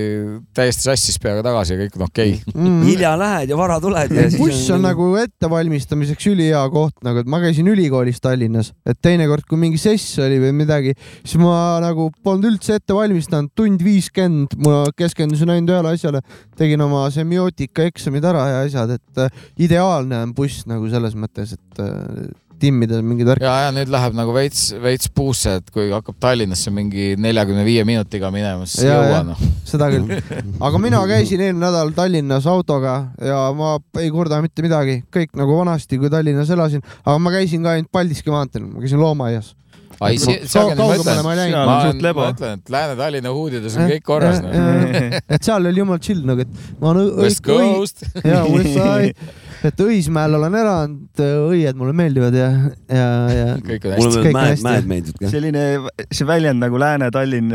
[0.56, 2.54] täiesti sassis peaga tagasi ja kõik on okei okay..
[2.56, 2.82] Mm.
[2.90, 7.32] hilja lähed ja vara tuled ja siis buss on nagu ettevalmistamiseks ülihea koht, nagu et
[7.32, 12.10] ma käisin ülikoolis Tallinnas, et teinekord, kui mingi sess oli või midagi, siis ma nagu
[12.24, 16.24] polnud üldse ette valmistanud, tund viiskümmend, ma keskendusin ainult ühele asjale,
[16.60, 21.56] tegin oma semiootika eksamid ära ja asjad, et äh, ideaalne on buss nagu selles mõttes,
[21.58, 22.32] et äh,
[22.62, 23.46] timmida mingid värk.
[23.46, 27.86] ja, ja nüüd läheb nagu veits, veits puusse, et kui hakkab Tallinnasse mingi neljakümne viie
[27.88, 29.46] minutiga minema, siis ei jõua noh.
[29.68, 30.18] seda küll.
[30.68, 35.58] aga mina käisin eelmine nädal Tallinnas autoga ja ma ei kurda mitte midagi, kõik nagu
[35.62, 39.56] vanasti, kui Tallinnas elasin, aga ma käisin ka ainult Paldiski maanteel, ma käisin loomaaias.
[40.02, 41.60] ai, ma kaugemale ma ütlen, ei Seal läinud.
[41.62, 42.26] on ma suht lebo.
[42.26, 44.42] mõtlen, et Lääne-Tallinna huudides on kõik korras.
[44.42, 44.58] noh.
[45.36, 48.06] et seal oli jumala chill nagu, et ma olen West Coast.
[48.26, 49.14] ja West Side,
[49.68, 51.22] et Õismäel olen elanud,
[51.52, 52.50] õied mulle meeldivad ja,
[52.90, 55.32] ja, ja kõik on mulle meeldib mäed, mäed meeldivad ka.
[55.36, 55.66] selline,
[56.10, 57.54] see väljend nagu Lääne-Tallinn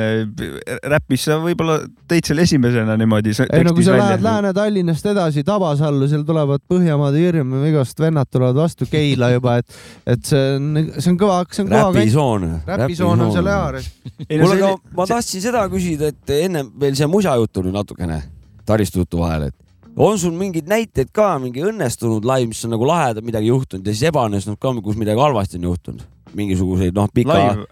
[0.94, 3.34] räppis, sa võib-olla tõid selle esimesena niimoodi.
[3.50, 8.30] ei no kui sa lähed Lääne-Tallinnast edasi Tabasallu, seal tulevad Põhjamaade hirm ja igast vennad
[8.30, 9.78] tulevad vastu Keila juba, et,
[10.14, 12.02] et see on, see on kõva, see on kõva kant.
[12.44, 12.78] räpisoon.
[12.80, 13.90] räpisoon on seal ääres.
[14.28, 18.20] kuule, aga ma tahtsin seda küsida, et ennem veel see musa jutt oli natukene
[18.66, 19.54] taristu jutu vahel, et
[19.96, 23.94] on sul mingeid näiteid ka, mingi õnnestunud live, mis on nagu lahedalt midagi juhtunud ja
[23.94, 26.04] siis ebaõnnestunud ka, kus midagi halvasti on juhtunud?
[26.36, 27.66] mingisuguseid noh, pika,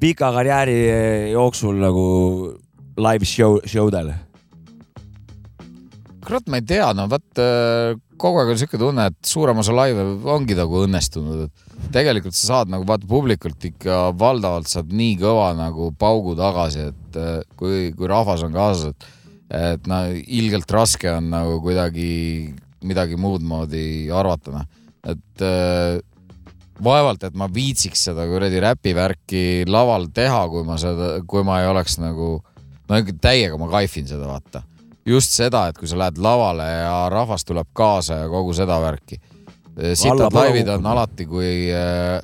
[0.00, 0.76] pika karjääri
[1.34, 2.06] jooksul nagu
[2.96, 4.14] live show, show del.
[6.26, 9.74] kurat, ma ei tea, no vot äh, kogu aeg on siuke tunne, et suurem osa
[9.76, 15.18] laive ongi nagu õnnestunud, et tegelikult sa saad nagu vaata publikult ikka valdavalt saad nii
[15.20, 19.12] kõva nagu paugu tagasi, et äh, kui, kui rahvas on kaasas, et
[19.46, 22.08] et no ilgelt raske on nagu kuidagi
[22.82, 24.64] midagi muud moodi arvata, noh,
[25.06, 26.00] et äh,
[26.82, 31.70] vaevalt, et ma viitsiks seda kuradi räpivärki laval teha, kui ma seda, kui ma ei
[31.70, 32.32] oleks nagu,
[32.88, 34.64] no ikka täiega ma kaifin seda, vaata
[35.06, 39.20] just seda, et kui sa lähed lavale ja rahvas tuleb kaasa ja kogu seda värki.
[39.94, 42.20] sitad Alla laivid on alati, kui äh,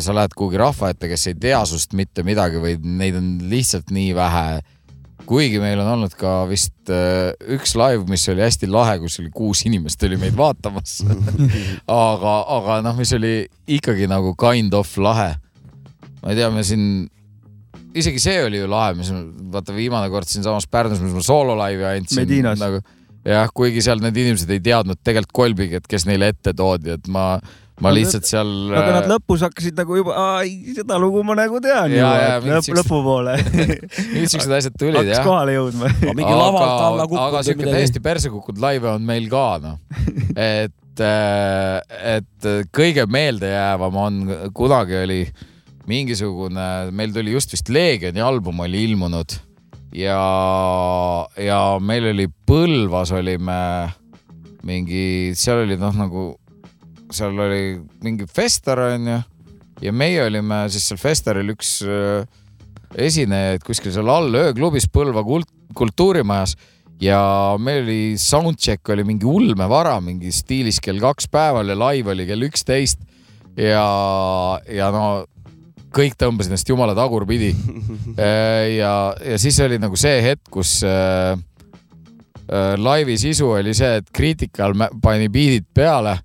[0.00, 3.90] sa lähed kuhugi rahva ette, kes ei tea sust mitte midagi või neid on lihtsalt
[3.94, 4.60] nii vähe.
[5.30, 9.30] kuigi meil on olnud ka vist äh, üks live, mis oli hästi lahe, kus oli
[9.30, 11.02] kuus inimest oli meid vaatamas.
[11.86, 15.34] aga, aga noh, mis oli ikkagi nagu kind of lahe.
[16.22, 17.08] ma ei tea, me siin
[17.94, 19.10] isegi see oli ju lahe, mis
[19.52, 22.44] vaata viimane kord siinsamas Pärnus, mis ma soololaivi andsin.
[22.60, 22.82] Nagu
[23.26, 27.08] jah, kuigi seal need inimesed ei teadnud tegelikult kolbigi, et kes neile ette toodi, et
[27.12, 27.24] ma,
[27.80, 28.48] ma Aga- lihtsalt seal.
[28.76, 30.14] aga nad lõpus hakkasid nagu juba,
[30.76, 33.34] seda lugu ma nagu tean Jaa, ju jaa,, mingid lõpp, siuksed- lõpupoole
[34.14, 35.26] mingid siuksed asjad tulid hakkas jah.
[35.28, 35.92] kohale jõudma.
[36.16, 39.44] mingi lavalt alla aga, aga kukkunud või siuke täiesti perse kukkunud laive on meil ka
[39.66, 39.78] noh,
[40.36, 41.04] et,
[42.16, 44.20] et kõige meeldejäävam on,
[44.56, 45.20] kunagi oli
[45.90, 49.36] mingisugune, meil tuli just vist Leegioni album oli ilmunud.
[49.96, 50.20] Ja,
[51.34, 53.56] ja meil oli Põlvas olime
[54.66, 56.26] mingi, seal oli noh, nagu
[57.10, 57.64] seal oli
[58.04, 59.18] mingi fester onju.
[59.80, 62.26] Ja meie olime siis seal festeril üks äh,
[63.00, 66.56] esinejaid kuskil seal all ööklubis Põlva kult-, kultuurimajas.
[67.00, 72.28] Ja meil oli soundcheck oli mingi ulmevara, mingi stiilis kell kaks päeval ja live oli
[72.28, 73.00] kell üksteist.
[73.56, 73.86] Ja,
[74.70, 75.24] ja no
[75.94, 77.50] kõik tõmbasid ennast jumala tagurpidi.
[78.80, 81.34] ja, ja siis oli nagu see hetk, kus äh,
[82.46, 86.18] äh, laivi sisu oli see, et Critical pani biidid peale.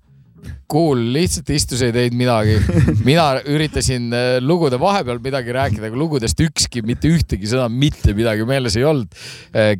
[0.70, 2.56] Kuul lihtsalt istus, ei teinud midagi.
[3.06, 8.46] mina üritasin äh, lugude vahepeal midagi rääkida, aga lugudest ükski, mitte ühtegi sõna, mitte midagi
[8.46, 9.14] meeles ei olnud.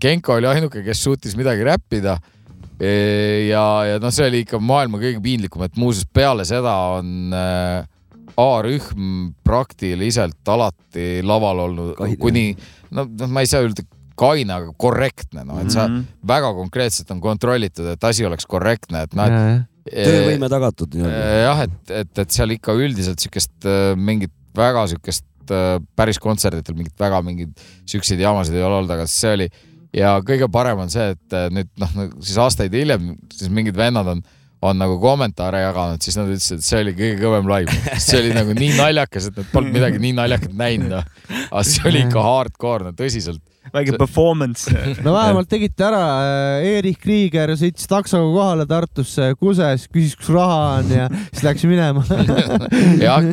[0.02, 2.18] Genko oli ainuke, kes suutis midagi räppida.
[2.76, 7.86] ja, ja noh, see oli ikka maailma kõige piinlikum, et muuseas peale seda on äh,
[8.36, 12.16] A-rühm praktiliselt alati laval olnud Kaine.
[12.20, 12.46] kuni,
[12.90, 13.84] no noh, ma ei saa öelda
[14.16, 16.04] kaine, aga korrektne, noh, et sa Mhm.
[16.26, 19.24] väga konkreetselt on kontrollitud, et asi oleks korrektne, et noh,
[19.86, 21.42] et töövõime tagatud nii-öelda.
[21.44, 26.74] Jah, et, et, et seal ikka üldiselt siukest äh, mingit väga siukest äh, päris kontserditel
[26.74, 27.52] mingit väga mingeid
[27.86, 29.48] siukseid jamasid ei ole olnud, aga see oli
[29.96, 34.08] ja kõige parem on see, et äh, nüüd noh, siis aastaid hiljem siis mingid vennad
[34.16, 34.24] on
[34.70, 37.98] on nagu kommentaare jaganud, siis nad ütlesid, et see oli kõige kõvem live.
[38.02, 41.10] see oli nagu nii naljakas, et nad polnud midagi nii naljakat näinud, noh.
[41.51, 43.43] aga see oli ikka hardcore, no tõsiselt.
[43.74, 44.70] väike performance.
[45.02, 46.02] no vähemalt tegite ära,
[46.62, 52.05] Erich Krieger sõitis taksoga kohale Tartusse, kuses, küsis, kus raha on ja siis läks minema.
[53.06, 53.26] jah,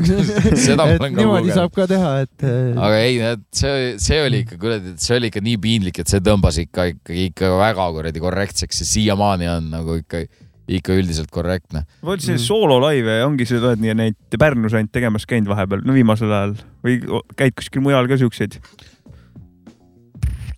[0.57, 1.57] seda ma olen ka niimoodi lugenud.
[1.60, 3.19] saab ka teha, et äh, aga ei,
[3.53, 7.19] see, see oli ikka kuradi, see oli ikka nii piinlik, et see tõmbas ikka, ikka,
[7.27, 10.26] ikka väga kuradi korrektseks ja siiamaani on nagu ikka,
[10.68, 11.84] ikka üldiselt korrektne.
[12.06, 16.31] vot see soololaive ongi, sa oled nii neid Pärnus ainult tegemas käinud vahepeal, no viimasel
[16.31, 16.99] ajal või
[17.40, 18.60] käid kuskil mujal ka siukseid?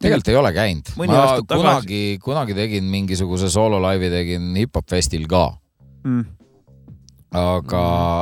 [0.05, 0.91] tegelikult ei ole käinud.
[0.99, 5.47] Ma kunagi, kunagi tegin mingisuguse soololaivi tegin hip-hop festil ka,
[6.05, 6.21] Mm.
[7.33, 7.79] aga,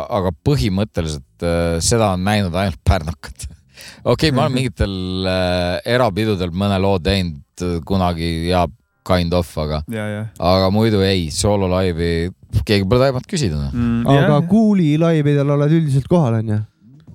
[0.07, 3.43] aga põhimõtteliselt äh, seda on näinud ainult pärnakad.
[4.14, 4.93] okei okay,, ma olen mingitel
[5.27, 8.64] äh, erapidudel mõne loo teinud äh, kunagi ja
[9.07, 12.31] kind of, aga, ja, ja aga muidu ei, soololaivi
[12.63, 13.73] keegi pole taibanud küsida noh.
[13.73, 14.05] mm,.
[14.07, 16.59] aga Kuuli laividel oled üldiselt kohal onju?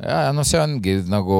[0.03, 1.39] ja, ja noh, see ongi nagu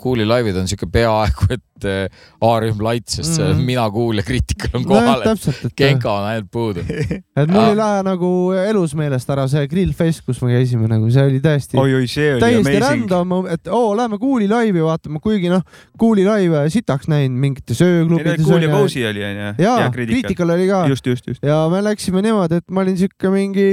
[0.00, 3.64] Kuuli laivid on siuke peaaegu et et äh, A-rühm laits, sest see Mhm.
[3.68, 6.80] mina kuul ja kriitikal on kohal, et täpselt, et, Genka on ainult puudu.
[7.40, 11.24] et mul ei lähe nagu elus meelest ära see grillfest, kus me käisime nagu, see
[11.28, 13.10] oli täiesti oi-oi, see oli täiesti amazing.
[13.10, 15.62] random, et oo, lähme Kuuli laivi vaatama, kuigi noh,
[15.98, 18.44] Kuuli laive sitaks näinud mingites ööklubides.
[18.46, 19.52] Kuul ja Kousi oli onju.
[19.58, 20.84] jaa, kriitikal oli ka.
[20.88, 21.42] just, just, just.
[21.44, 23.66] ja me läksime niimoodi, et ma olin siuke mingi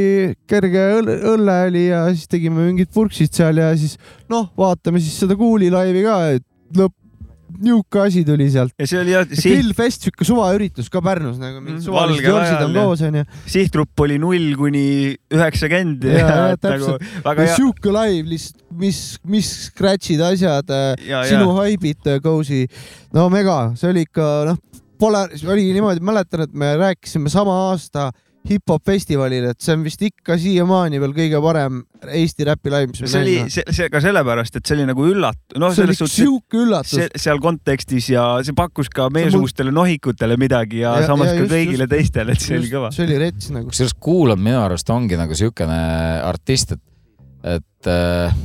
[0.49, 3.95] kerge õlle, õlle oli ja siis tegime mingid purksid seal ja siis
[4.29, 6.43] noh, vaatame siis seda Kuuli laivi ka, et
[6.77, 6.93] lõpp,
[7.63, 8.73] niuke asi tuli sealt.
[8.79, 12.33] ja see oli jah, siht, grillfest, siuke suvaüritus ka Pärnus nagu Mm, mingid suvalised valgel
[12.33, 13.23] jorsid on koos onju.
[13.53, 14.85] sihtgrupp oli null kuni
[15.33, 17.07] üheksakümmend ja nagu täpselt.
[17.25, 17.55] väga hea.
[17.59, 18.99] siuke live lihtsalt, mis,
[19.29, 20.69] mis scratch'id, asjad,
[21.05, 22.65] ja, sinu ja haibid, Cozy,
[23.13, 24.59] no mega, see oli ikka noh,
[24.99, 28.11] pole, oli niimoodi, mäletan, et me rääkisime sama aasta
[28.49, 33.01] hip-hop festivalil, et see on vist ikka siiamaani veel kõige parem Eesti räpi live, mis
[33.05, 35.95] me see oli, see, see ka sellepärast, et see oli nagu üllat-, noh, see oli
[35.95, 40.97] selles suhtes, et siuke üllatus seal kontekstis ja see pakkus ka meiesugustele nohikutele midagi ja,
[40.99, 42.91] Ja- samas ja ka just- kõigile just- teistele, et see oli kõva.
[42.91, 43.69] see oli rets nagu.
[43.71, 45.79] kusjuures Kuul on minu arust ongi nagu siukene
[46.27, 46.83] artist, et,
[47.55, 48.35] et äh,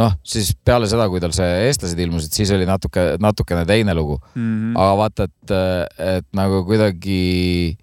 [0.00, 4.16] noh, siis peale seda, kui tal see eestlased ilmusid, siis oli natuke, natukene teine lugu,
[4.34, 4.72] Mhm.
[4.76, 5.56] aga vaata, et,
[5.98, 7.76] et nagu kuidagi,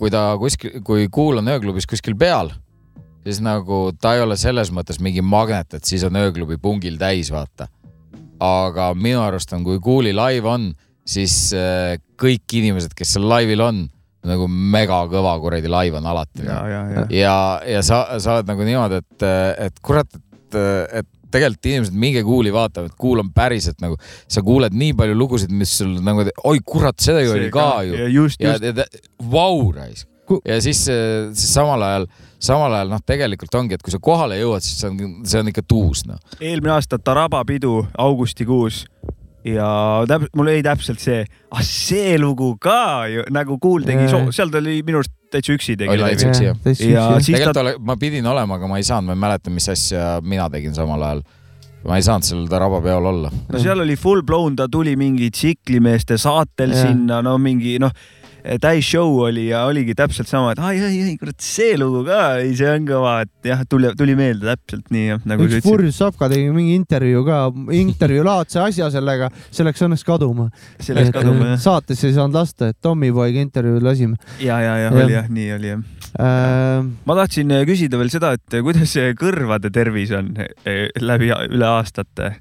[0.00, 2.48] kui ta kuskil, kui Kuul on ööklubis kuskil peal,
[3.26, 7.32] siis nagu ta ei ole selles mõttes mingi magnet, et siis on ööklubi pungil täis,
[7.34, 7.68] vaata.
[8.40, 10.70] aga minu arust on, kui Kuuli live on,
[11.04, 13.84] siis äh, kõik inimesed, kes seal laivil on,
[14.24, 16.44] nagu mega kõva kuradi live on alati.
[16.48, 17.06] ja, ja, ja.
[17.12, 17.36] ja,
[17.76, 19.28] ja sa, sa oled nagu niimoodi, et,
[19.68, 20.60] et kurat, et,
[21.02, 23.98] et tegelikult inimesed, minge Kuuli vaatama, et Kuul on päriselt nagu,
[24.30, 28.06] sa kuuled nii palju lugusid, mis sul nagu, oi kurat, seda ju oli ka ju.
[28.20, 28.98] just, ja, just.
[29.30, 30.08] vau raisk
[30.46, 30.84] ja siis,
[31.34, 32.06] siis samal ajal,
[32.42, 35.50] samal ajal noh, tegelikult ongi, et kui sa kohale jõuad, siis see on, see on
[35.50, 36.20] ikka tuus noh.
[36.38, 38.84] eelmine aasta Taraba pidu augustikuus
[39.46, 39.70] ja
[40.08, 44.60] täp-, mul oli täpselt see, ah see lugu ka ju nagu Kuul tegi seal ta
[44.60, 46.56] oli minu arust täitsa üksi tegi Oli laivi täitsa üksi, jah.
[46.90, 49.52] ja siis tegelikult ta, ole, ma pidin olema, aga ma ei saanud, ma ei mäleta,
[49.54, 51.22] mis asja mina tegin samal ajal.
[51.86, 53.32] ma ei saanud sellel Taraba peol olla.
[53.48, 56.88] no seal oli full blown, ta tuli mingi tsiklimeeste saatel Jah.
[56.88, 57.94] sinna, no mingi noh,
[58.62, 62.20] täis show oli ja oligi täpselt sama, et ai, ai, ai, kurat, see lugu ka,
[62.42, 66.00] ei see on kõva, et jah, tuli, tuli meelde täpselt nii jah, nagu üks purjus
[66.00, 67.40] Sapka tegi mingi intervjuu ka,
[67.76, 70.50] intervjuulaadse asja sellega, see läks õnneks kaduma.
[70.80, 71.62] see läks kaduma jah.
[71.62, 75.74] saates ei saanud lasta, et Tommyboy'ga intervjuud lasime ja, ja, ja oli jah, nii oli
[75.74, 75.88] jah.
[76.18, 76.84] äh,.
[77.06, 81.68] ma tahtsin äh, küsida veel seda, et kuidas see kõrvade tervis on eh, läbi üle
[81.68, 82.36] aastate?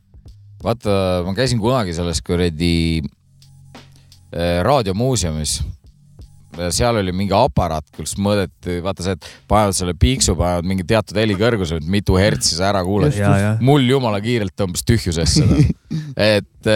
[0.63, 5.59] vaata, ma käisin kunagi selles kuradi eh, raadiomuuseumis.
[6.75, 11.19] Seal oli mingi aparaat, kus mõõdeti, vaata see, et panevad selle piiksu, panevad mingi teatud
[11.19, 13.15] helikõrguse, mitu hertsi sa ära kuuled.
[13.65, 15.63] mul jumala kiirelt tõmbas tühjusesse noh.
[16.35, 16.71] et,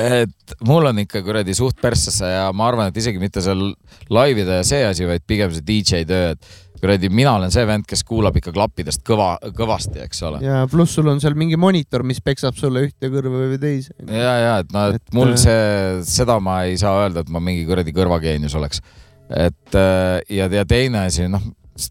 [0.00, 3.72] et mul on ikka kuradi suht perssesse ja ma arvan, et isegi mitte seal
[4.12, 7.86] laivide ja see asi, vaid pigem see DJ töö, et kuradi mina olen see vend,
[7.88, 10.40] kes kuulab ikka klappidest kõva, kõvasti, eks ole.
[10.44, 13.94] ja pluss sul on seal mingi monitor, mis peksab sulle ühte kõrva või teise.
[14.06, 15.62] ja, ja et noh, et mul äh, see,
[16.08, 18.82] seda ma ei saa öelda, et ma mingi kuradi kõrvageenius oleks.
[19.28, 21.44] et äh, ja, ja teine asi, noh,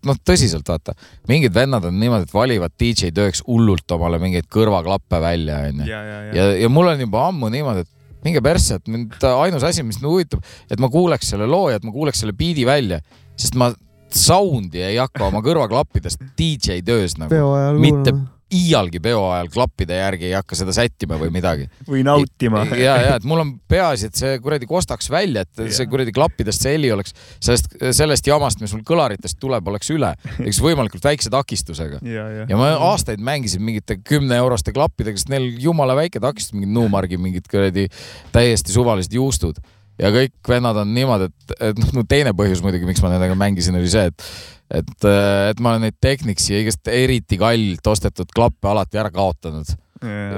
[0.05, 0.95] noh tõsiselt vaata,
[1.29, 5.87] mingid vennad on niimoodi, et valivad DJ tööks hullult omale mingeid kõrvaklappe välja, onju.
[5.89, 6.35] ja, ja, ja.
[6.41, 10.01] ja, ja mul on juba ammu niimoodi, et minge persse, et mind ainus asi, mis
[10.01, 12.99] mind huvitab, et ma kuuleks selle loo ja et ma kuuleks selle biidi välja,
[13.39, 13.69] sest ma
[14.15, 18.17] sound'i ei hakka oma kõrvaklappidest DJ töös nagu peo ajal Mitte-
[18.49, 21.67] iialgi peo ajal klappide järgi ei hakka seda sättima või midagi.
[21.87, 22.63] või nautima.
[22.73, 26.65] ja, ja et mul on peaasi, et see kuradi kostaks välja, et see kuradi klappidest
[26.65, 30.11] see heli oleks sellest, sellest jamast, mis mul kõlaritest tuleb, oleks üle,
[30.41, 32.01] eks võimalikult väikse takistusega.
[32.01, 32.47] ja, ja.
[32.49, 37.49] ja ma aastaid mängisin mingite kümneeuroste klappidega, sest neil jumala väike takistus, mingid Nuumargi mingid
[37.49, 37.87] kuradi
[38.33, 39.61] täiesti suvalised juustud
[39.99, 43.35] ja kõik vennad on niimoodi, et, et noh, no teine põhjus muidugi, miks ma nendega
[43.39, 44.31] mängisin, oli see, et
[44.69, 49.71] et, et ma olen neid Technicsi ja igast eriti kallilt ostetud klappe alati ära kaotanud.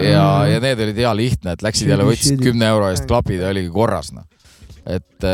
[0.01, 3.51] Ja, ja need olid hea lihtne, et läksid jälle, võtsid kümne euro eest klapid ja
[3.51, 4.25] oligi korras noh.
[4.89, 5.27] et,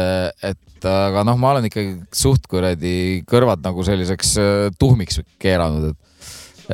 [0.43, 6.06] et aga noh, ma olen ikkagi suht kuradi kõrvad nagu selliseks äh, tuhmiks keeranud, et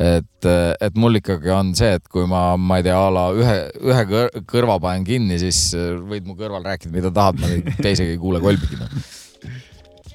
[0.00, 0.48] et,
[0.82, 4.06] et mul ikkagi on see, et kui ma, ma ei tea, a la ühe, ühe
[4.10, 8.42] kõr- kõrva panen kinni, siis võid mu kõrval rääkida, mida tahad, ma teisega ei kuule
[8.44, 8.98] kolbigi noh.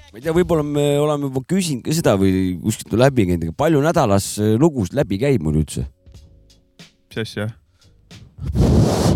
[0.09, 3.59] ma ei tea, võib-olla me oleme juba küsinud ka seda või kuskilt läbi käinud, aga
[3.65, 5.87] palju nädalas lugusid läbi käib mul üldse?
[7.09, 7.49] mis asja?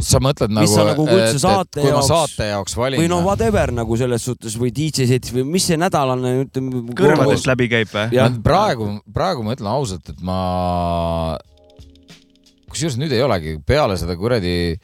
[0.07, 3.23] Sa mõtled nagu, sa nagu üldse saate kui ma jaoks- saate jaoks valin või noh,
[3.25, 6.83] whatever nagu selles suhtes või DJ setis või mis see nädalane ütleme.
[6.97, 8.09] kõrvadest läbi käib või?
[8.43, 10.39] Praegu, praegu ma ütlen ausalt, et ma,
[12.71, 14.75] kusjuures nüüd ei olegi, peale seda kuradi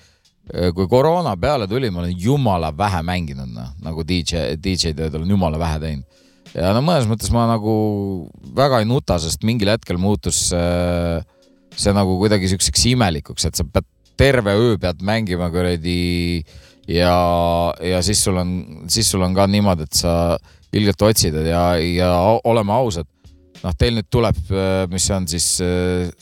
[0.73, 5.29] kui koroona peale tuli, ma olen jumala vähe mänginud, noh, nagu DJ, DJ tööd olen
[5.29, 6.05] jumala vähe teinud.
[6.55, 7.73] ja no mõnes mõttes ma nagu
[8.57, 11.19] väga ei nuta, sest mingil hetkel muutus see,
[11.77, 13.85] see nagu kuidagi siukseks imelikuks, et sa pead
[14.19, 16.41] terve öö pead mängima kuradi
[16.87, 17.13] ja,
[17.79, 18.57] ja siis sul on,
[18.91, 20.13] siis sul on ka niimoodi, et sa
[20.75, 22.09] ilgelt otsid ja, ja
[22.43, 23.07] oleme ausad,
[23.63, 24.41] noh, teil nüüd tuleb,
[24.91, 25.47] mis see on siis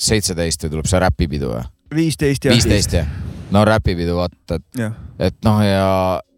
[0.09, 1.65] seitseteist või tuleb see räpipidu või?
[1.95, 2.55] viisteist ja.
[2.55, 3.09] viisteist jah?
[3.51, 4.95] no räpipidu vaata, et, jah,
[5.29, 5.87] et noh, ja,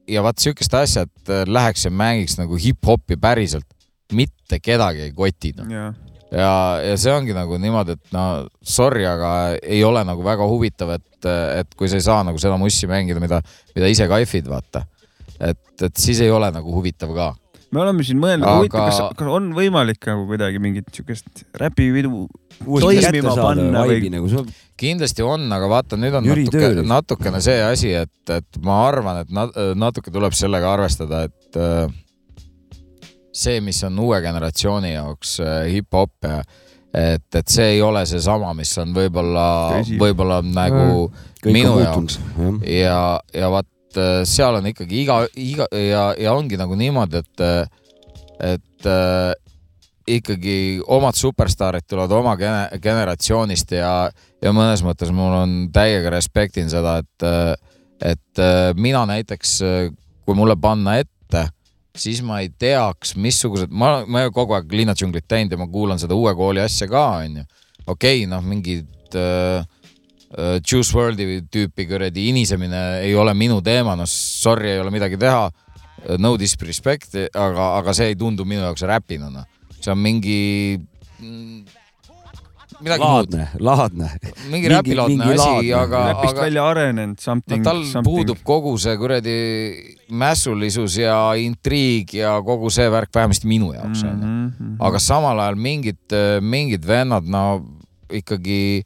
[0.10, 3.68] ja vaat siukest asja, et äh, läheks ja mängiks nagu hip-hopi päriselt,
[4.14, 5.70] mitte kedagi ei koti noh.
[6.32, 6.54] ja,
[6.84, 8.26] ja see ongi nagu niimoodi, et no
[8.62, 11.30] sorry, aga ei ole nagu väga huvitav, et,
[11.60, 13.42] et kui sa ei saa nagu seda mussi mängida, mida,
[13.76, 14.86] mida ise kaifid, vaata.
[15.40, 17.32] et, et siis ei ole nagu huvitav ka.
[17.72, 22.28] me oleme siin mõelnud Aga- huvitav, kas, kas on võimalik nagu kuidagi mingit siukest räpipidu
[22.60, 24.44] toimima panna või nagu see
[24.80, 29.24] kindlasti on, aga vaata, nüüd on Jüri natuke natukene see asi, et, et ma arvan,
[29.24, 31.90] et nat- natuke tuleb sellega arvestada, et äh,
[33.40, 36.42] see, mis on uue generatsiooni jaoks äh, hip-hop ja
[36.94, 39.46] et, et see ei ole seesama, mis on võib-olla
[40.00, 41.10] võib-olla nagu
[41.44, 42.20] kõik minu jaoks.
[42.66, 47.46] ja, ja vaat äh, seal on ikkagi iga, iga ja, ja ongi nagu niimoodi, et,
[48.56, 49.34] et äh,
[50.10, 50.58] ikkagi
[50.90, 53.94] omad superstaarid tulevad oma gene- generatsioonist ja,
[54.42, 57.30] ja mõnes mõttes mul on täiega respektin seda, et,
[58.16, 59.60] et äh, mina näiteks,
[60.26, 61.46] kui mulle panna ette,
[62.02, 66.02] siis ma ei teaks, missugused, ma, ma ju kogu aeg linnadžunglit teinud ja ma kuulan
[66.02, 67.46] seda uue kooli asja ka, onju.
[67.86, 69.64] okei okay,, noh, mingid äh,
[70.36, 75.20] äh, Juice WRLD'i tüüpi kuradi inisemine ei ole minu teema, noh sorry, ei ole midagi
[75.20, 75.50] teha.
[76.24, 79.44] No disrespect, aga, aga see ei tundu minu jaoks räpina, noh.
[79.82, 80.38] see on mingi
[82.84, 84.10] midagi muud, laadne, laadne.
[84.52, 85.74] mingi räpilaadne asi, laadne.
[85.80, 88.08] aga, räpist aga välja arenenud no something tal something.
[88.08, 89.40] puudub kogu see kuradi
[90.10, 94.26] mässulisus ja intriig ja kogu see värk vähemasti minu jaoks onju.
[94.26, 94.48] mm.
[94.52, 94.78] -hmm.
[94.80, 97.62] aga samal ajal mingid, mingid vennad, no
[98.10, 98.84] ikkagi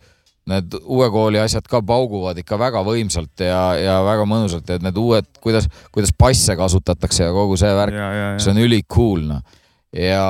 [0.49, 4.97] need uue kooli asjad ka pauguvad ikka väga võimsalt ja, ja väga mõnusalt ja need
[4.99, 7.99] uued, kuidas, kuidas passe kasutatakse ja kogu see värk,
[8.43, 9.59] see on ülikool noh.
[9.93, 10.23] Ja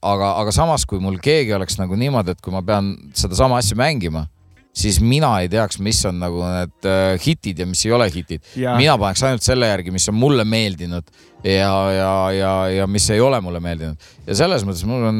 [0.00, 3.76] aga, aga samas, kui mul keegi oleks nagu niimoodi, et kui ma pean sedasama asja
[3.78, 4.26] mängima,
[4.72, 8.40] siis mina ei teaks, mis on nagu need äh, hitid ja mis ei ole hitid.
[8.56, 11.10] mina paneks ainult selle järgi, mis on mulle meeldinud
[11.44, 14.10] ja, ja, ja, ja mis ei ole mulle meeldinud.
[14.26, 15.18] ja selles mõttes mul on,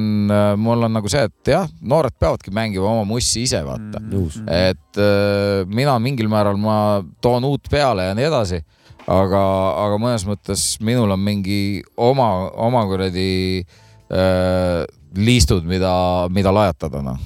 [0.63, 4.01] mul on nagu see, et jah, noored peavadki mängima oma mussi ise, vaata.
[4.09, 4.41] nõus.
[4.47, 6.77] et äh, mina mingil määral ma
[7.21, 8.63] toon uut peale ja nii edasi,
[9.11, 9.43] aga,
[9.85, 12.31] aga mõnes mõttes minul on mingi oma,
[12.69, 13.31] oma kuradi
[13.61, 14.83] äh,
[15.17, 15.93] liistud, mida,
[16.33, 17.21] mida lajatada, noh.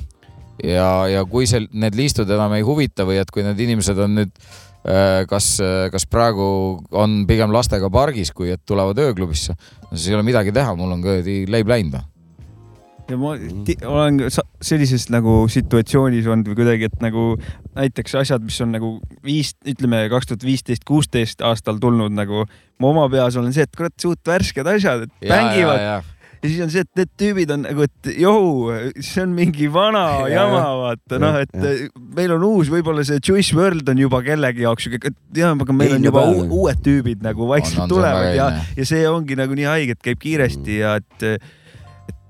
[0.65, 4.19] ja, ja kui see, need liistud enam ei huvita või et kui need inimesed on
[4.21, 5.57] nüüd äh, kas,
[5.93, 6.49] kas praegu
[6.95, 9.57] on pigem lastega pargis, kui et tulevad ööklubisse,
[9.93, 12.07] siis ei ole midagi teha, mul on kuradi leib läinud, noh.
[13.11, 13.35] ja ma
[13.67, 17.29] ti- olen sellises nagu situatsioonis olnud või kuidagi, et nagu
[17.77, 18.97] näiteks asjad, mis on nagu
[19.27, 22.47] viis, ütleme kaks tuhat viisteist, kuusteist aastal tulnud nagu,
[22.81, 25.83] ma oma peas olen see, et kurat, suht värsked asjad, et mängivad.
[25.83, 26.05] ja, ja
[26.49, 28.73] siis on see, et need tüübid on nagu, et johu,
[29.05, 30.73] see on mingi vana Ja, jama, ja.
[30.83, 31.75] vaata noh, et Ja.
[32.17, 35.97] meil on uus, võib-olla see Juice WRLD on juba kellegi jaoks siuke, jaa, aga meil
[35.99, 40.03] on juba uued tüübid nagu vaikselt tulevad ja ja see ongi nagu nii haige, et
[40.05, 41.29] käib kiiresti ja et,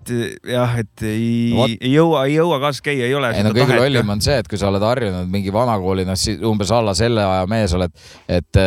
[0.06, 1.26] et jah, et ei
[1.56, 3.32] No ei jõua, ei jõua kaasas käia, ei ole.
[3.36, 6.42] ei no kõige lollim on see, et kui sa oled harjunud mingi vanakooli, noh siis
[6.46, 7.92] umbes alla selle aja mees oled,
[8.30, 8.60] et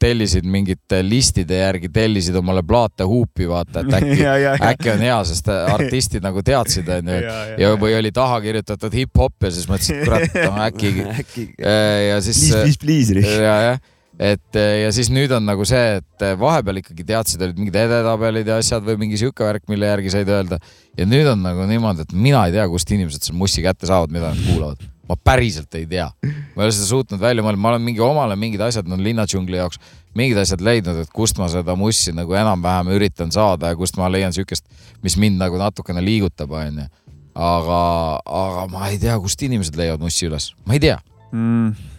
[0.00, 4.92] tellisid mingite listide järgi, tellisid omale plaate huupi, vaata, et äkki, ja, ja, ja, äkki
[4.94, 7.20] on hea, sest artistid nagu teadsid, onju.
[7.60, 11.46] ja või oli taha kirjutatud hip-hop ja siis mõtlesid, kurat, äkki äkki.
[12.10, 13.78] ja siis Please, please, please, ja, jah,
[14.16, 18.58] et ja siis nüüd on nagu see, et vahepeal ikkagi teadsid, olid mingid edetabelid ja
[18.62, 20.58] asjad või mingi sihuke värk, mille järgi said öelda.
[20.96, 24.12] ja nüüd on nagu niimoodi, et mina ei tea, kust inimesed selle mussi kätte saavad,
[24.12, 24.86] mida nad kuulavad.
[25.06, 28.36] ma päriselt ei tea, ma ei ole seda suutnud välja mõelda, ma olen mingi omale
[28.40, 29.78] mingid asjad on linnadžungli jaoks,
[30.16, 34.08] mingid asjad leidnud, et kust ma seda mussi nagu enam-vähem üritan saada ja kust ma
[34.10, 34.64] leian siukest,
[35.04, 36.88] mis mind nagu natukene liigutab, onju.
[37.36, 37.82] aga,
[38.24, 40.96] aga ma ei tea, kust inimesed leiavad mussi üles, ma ei tea.
[41.30, 41.92] mm,.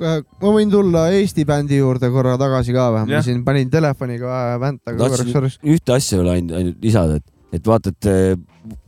[0.00, 3.06] Ma võin tulla Eesti bändi juurde korra tagasi ka või?
[3.10, 5.58] ma siin panin telefoniga väntaga korraks korraks.
[5.64, 8.32] ühte asja veel ainult, ainult lisada, et, et vaata, et eh,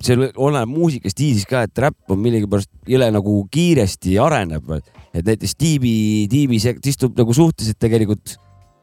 [0.04, 4.74] see oleneb muusikastiilis ka, et räpp on millegipärast jõle nagu kiiresti areneb.
[5.12, 5.94] et näiteks tiibi,
[6.30, 8.36] tiibi see istub nagu suhteliselt tegelikult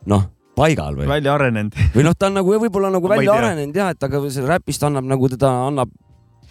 [0.09, 0.25] noh,
[0.55, 1.77] paigal või, välja arenenud.
[1.95, 5.07] või noh, ta on nagu võib-olla nagu välja arenenud jah, et aga see räpist annab
[5.09, 5.93] nagu teda annab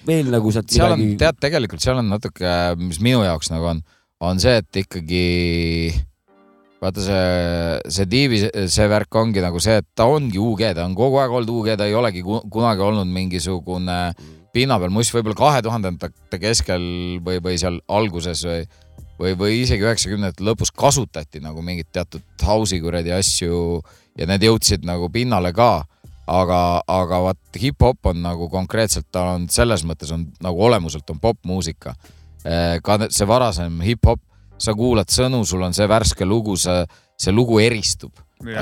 [0.07, 1.21] veel nagu sealt seal on, midagi.
[1.23, 3.83] tead, tegelikult seal on natuke, mis minu jaoks nagu on,
[4.29, 5.25] on see, et ikkagi
[6.83, 7.25] vaata see,
[7.97, 8.41] see Diivi,
[8.71, 11.75] see värk ongi nagu see, et ta ongi UG, ta on kogu aeg olnud UG,
[11.81, 13.99] ta ei olegi ku- kunagi olnud mingisugune
[14.55, 16.85] pinna peal muss, võib-olla kahe tuhandendate keskel
[17.25, 18.67] või, või seal alguses või,
[19.19, 23.81] või, või isegi üheksakümnendate lõpus kasutati nagu mingit teatud house'i kuradi asju
[24.19, 25.73] ja need jõudsid nagu pinnale ka
[26.31, 31.21] aga, aga vaat hip-hop on nagu konkreetselt, ta on selles mõttes on nagu olemuselt on
[31.21, 31.95] popmuusika.
[32.85, 34.21] Ka ne- see varasem hip-hop,
[34.61, 36.85] sa kuulad sõnu, sul on see värske lugu, see,
[37.17, 38.13] see lugu eristub.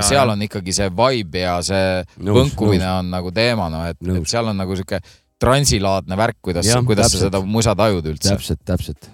[0.01, 4.07] seal on ikkagi see vibe ja see Nõus, võnkumine on nagu teema, noh, et, et
[4.07, 4.29] Nõus.
[4.31, 5.01] seal on nagu sihuke
[5.43, 7.25] transilaadne värk, kuidas kuidas sa täpselt.
[7.27, 8.29] seda musa tajud üldse.
[8.29, 9.09] täpselt, täpselt.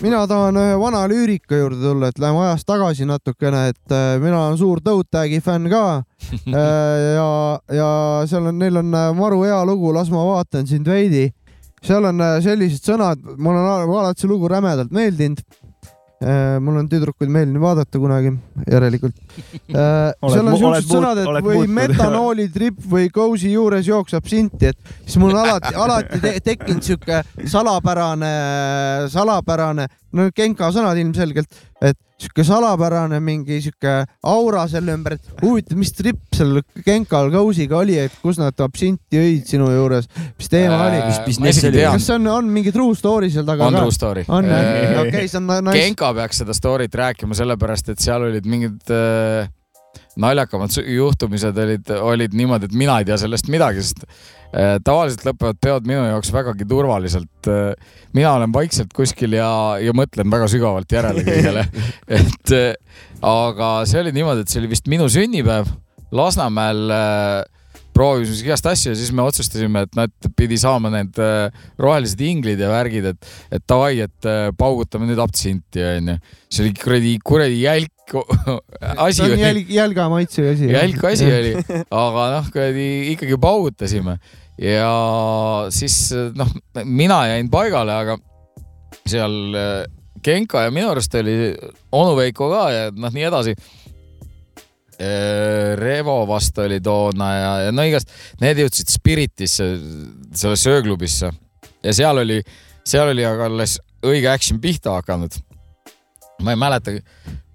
[0.00, 4.46] mina tahan ühe vana lüürika juurde tulla, et läheme ajas tagasi natukene, et äh, mina
[4.46, 6.02] olen suur Toe Tagi fänn ka
[6.48, 7.88] Äh, ja, ja
[8.26, 11.28] seal on, neil on äh, maru hea lugu Las ma vaatan sind veidi.
[11.84, 15.44] Seal on äh, sellised sõnad, mulle on al- alati see lugu rämedalt meeldinud.
[16.64, 18.30] mul on tüdrukuid meeldinud vaadata kunagi,
[18.70, 19.16] järelikult.
[19.74, 25.34] seal on siuksed sõnad, et või metanoolitripp või kousi juures jookseb sinti, et siis mul
[25.34, 27.20] on alati, alati te tekkinud sihuke
[27.50, 28.32] salapärane,
[29.12, 33.94] salapärane, no Genka sõnad ilmselgelt, et sihuke salapärane mingi sihuke
[34.30, 39.18] aura selle ümber, et huvitav, mis tripp seal Genkal Kousiga oli, et kus nad absinti
[39.18, 40.06] jõid sinu juures,
[40.38, 41.00] mis teema oli?
[41.08, 41.86] mis business isegi oli?
[41.88, 43.96] kas see on, on mingi true story seal taga on ka true?
[43.98, 44.24] story.
[44.28, 45.76] on jah, okei, see on nice.
[45.80, 49.50] Genka peaks seda story't rääkima, sellepärast et seal olid mingid äh,
[50.20, 55.60] naljakamad juhtumised olid, olid niimoodi, et mina ei tea sellest midagi, sest äh, tavaliselt lõpevad
[55.62, 57.72] peod minu jaoks vägagi turvaliselt äh,.
[58.16, 59.48] mina olen vaikselt kuskil ja,
[59.82, 61.66] ja mõtlen väga sügavalt järele kõigele,
[62.20, 62.70] et äh,
[63.24, 65.72] aga see oli niimoodi, et see oli vist minu sünnipäev
[66.14, 66.92] Lasnamäel
[67.94, 71.18] proovisime igast asju ja siis me otsustasime, et et pidi saama need
[71.80, 74.28] rohelised inglid ja värgid, et, et davai, et
[74.58, 76.14] paugutame nüüd abtsinti onju.
[76.46, 77.93] see oli kuradi, kuradi jälk
[79.06, 80.68] asi oli, jälg, jälga maitse asi.
[80.72, 81.54] jälk asi oli,
[81.88, 84.18] aga noh, kuradi ikkagi paugutasime
[84.60, 84.92] ja
[85.74, 85.98] siis
[86.36, 86.50] noh,
[86.84, 88.18] mina jäin paigale, aga
[89.08, 89.84] seal äh,
[90.24, 91.52] Genka ja minu arust oli
[91.92, 93.56] onu Veiko ka ja noh, nii edasi.
[95.74, 99.66] Revo vast oli toona ja, ja no igast, need jõudsid Spiritisse,
[100.38, 101.32] sellesse ööklubisse
[101.82, 102.38] ja seal oli,
[102.86, 103.74] seal oli aga alles
[104.06, 105.34] õige action pihta hakanud.
[106.44, 106.94] Ma ei mäleta,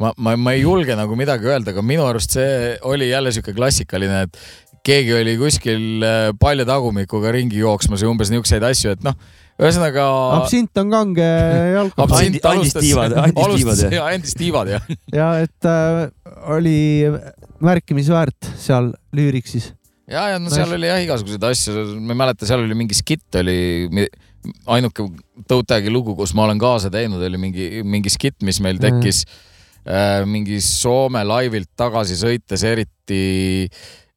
[0.01, 3.55] ma, ma, ma ei julge nagu midagi öelda, aga minu arust see oli jälle sihuke
[3.57, 4.41] klassikaline, et
[4.85, 9.17] keegi oli kuskil äh, palja tagumikuga ringi jooksmas ja umbes niisuguseid asju, et noh,
[9.59, 10.05] ühesõnaga.
[10.39, 11.27] absint on kange
[11.77, 13.95] jalgpall Andi- andis tiivad, andis tiivad, jah.
[13.99, 14.87] ja andis tiivad jah.
[15.19, 16.05] ja et äh,
[16.55, 16.79] oli
[17.65, 19.73] märkimisväärt seal lüüriksis.
[20.09, 23.41] ja, ja no seal oli jah igasuguseid asju, ma ei mäleta, seal oli mingi skitt
[23.41, 23.59] oli,
[24.65, 25.07] ainuke
[25.49, 29.23] Tõutagi lugu, kus ma olen kaasa teinud, oli mingi, mingi skitt, mis meil tekkis
[29.87, 33.69] äh, mingi Soome laivilt tagasi sõites, eriti,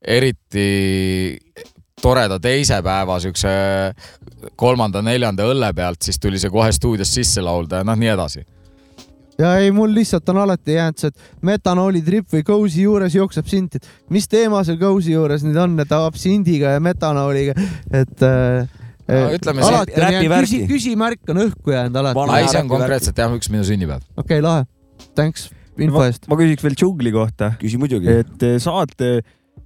[0.03, 0.67] eriti
[2.03, 3.53] toreda teise päeva siukse
[4.59, 8.45] kolmanda-neljanda õlle pealt, siis tuli see kohe stuudios sisse laulda ja noh, nii edasi.
[9.39, 13.79] ja ei, mul lihtsalt on alati jäänud see, et metanoolitripp või kousi juures jookseb sint,
[13.79, 17.55] et mis teema seal kousi juures nüüd on, et absindiga ja metanooliga,
[18.03, 18.82] et äh,
[19.13, 20.61] No ütleme siis- alati on räpi jäänud värki.
[20.61, 22.21] küsi,, küsimärk on õhku jäänud alati.
[22.21, 24.07] Vana- ei, see on konkreetselt jah, üks minu sünnipäev.
[24.17, 24.67] okei, lahe.
[25.15, 26.29] Thanks info eest.
[26.29, 28.21] ma küsiks veel džungli kohta, küsi muidugi.
[28.23, 29.13] et eh, saate,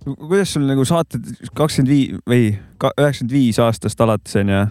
[0.07, 4.67] kuidas sul nagu saated kakskümmend viis või üheksakümmend viis aastast alates onju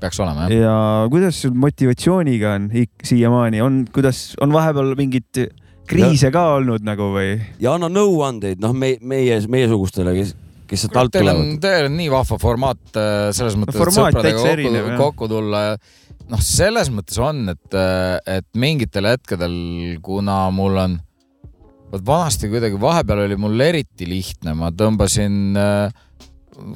[0.00, 0.56] peaks olema jah.
[0.64, 0.74] ja
[1.12, 2.70] kuidas sul motivatsiooniga on
[3.04, 5.44] siiamaani, on, kuidas on vahepeal mingit
[5.90, 7.36] kriise ka olnud nagu või?
[7.62, 10.34] ja anna nõuandeid, noh, me, meie, meiesugustele, kes,
[10.70, 14.52] kes sealt alt tulevad., teil on nii vahva formaat äh, selles mõttes, et sõpradega täitsa
[14.54, 15.76] erinev, kokku, kokku tulla ja
[16.30, 17.78] noh, selles mõttes on, et,
[18.30, 19.56] et mingitel hetkedel,
[20.04, 20.96] kuna mul on,
[21.90, 25.56] vot vanasti kuidagi vahepeal oli mul eriti lihtne, ma tõmbasin,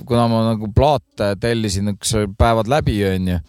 [0.08, 3.40] kuna ma nagu plaate tellisin niisuguse päevad läbi, onju,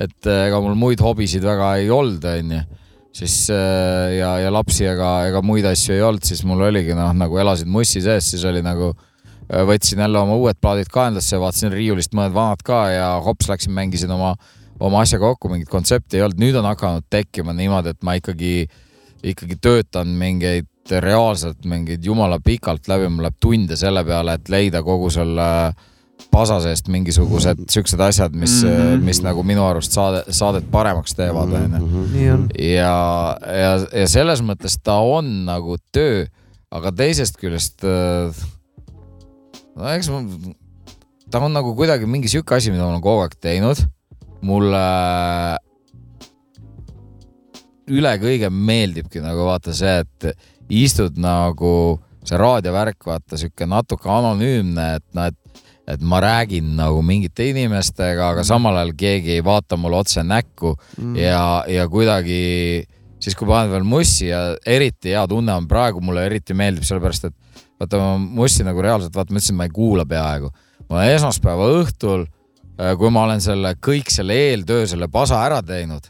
[0.00, 2.64] et äh, ega mul muid hobisid väga ei olnud, onju
[3.10, 7.10] siis äh, ja, ja lapsi ega, ega muid asju ei olnud, siis mul oligi noh,
[7.10, 9.09] nagu elasid mussi sees, siis oli nagu äh,
[9.50, 14.10] võtsin jälle oma uued plaadid kaenlasse, vaatasin riiulist mõned vanad ka ja hops läksin, mängisin
[14.14, 14.34] oma,
[14.80, 18.68] oma asja kokku, mingit kontsepti ei olnud, nüüd on hakanud tekkima niimoodi, et ma ikkagi,
[19.22, 24.82] ikkagi töötan mingeid reaalselt mingeid jumala pikalt läbi, mul läheb tunde selle peale, et leida
[24.82, 25.72] kogu selle
[26.30, 28.94] pasa seest mingisugused siuksed asjad, mis mm, Mhm.
[28.94, 29.04] -hmm.
[29.04, 32.48] mis nagu minu arust saade, saadet paremaks teevad, onju nii on.
[32.58, 36.26] ja, ja, ja selles mõttes ta on nagu töö,
[36.70, 38.34] aga teisest küljest äh,
[39.80, 40.20] no eks ma,
[41.32, 43.80] ta on nagu kuidagi mingi sihuke asi, mida ma olen kogu aeg teinud.
[44.40, 44.84] mulle,
[47.92, 50.30] üle kõige meeldibki nagu vaata see, et
[50.72, 55.36] istud nagu see raadiovärk, vaata sihuke natuke anonüümne, et noh, et
[55.90, 60.76] et ma räägin nagu mingite inimestega, aga samal ajal keegi ei vaata mulle otse näkku
[61.00, 61.16] Mm.
[61.16, 62.84] ja, ja kuidagi
[63.18, 67.24] siis, kui paned veel mussi ja eriti hea tunne on praegu mulle eriti meeldib, sellepärast
[67.30, 67.34] et
[67.80, 70.50] vaata ma mussi nagu reaalselt, vaata ma ütlesin, ma ei kuula peaaegu.
[70.90, 72.26] ma olen esmaspäeva õhtul,
[72.98, 76.06] kui ma olen selle kõik selle eeltöö, selle pasa ära teinud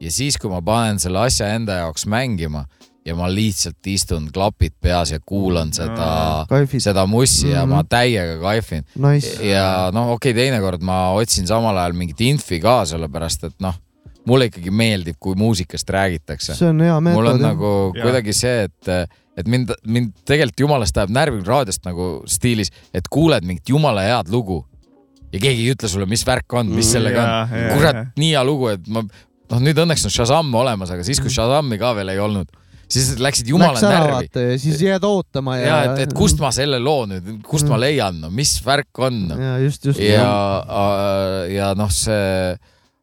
[0.00, 2.64] ja siis, kui ma panen selle asja enda jaoks mängima
[3.04, 7.70] ja ma lihtsalt istun klapid peas ja kuulan seda, kaifid, seda mussi ja Mhm.
[7.74, 8.84] ma täiega kaifin.
[8.96, 9.36] nice.
[9.44, 13.74] ja noh, okei okay,, teinekord ma otsin samal ajal mingit infi ka, sellepärast et noh,
[14.26, 16.54] mulle ikkagi meeldib, kui muusikast räägitakse.
[16.54, 17.40] see on hea mul on meetod.
[17.44, 18.02] nagu Jaa.
[18.06, 18.88] kuidagi see, et,
[19.36, 24.30] et mind, mind tegelikult jumalast ajab närvi raadiost nagu stiilis, et kuuled mingit jumala head
[24.32, 24.62] lugu
[25.34, 27.64] ja keegi ei ütle sulle, mis värk on, mis Mm, sellega on.
[27.74, 31.32] kurat nii hea lugu, et ma, noh, nüüd õnneks on Shazam olemas, aga siis, kui
[31.34, 32.52] Shazami ka veel ei olnud,
[32.86, 34.58] siis läksid jumala Läks ära närvi.
[34.62, 35.66] siis jääd ootama ja.
[35.66, 39.24] ja et, et kust ma selle loo nüüd, kust ma leian, no mis värk on
[39.32, 39.40] no??
[39.40, 39.98] ja just, just.
[39.98, 40.28] ja,
[41.50, 42.54] ja noh, see,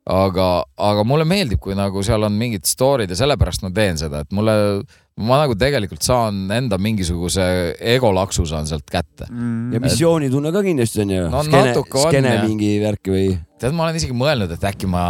[0.07, 0.47] aga,
[0.77, 4.31] aga mulle meeldib, kui nagu seal on mingid story'd ja sellepärast ma teen seda, et
[4.37, 4.55] mulle,
[5.17, 7.43] ma nagu tegelikult saan enda mingisuguse
[7.93, 9.27] egolaksu saan sealt kätte.
[9.29, 9.73] Mm.
[9.75, 12.45] ja missioonitunne ka kindlasti on ju No skene jah.
[12.47, 13.25] mingi värk või?
[13.61, 15.03] tead, ma olen isegi mõelnud, et äkki ma,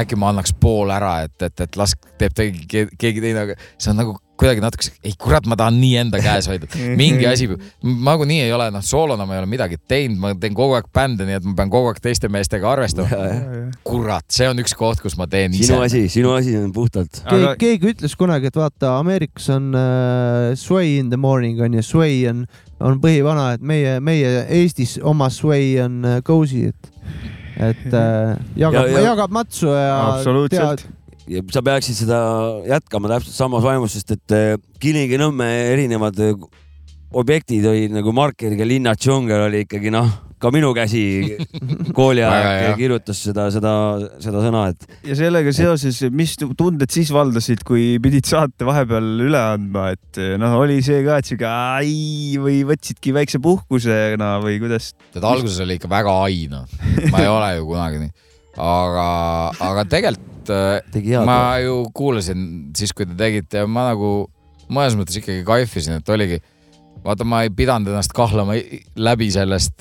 [0.00, 2.32] äkki ma annaks pool ära, et, et, et las teeb
[2.70, 6.20] ke- keegi teine, aga see on nagu kuidagi natuke, ei kurat, ma tahan nii enda
[6.22, 7.48] käes hoida, mingi asi,
[7.82, 10.86] ma nagunii ei ole, noh, soolona ma ei ole midagi teinud, ma teen kogu aeg
[10.94, 13.08] bände, nii et ma pean kogu aeg teiste meestega arvestama.
[13.88, 15.80] kurat, see on üks koht, kus ma teen ise sinu.
[15.86, 17.22] asi, sinu asi on puhtalt.
[17.24, 21.74] keegi Aga-, keegi ütles kunagi, et vaata, Ameerikas on äh, sway in the morning on
[21.74, 22.44] ju, sway on,
[22.80, 26.92] on põhivana, et meie, meie Eestis oma sway on äh, cozy, et,
[27.58, 30.86] et äh, jagab Ja-, ja- jagab matsu ja Absoluutselt.
[31.28, 32.20] Ja sa peaksid seda
[32.68, 36.32] jätkama täpselt samas vaimus, sest et äh, Kilingi-Nõmme erinevad äh,
[37.16, 41.02] objektid olid nagu Markeriga linna džungel oli ikkagi noh, ka minu käsi
[41.98, 43.72] kooli ajal kirjutas seda, seda,
[44.22, 49.40] seda sõna, et ja sellega seoses, mis tunded siis valdasid, kui pidid saate vahepeal üle
[49.40, 54.92] andma, et noh, oli see ka, et sihuke ai või võtsidki väikse puhkusena või kuidas?
[55.10, 56.68] tead, alguses oli ikka väga ai noh,
[57.10, 58.16] ma ei ole ju kunagi nii,
[58.58, 59.06] aga,
[59.70, 64.12] aga tegelikult äh, ma ju kuulasin siis, kui te tegite ma nagu
[64.68, 66.40] mõnes mõttes ikkagi kaifisin, et oligi,
[67.04, 69.80] vaata, ma ei pidanud ennast kahlama i- läbi sellest,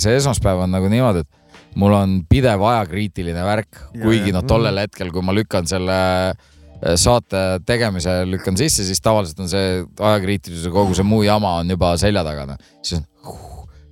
[0.00, 5.12] see esmaspäev on nagu niimoodi, et mul on pidev ajakriitiline värk, kuigi noh, tollel hetkel,
[5.12, 5.98] kui ma lükkan selle
[6.32, 11.58] äh, saate tegemise lükkan sisse, siis tavaliselt on see ajakriitilisus ja kogu see muu jama
[11.60, 12.70] on juba selja taga, noh.
[12.80, 13.06] siis on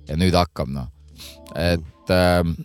[0.09, 0.89] ja nüüd hakkab, noh.
[1.57, 2.57] et ähm,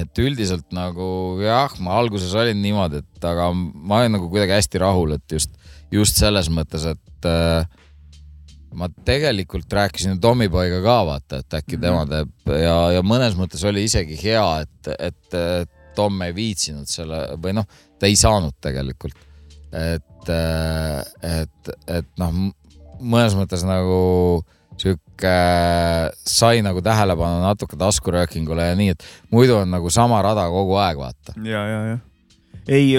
[0.00, 1.06] et üldiselt nagu
[1.42, 5.54] jah, ma alguses olin niimoodi, et aga ma olin nagu kuidagi hästi rahul, et just,
[5.92, 7.66] just selles mõttes, et äh,
[8.78, 13.84] ma tegelikult rääkisin Tommyboyga ka vaata, et äkki tema teeb ja, ja mõnes mõttes oli
[13.88, 15.62] isegi hea, et, et äh,
[15.96, 17.68] Tom ei viitsinud selle või noh,
[18.00, 19.28] ta ei saanud tegelikult.
[19.72, 22.32] et, et, et noh,
[23.00, 23.98] mõnes mõttes nagu
[24.82, 25.34] sihuke
[26.26, 30.98] sai nagu tähelepanu natuke taskuröökingule ja nii, et muidu on nagu sama rada kogu aeg,
[30.98, 31.36] vaata.
[31.46, 31.98] ja, ja, ja.
[32.68, 32.94] ei,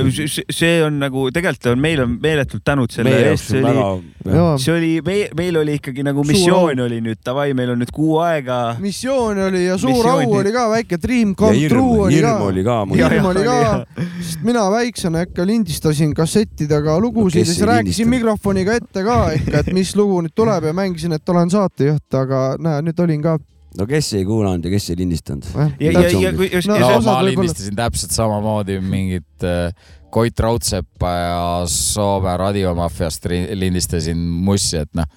[0.52, 3.84] see on nagu tegelikult on, meil on meeletult tänud selle eest, see oli,
[4.26, 4.90] väga, see oli,
[5.38, 8.76] meil, oli ikkagi nagu missioon oli nüüd davai, meil on nüüd kuu aega.
[8.84, 12.48] missioon oli ja suur Missiooni- au oli ka, väike dream come true, oli ka hirm.
[12.50, 17.54] oli ka hirm ja, oli ka, sest mina väiksena ikka lindistasin kassettidega lugusid kes ja
[17.54, 21.52] siis rääkisin mikrofoniga ette ka ikka, et mis lugu nüüd tuleb ja mängisin, et olen
[21.54, 23.40] saatejuht, aga näe, nüüd olin ka.
[23.80, 25.48] No kes ei kuulanud ja kes ei lindistanud?
[25.56, 29.74] ja, ja, ja kui just No, no, ma lindistasin täpselt samamoodi mingit äh,
[30.14, 31.40] Koit Raudsepa ja
[31.70, 35.08] Soome radiomafiast ri- lindistasin mussi, et noh,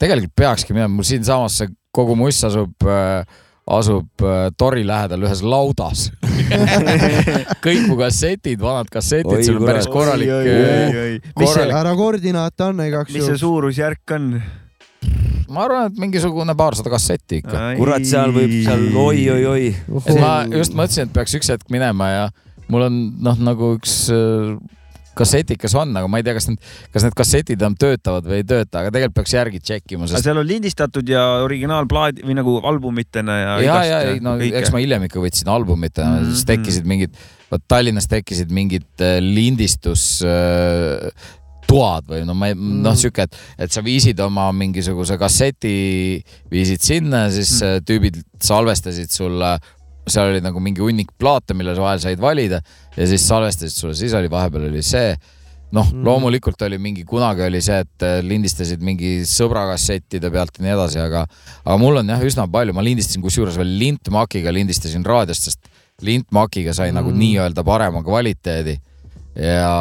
[0.00, 3.26] tegelikult peakski minema, mul siinsamas see kogu muss asub äh,
[3.68, 6.06] asub äh, Tori lähedal ühes laudas.
[7.64, 12.88] kõik mu kassetid, vanad kassetid, seal on päris korralik äh, mis see, ära koordinaate anna
[12.88, 13.42] igaks mis see juhuks.
[13.44, 14.30] suurusjärk on?
[15.52, 17.68] Ma arvan, et mingisugune paarsada kassetti ikka.
[17.80, 19.70] kurat, seal võib seal oi-oi-oi.
[20.20, 22.26] ma just mõtlesin, et peaks üks hetk minema ja
[22.68, 24.58] mul on noh, nagu üks äh,
[25.18, 26.60] kassetikas on, aga ma ei tea, kas need,
[26.94, 30.38] kas need kassetid enam töötavad või ei tööta, aga tegelikult peaks järgi tšekkima, sest seal
[30.38, 33.56] on lindistatud ja originaalplaadi või nagu albumitena ja.
[33.64, 36.36] ja, ja ei no eks ma hiljem ikka võtsin albumitena mm, Mhm.
[36.36, 37.18] siis tekkisid mingid,
[37.50, 41.08] vot Tallinnas tekkisid mingid äh, lindistus äh,
[41.68, 46.18] toad või no ma ei, noh, sihuke, et, et sa viisid oma mingisuguse kasseti,
[46.52, 47.88] viisid sinna, siis mm.
[47.88, 49.56] tüübid salvestasid sulle,
[50.08, 52.62] seal oli nagu mingi hunnik plaate, mille vahel said valida
[52.96, 55.12] ja siis salvestasid sulle, siis oli vahepeal oli see
[55.68, 55.98] noh Mm.
[55.98, 60.64] mm., loomulikult oli mingi, kunagi oli see, et äh, lindistasid mingi sõbra kassettide pealt ja
[60.64, 61.26] nii edasi, aga,
[61.64, 65.68] aga mul on jah üsna palju, ma lindistasin kusjuures veel lintmakiga lindistasin raadiost, sest
[66.00, 67.00] lintmakiga sai mm.
[67.02, 67.20] nagu Mm.
[67.20, 68.78] nii-öelda parema kvaliteedi
[69.38, 69.74] ja,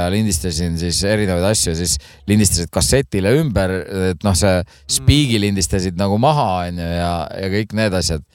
[0.00, 1.96] ja lindistasin siis erinevaid asju, siis
[2.30, 3.76] lindistasid kassetile ümber,
[4.10, 4.58] et noh, see
[4.98, 7.14] spiigi lindistasid nagu maha, onju, ja,
[7.44, 8.26] ja kõik need asjad.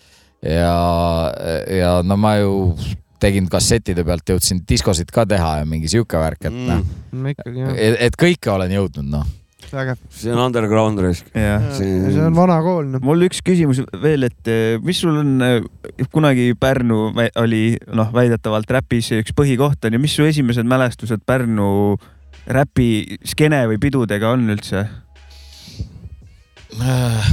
[0.45, 0.73] ja,
[1.67, 2.53] ja no ma ju
[3.19, 7.65] tegin kassettide pealt, jõudsin diskosid ka teha ja mingi sihuke värk, et noh, ma ikkagi
[7.65, 9.27] jah, et, et kõike olen jõudnud, noh.
[9.73, 9.99] vägev.
[10.09, 11.27] see on underground risk.
[11.33, 11.69] jah.
[11.77, 13.03] See- see on vana kool, noh.
[13.05, 15.59] mul üks küsimus veel, et eh, mis sul on eh,
[16.13, 17.09] kunagi Pärnu
[17.41, 17.63] oli
[17.93, 21.97] noh, väidetavalt räpis üks põhikoht on ju, mis su esimesed mälestused Pärnu
[22.49, 24.87] räpi skeene või pidudega on üldse?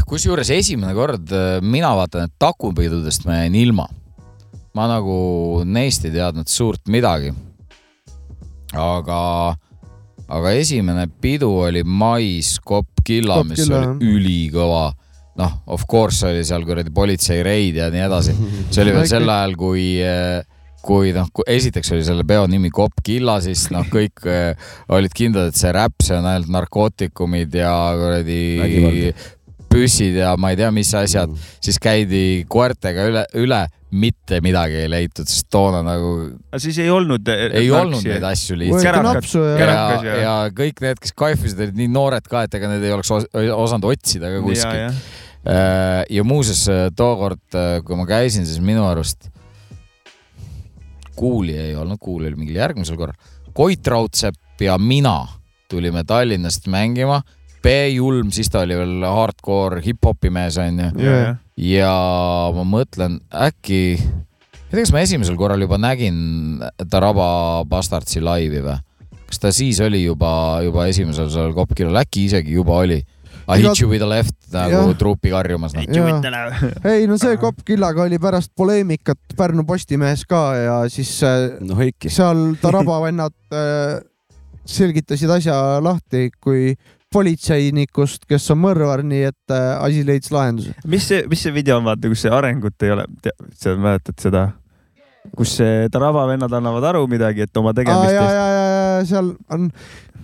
[0.09, 3.87] kusjuures esimene kord äh, mina vaatan, et takupidudest ma jäin ilma.
[4.77, 7.33] ma nagu neist ei teadnud suurt midagi.
[8.73, 9.21] aga,
[10.29, 14.91] aga esimene pidu oli mais Kopp Killa, Kopp mis oli ülikõva.
[15.37, 18.37] noh, of course oli seal kuradi politseireid ja nii edasi.
[18.71, 19.87] see oli veel sel ajal, kui
[20.87, 25.51] kui noh, esiteks oli selle peo nimi Kopp Killa, siis noh, kõik äh, olid kindlad,
[25.51, 29.13] et see räpp, see on ainult narkootikumid ja kuradi
[29.71, 34.89] püssid ja ma ei tea, mis asjad, siis käidi koertega üle, üle, mitte midagi ei
[34.91, 36.09] leitud, sest toona nagu
[36.59, 37.29] siis ei olnud.
[37.29, 38.83] ei olnud neid asju lihtsalt.
[39.61, 39.77] ja ja
[40.11, 43.11] ja- ja kõik need, kes kaifisid, olid nii noored ka, et ega need ei oleks
[43.15, 44.75] os osanud otsida ka ja, kuskilt.
[45.47, 46.65] ja, ja muuseas
[46.99, 47.45] tookord,
[47.87, 49.31] kui ma käisin, siis minu arust
[51.17, 53.17] Kuuli ei olnud, Kuul oli mingil järgmisel korral.
[53.57, 55.27] Koit Raudsepp ja mina
[55.69, 57.23] tulime Tallinnast mängima.
[57.67, 60.93] B-Julm, siis ta oli veel hardcore hip-hopi mees onju.
[61.03, 61.35] ja, ja.
[61.67, 61.95] ja
[62.55, 63.19] ma mõtlen,
[63.49, 68.79] äkki, ma ei tea, kas ma esimesel korral juba nägin Taraba Bastardsi laivi või?
[69.27, 73.03] kas ta siis oli juba, juba esimesel sellel Kopkilal, äkki isegi juba oli?
[73.47, 75.85] I hit you with a left nagu trupi karjumas noh.
[76.91, 81.79] ei no see Kopp Killaga oli pärast poleemikat Pärnu Postimehes ka ja siis äh, noh,
[81.83, 82.11] ikka.
[82.11, 84.01] seal Taraba vennad äh,
[84.67, 86.75] selgitasid asja lahti kui
[87.17, 90.77] politseinikust, kes on mõrvar, nii et äh, asi leidis lahenduse.
[90.87, 93.09] mis see, mis see video on, vaata, kus see arengut ei ole,
[93.57, 94.47] sa mäletad seda?
[95.37, 98.66] kus see Tarava vennad annavad aru midagi, et oma tegemistest.
[99.05, 99.71] Seal on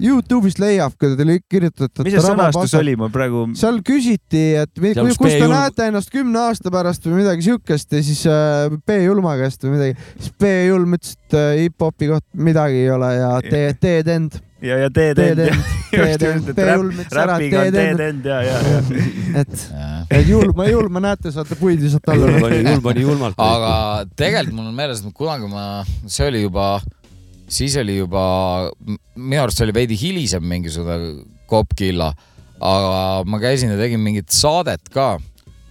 [0.03, 2.05] Youtube'ist leiab, kui te kirjutate.
[2.07, 3.45] mis see sõnastus oli, ma praegu.
[3.59, 7.45] seal küsiti, et mi- kus, kus te B-julm- näete ennast kümne aasta pärast või midagi
[7.51, 9.99] siukest ja siis äh, B-Julma käest või midagi.
[10.19, 14.79] siis B-Julm ütles, et äh, hip-hopi kohta midagi ei ole ja tee, teed end, ja,
[14.87, 15.71] ja teed teed end.
[15.93, 16.51] teed end,
[17.13, 18.81] räpiga on teed end, ja, ja, ja.
[19.43, 19.55] et,
[20.11, 22.59] et julma, julma näete, saate puid visata alla julm.
[22.73, 23.37] julm pani julmalt.
[23.39, 23.77] aga
[24.17, 25.69] tegelikult mul on meeles, et kunagi ma,
[26.07, 26.73] see oli juba,
[27.53, 28.23] siis oli juba,
[29.17, 32.13] minu arust see oli veidi hilisem mingisugune Kopkilla,
[32.63, 35.19] aga ma käisin ja tegin mingit saadet ka.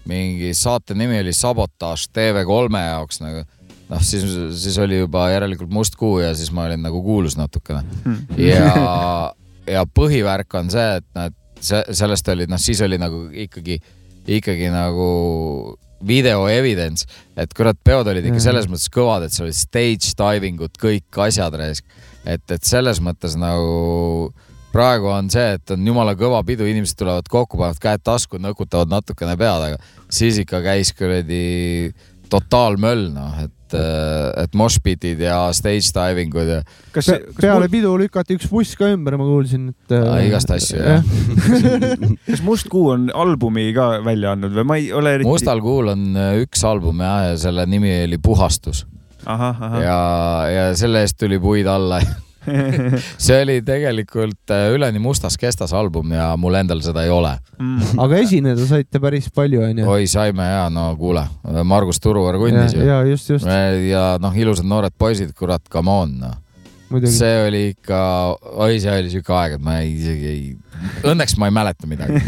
[0.05, 3.43] mingi saate nimi oli Sabotaaž TV3 jaoks nagu
[3.91, 4.25] noh, siis,
[4.63, 7.83] siis oli juba järelikult Must Kuu ja siis ma olin nagu kuulus natukene.
[8.37, 9.33] ja,
[9.67, 13.79] ja põhivärk on see, et noh, et see, sellest oli, noh, siis oli nagu ikkagi,
[14.39, 15.09] ikkagi nagu
[16.07, 17.07] video evidence,
[17.37, 21.21] et kurat, peod olid ikka selles mõttes kõvad, et seal olid stage diving ud, kõik
[21.27, 21.85] asjad raisk.
[22.25, 24.31] et, et selles mõttes nagu
[24.71, 28.91] praegu on see, et on jumala kõva pidu, inimesed tulevad kokku, panevad käed tasku, nõkutavad
[28.91, 31.91] natukene pead, aga siis ikka käis kuradi
[32.31, 36.61] totaalmöll, noh, et, et moshpitid ja stage diving ud ja
[36.95, 40.79] kas Pe, peale pidu lükati üks buss ka ümber, ma kuulsin, et äh, igast asju,
[40.79, 41.03] jah.
[42.29, 45.29] kas Must Kuu on albumi ka välja andnud või ma ei ole eriti.
[45.29, 48.85] Mustal Kuul on äh, üks album ja, ja selle nimi oli Puhastus
[49.25, 49.99] ja,
[50.49, 52.01] ja selle eest tuli puid alla
[53.25, 57.35] see oli tegelikult äh, üleni mustas kestas album ja mul endal seda ei ole.
[57.61, 57.99] Mm.
[58.01, 59.87] aga esineda saite päris palju, onju.
[59.89, 61.23] oi, saime ja no kuule,
[61.67, 62.85] Margus Turuvar ja kunnis, ju.
[62.87, 63.49] ja just, just,
[63.87, 66.37] ja noh, ilusad noored poisid, kurat, come on, noh.
[66.89, 67.13] muidugi.
[67.19, 67.99] see oli ikka,
[68.65, 70.41] oi, see oli siuke aeg, et ma ei, isegi ei,
[71.11, 72.21] õnneks ma ei mäleta midagi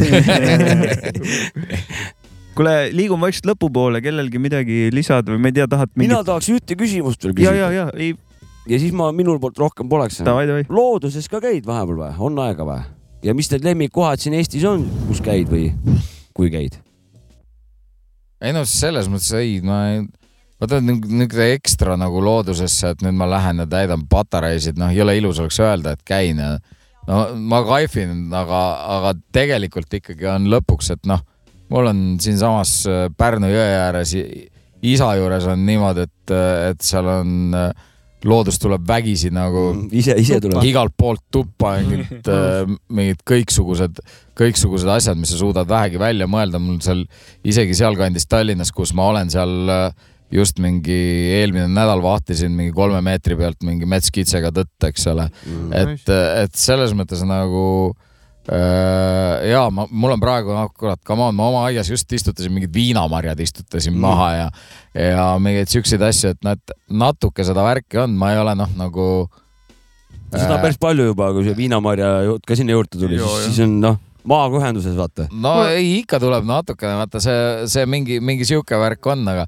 [2.57, 6.29] kuule, liigume vaikselt lõpupoole, kellelgi midagi lisada või ma ei tea, tahad mina mingit?
[6.29, 7.73] tahaks ühte küsimust veel ja, ja, küsida.
[7.73, 8.13] ja ei,
[8.69, 10.21] ja siis ma minul poolt rohkem poleks.
[10.69, 12.81] looduses ka käid vahepeal või, on aega või?
[13.23, 15.71] ja mis need lemmikkohad siin Eestis on, kus käid või
[16.35, 16.79] kui käid?
[18.43, 20.05] ei no selles mõttes ei, ma ei,
[20.61, 25.41] vaata niisugune ekstra nagu loodusesse, et nüüd ma lähen ja täidan patareisid, noh, jõle ilus
[25.43, 26.55] oleks öelda, et käin ja
[27.07, 28.63] no ma kaifin, aga,
[28.97, 31.23] aga tegelikult ikkagi on lõpuks, et noh,
[31.73, 34.15] mul on siinsamas äh, Pärnu jõe ääres
[34.83, 36.35] isa juures on niimoodi, et,
[36.69, 37.91] et seal on äh,
[38.27, 40.63] loodus tuleb vägisi nagu ise, ise tuleb.
[40.67, 42.29] igalt poolt tuppa mingid,
[42.97, 43.99] mingid kõiksugused,
[44.39, 46.61] kõiksugused asjad, mis sa suudad vähegi välja mõelda.
[46.63, 47.05] mul seal
[47.43, 49.89] isegi sealkandis Tallinnas, kus ma olen seal äh,
[50.33, 51.01] just mingi
[51.41, 55.29] eelmine nädal vahtisin mingi kolme meetri pealt mingi metskitsega tõtt, eks ole.
[55.77, 58.09] et, et selles mõttes nagu äh,
[58.43, 62.73] ja ma, mul on praegu noh, kurat, come on, ma oma aias just istutasin mingid
[62.75, 64.01] viinamarjad istutasin mm.
[64.03, 64.49] maha ja,
[64.99, 68.73] ja mingeid siukseid asju, et noh, et natuke seda värki on, ma ei ole noh,
[68.79, 69.05] nagu
[70.33, 73.61] seda on päris palju juba, kui see viinamarja jutt ka sinna juurde tuli, siis, siis
[73.65, 73.99] on noh,
[74.29, 75.27] maaga ühenduses vaata.
[75.31, 77.39] no ei, ikka tuleb natukene, vaata see,
[77.71, 79.47] see mingi, mingi sihuke värk on, aga,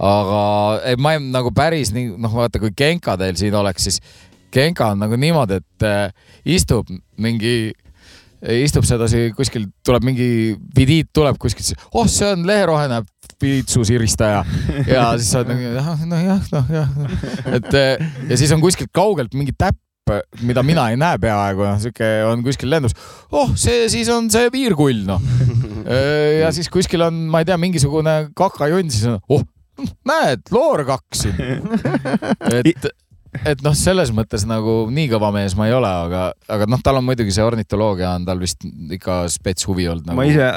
[0.00, 0.42] aga
[0.90, 4.00] ei, ma ei nagu päris nii, noh, vaata, kui Genka teil siin oleks, siis
[4.54, 6.90] Genka on nagu niimoodi, et äh, istub
[7.20, 7.72] mingi,
[8.64, 10.28] istub sedasi kuskil, tuleb mingi
[10.76, 13.02] visiit tuleb kuskilt, oh, see on leheroheline
[13.40, 14.42] piitsusiristaja
[14.88, 16.92] ja siis sa oled nagu nojah, nojah,
[17.56, 19.80] et äh, ja siis on kuskilt kaugelt mingi täpp
[20.44, 22.92] mida mina ei näe peaaegu, sihuke on kuskil lendus.
[23.32, 25.22] oh, see siis on see piirkull, noh.
[26.42, 29.46] ja siis kuskil on, ma ei tea, mingisugune kakajonn, siis on, oh,
[30.06, 31.40] näed, loorkaks siin.
[32.58, 32.90] et,
[33.50, 36.22] et noh, selles mõttes nagu nii kõva mees ma ei ole, aga,
[36.56, 40.18] aga noh, tal on muidugi see ornitoloogia on tal vist ikka spets huvi olnud nagu
[40.20, 40.50] ma ise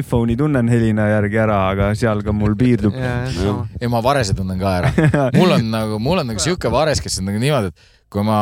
[0.00, 2.96] iPhone'i tunnen helina järgi ära, aga seal ka mul piirdub.
[2.96, 4.92] ei, ma varese tunnen ka ära.
[5.38, 8.40] mul on nagu, mul on nagu sihuke vares, kes on nagu niimoodi, et kui ma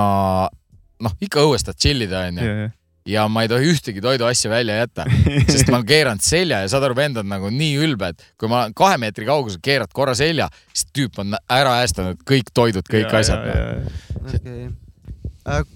[1.04, 2.68] noh, ikka õues tahad tšillida, onju
[3.08, 5.06] ja ma ei tohi ühtegi toiduasja välja jätta,
[5.52, 8.50] sest ma olen keeranud selja ja saad aru, vend on nagu nii ülbe, et kui
[8.52, 13.08] ma kahe meetri kaugusel, keerad korra selja, siis tüüp on ära äästanud kõik toidud, kõik
[13.08, 13.40] ja, asjad.
[14.28, 14.68] Okay.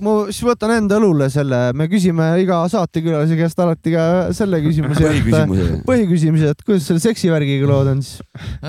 [0.04, 4.04] ma siis võtan enda õlule selle, me küsime iga saatekülalise käest alati ka
[4.36, 5.06] selle küsimuse.
[5.06, 5.78] Põhiküsimuse.
[5.88, 8.20] põhiküsimuse, et kuidas selle seksivärgiga lood on siis?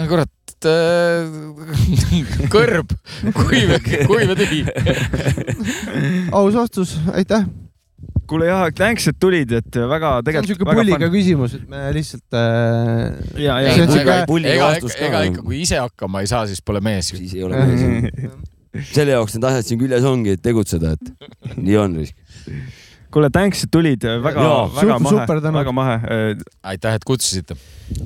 [0.07, 0.31] kurat,
[2.53, 2.95] kõrb,
[3.35, 3.75] kuiv,
[4.07, 4.63] kuiv ja tühi.
[6.31, 7.43] aus vastus, aitäh.
[8.29, 10.63] Kuule jah, thanks, et tulid, et väga see on tegelikult.
[10.63, 13.19] siuke pulliga küsimus, et me lihtsalt äh,.
[13.43, 14.17] ja, ja See on siuke-
[14.53, 14.71] ega, ega,
[15.09, 17.11] ega ikka, kui ise hakkama ei saa, siis pole mees.
[17.13, 18.31] siis ei ole mees.
[18.95, 21.99] selle jaoks need asjad siin küljes ongi, et tegutseda, et nii on.
[23.13, 25.97] kuule, thanks, et tulid, väga väga super- mahe väga mahe.
[26.63, 27.55] aitäh, et kutsusite.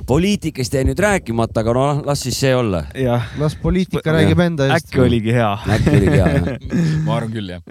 [0.10, 2.84] poliitikast jäi nüüd rääkimata, aga no las siis see olla.
[2.98, 4.88] jah, las poliitika räägib enda eest.
[4.90, 5.52] äkki oligi hea.
[5.76, 6.58] äkki oligi hea.
[7.06, 7.62] ma arvan küll, jah.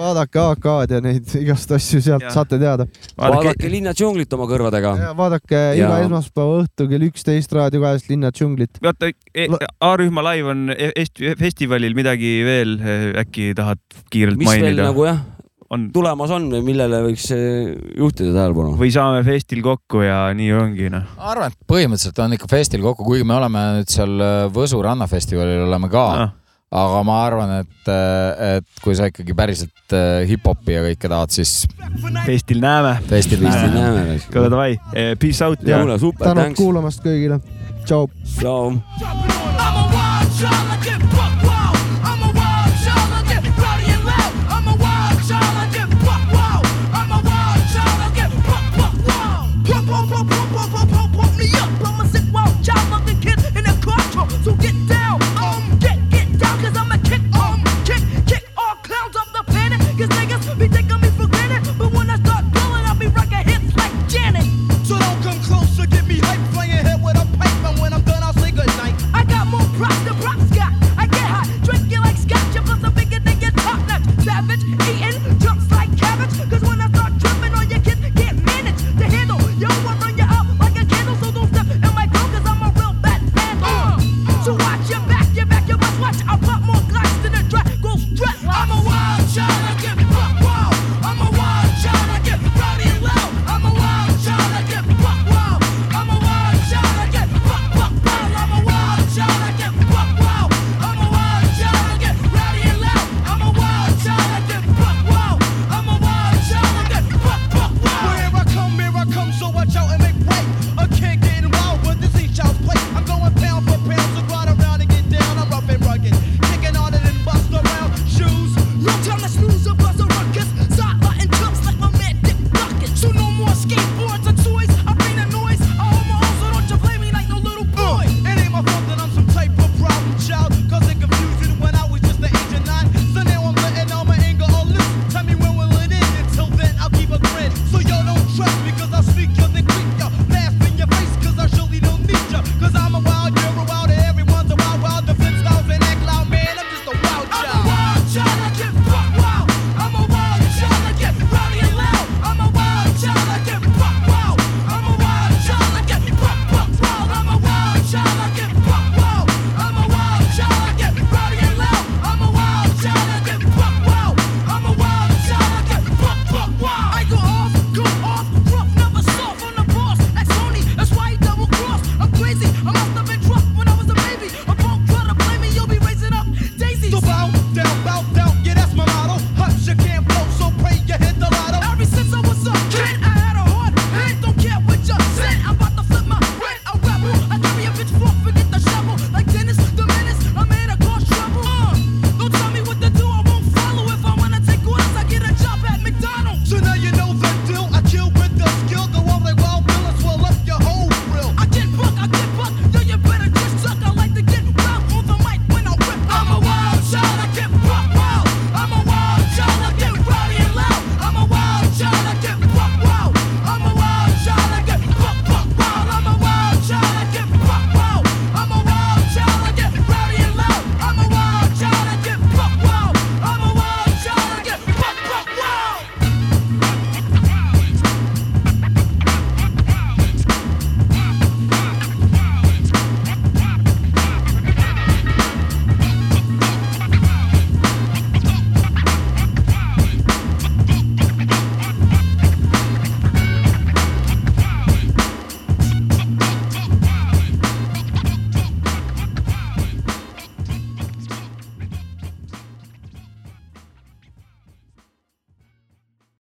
[0.00, 2.34] vaadake AK-d ja neid igast asju sealt Jah.
[2.34, 2.86] saate teada.
[3.18, 4.94] vaadake Linna džunglit oma kõrvadega.
[5.16, 8.78] vaadake Ja- iga esmaspäeva õhtu kell üksteist Raadio kahest Linna džunglit.
[8.82, 9.12] vaata,
[9.80, 12.76] A-rühma live on e- esti- festivalil midagi veel
[13.22, 13.78] äkki tahad
[14.10, 14.90] kiirelt mis veel mainida?
[14.90, 15.22] nagu jah,
[15.72, 18.76] on tulemas on või millele võiks eh, juhtida tähelepanu?
[18.78, 21.04] või saame festil kokku ja nii ongi noh.
[21.18, 24.78] ma arvan, et põhimõtteliselt on ikka festil kokku, kuigi me oleme nüüd seal äh, Võsu
[24.84, 26.30] rannafestivalil oleme ka Ah.
[26.76, 27.88] aga ma arvan, et,
[28.42, 29.94] et kui sa ikkagi päriselt
[30.26, 31.52] hip-hopi ja kõike tahad, siis
[32.26, 32.96] festil näeme.
[33.10, 34.18] festil näeme.
[34.32, 34.72] kuule davai,
[35.22, 37.40] peace out tänud kuulamast kõigile.
[37.86, 38.04] tšau.
[38.38, 38.64] tšau.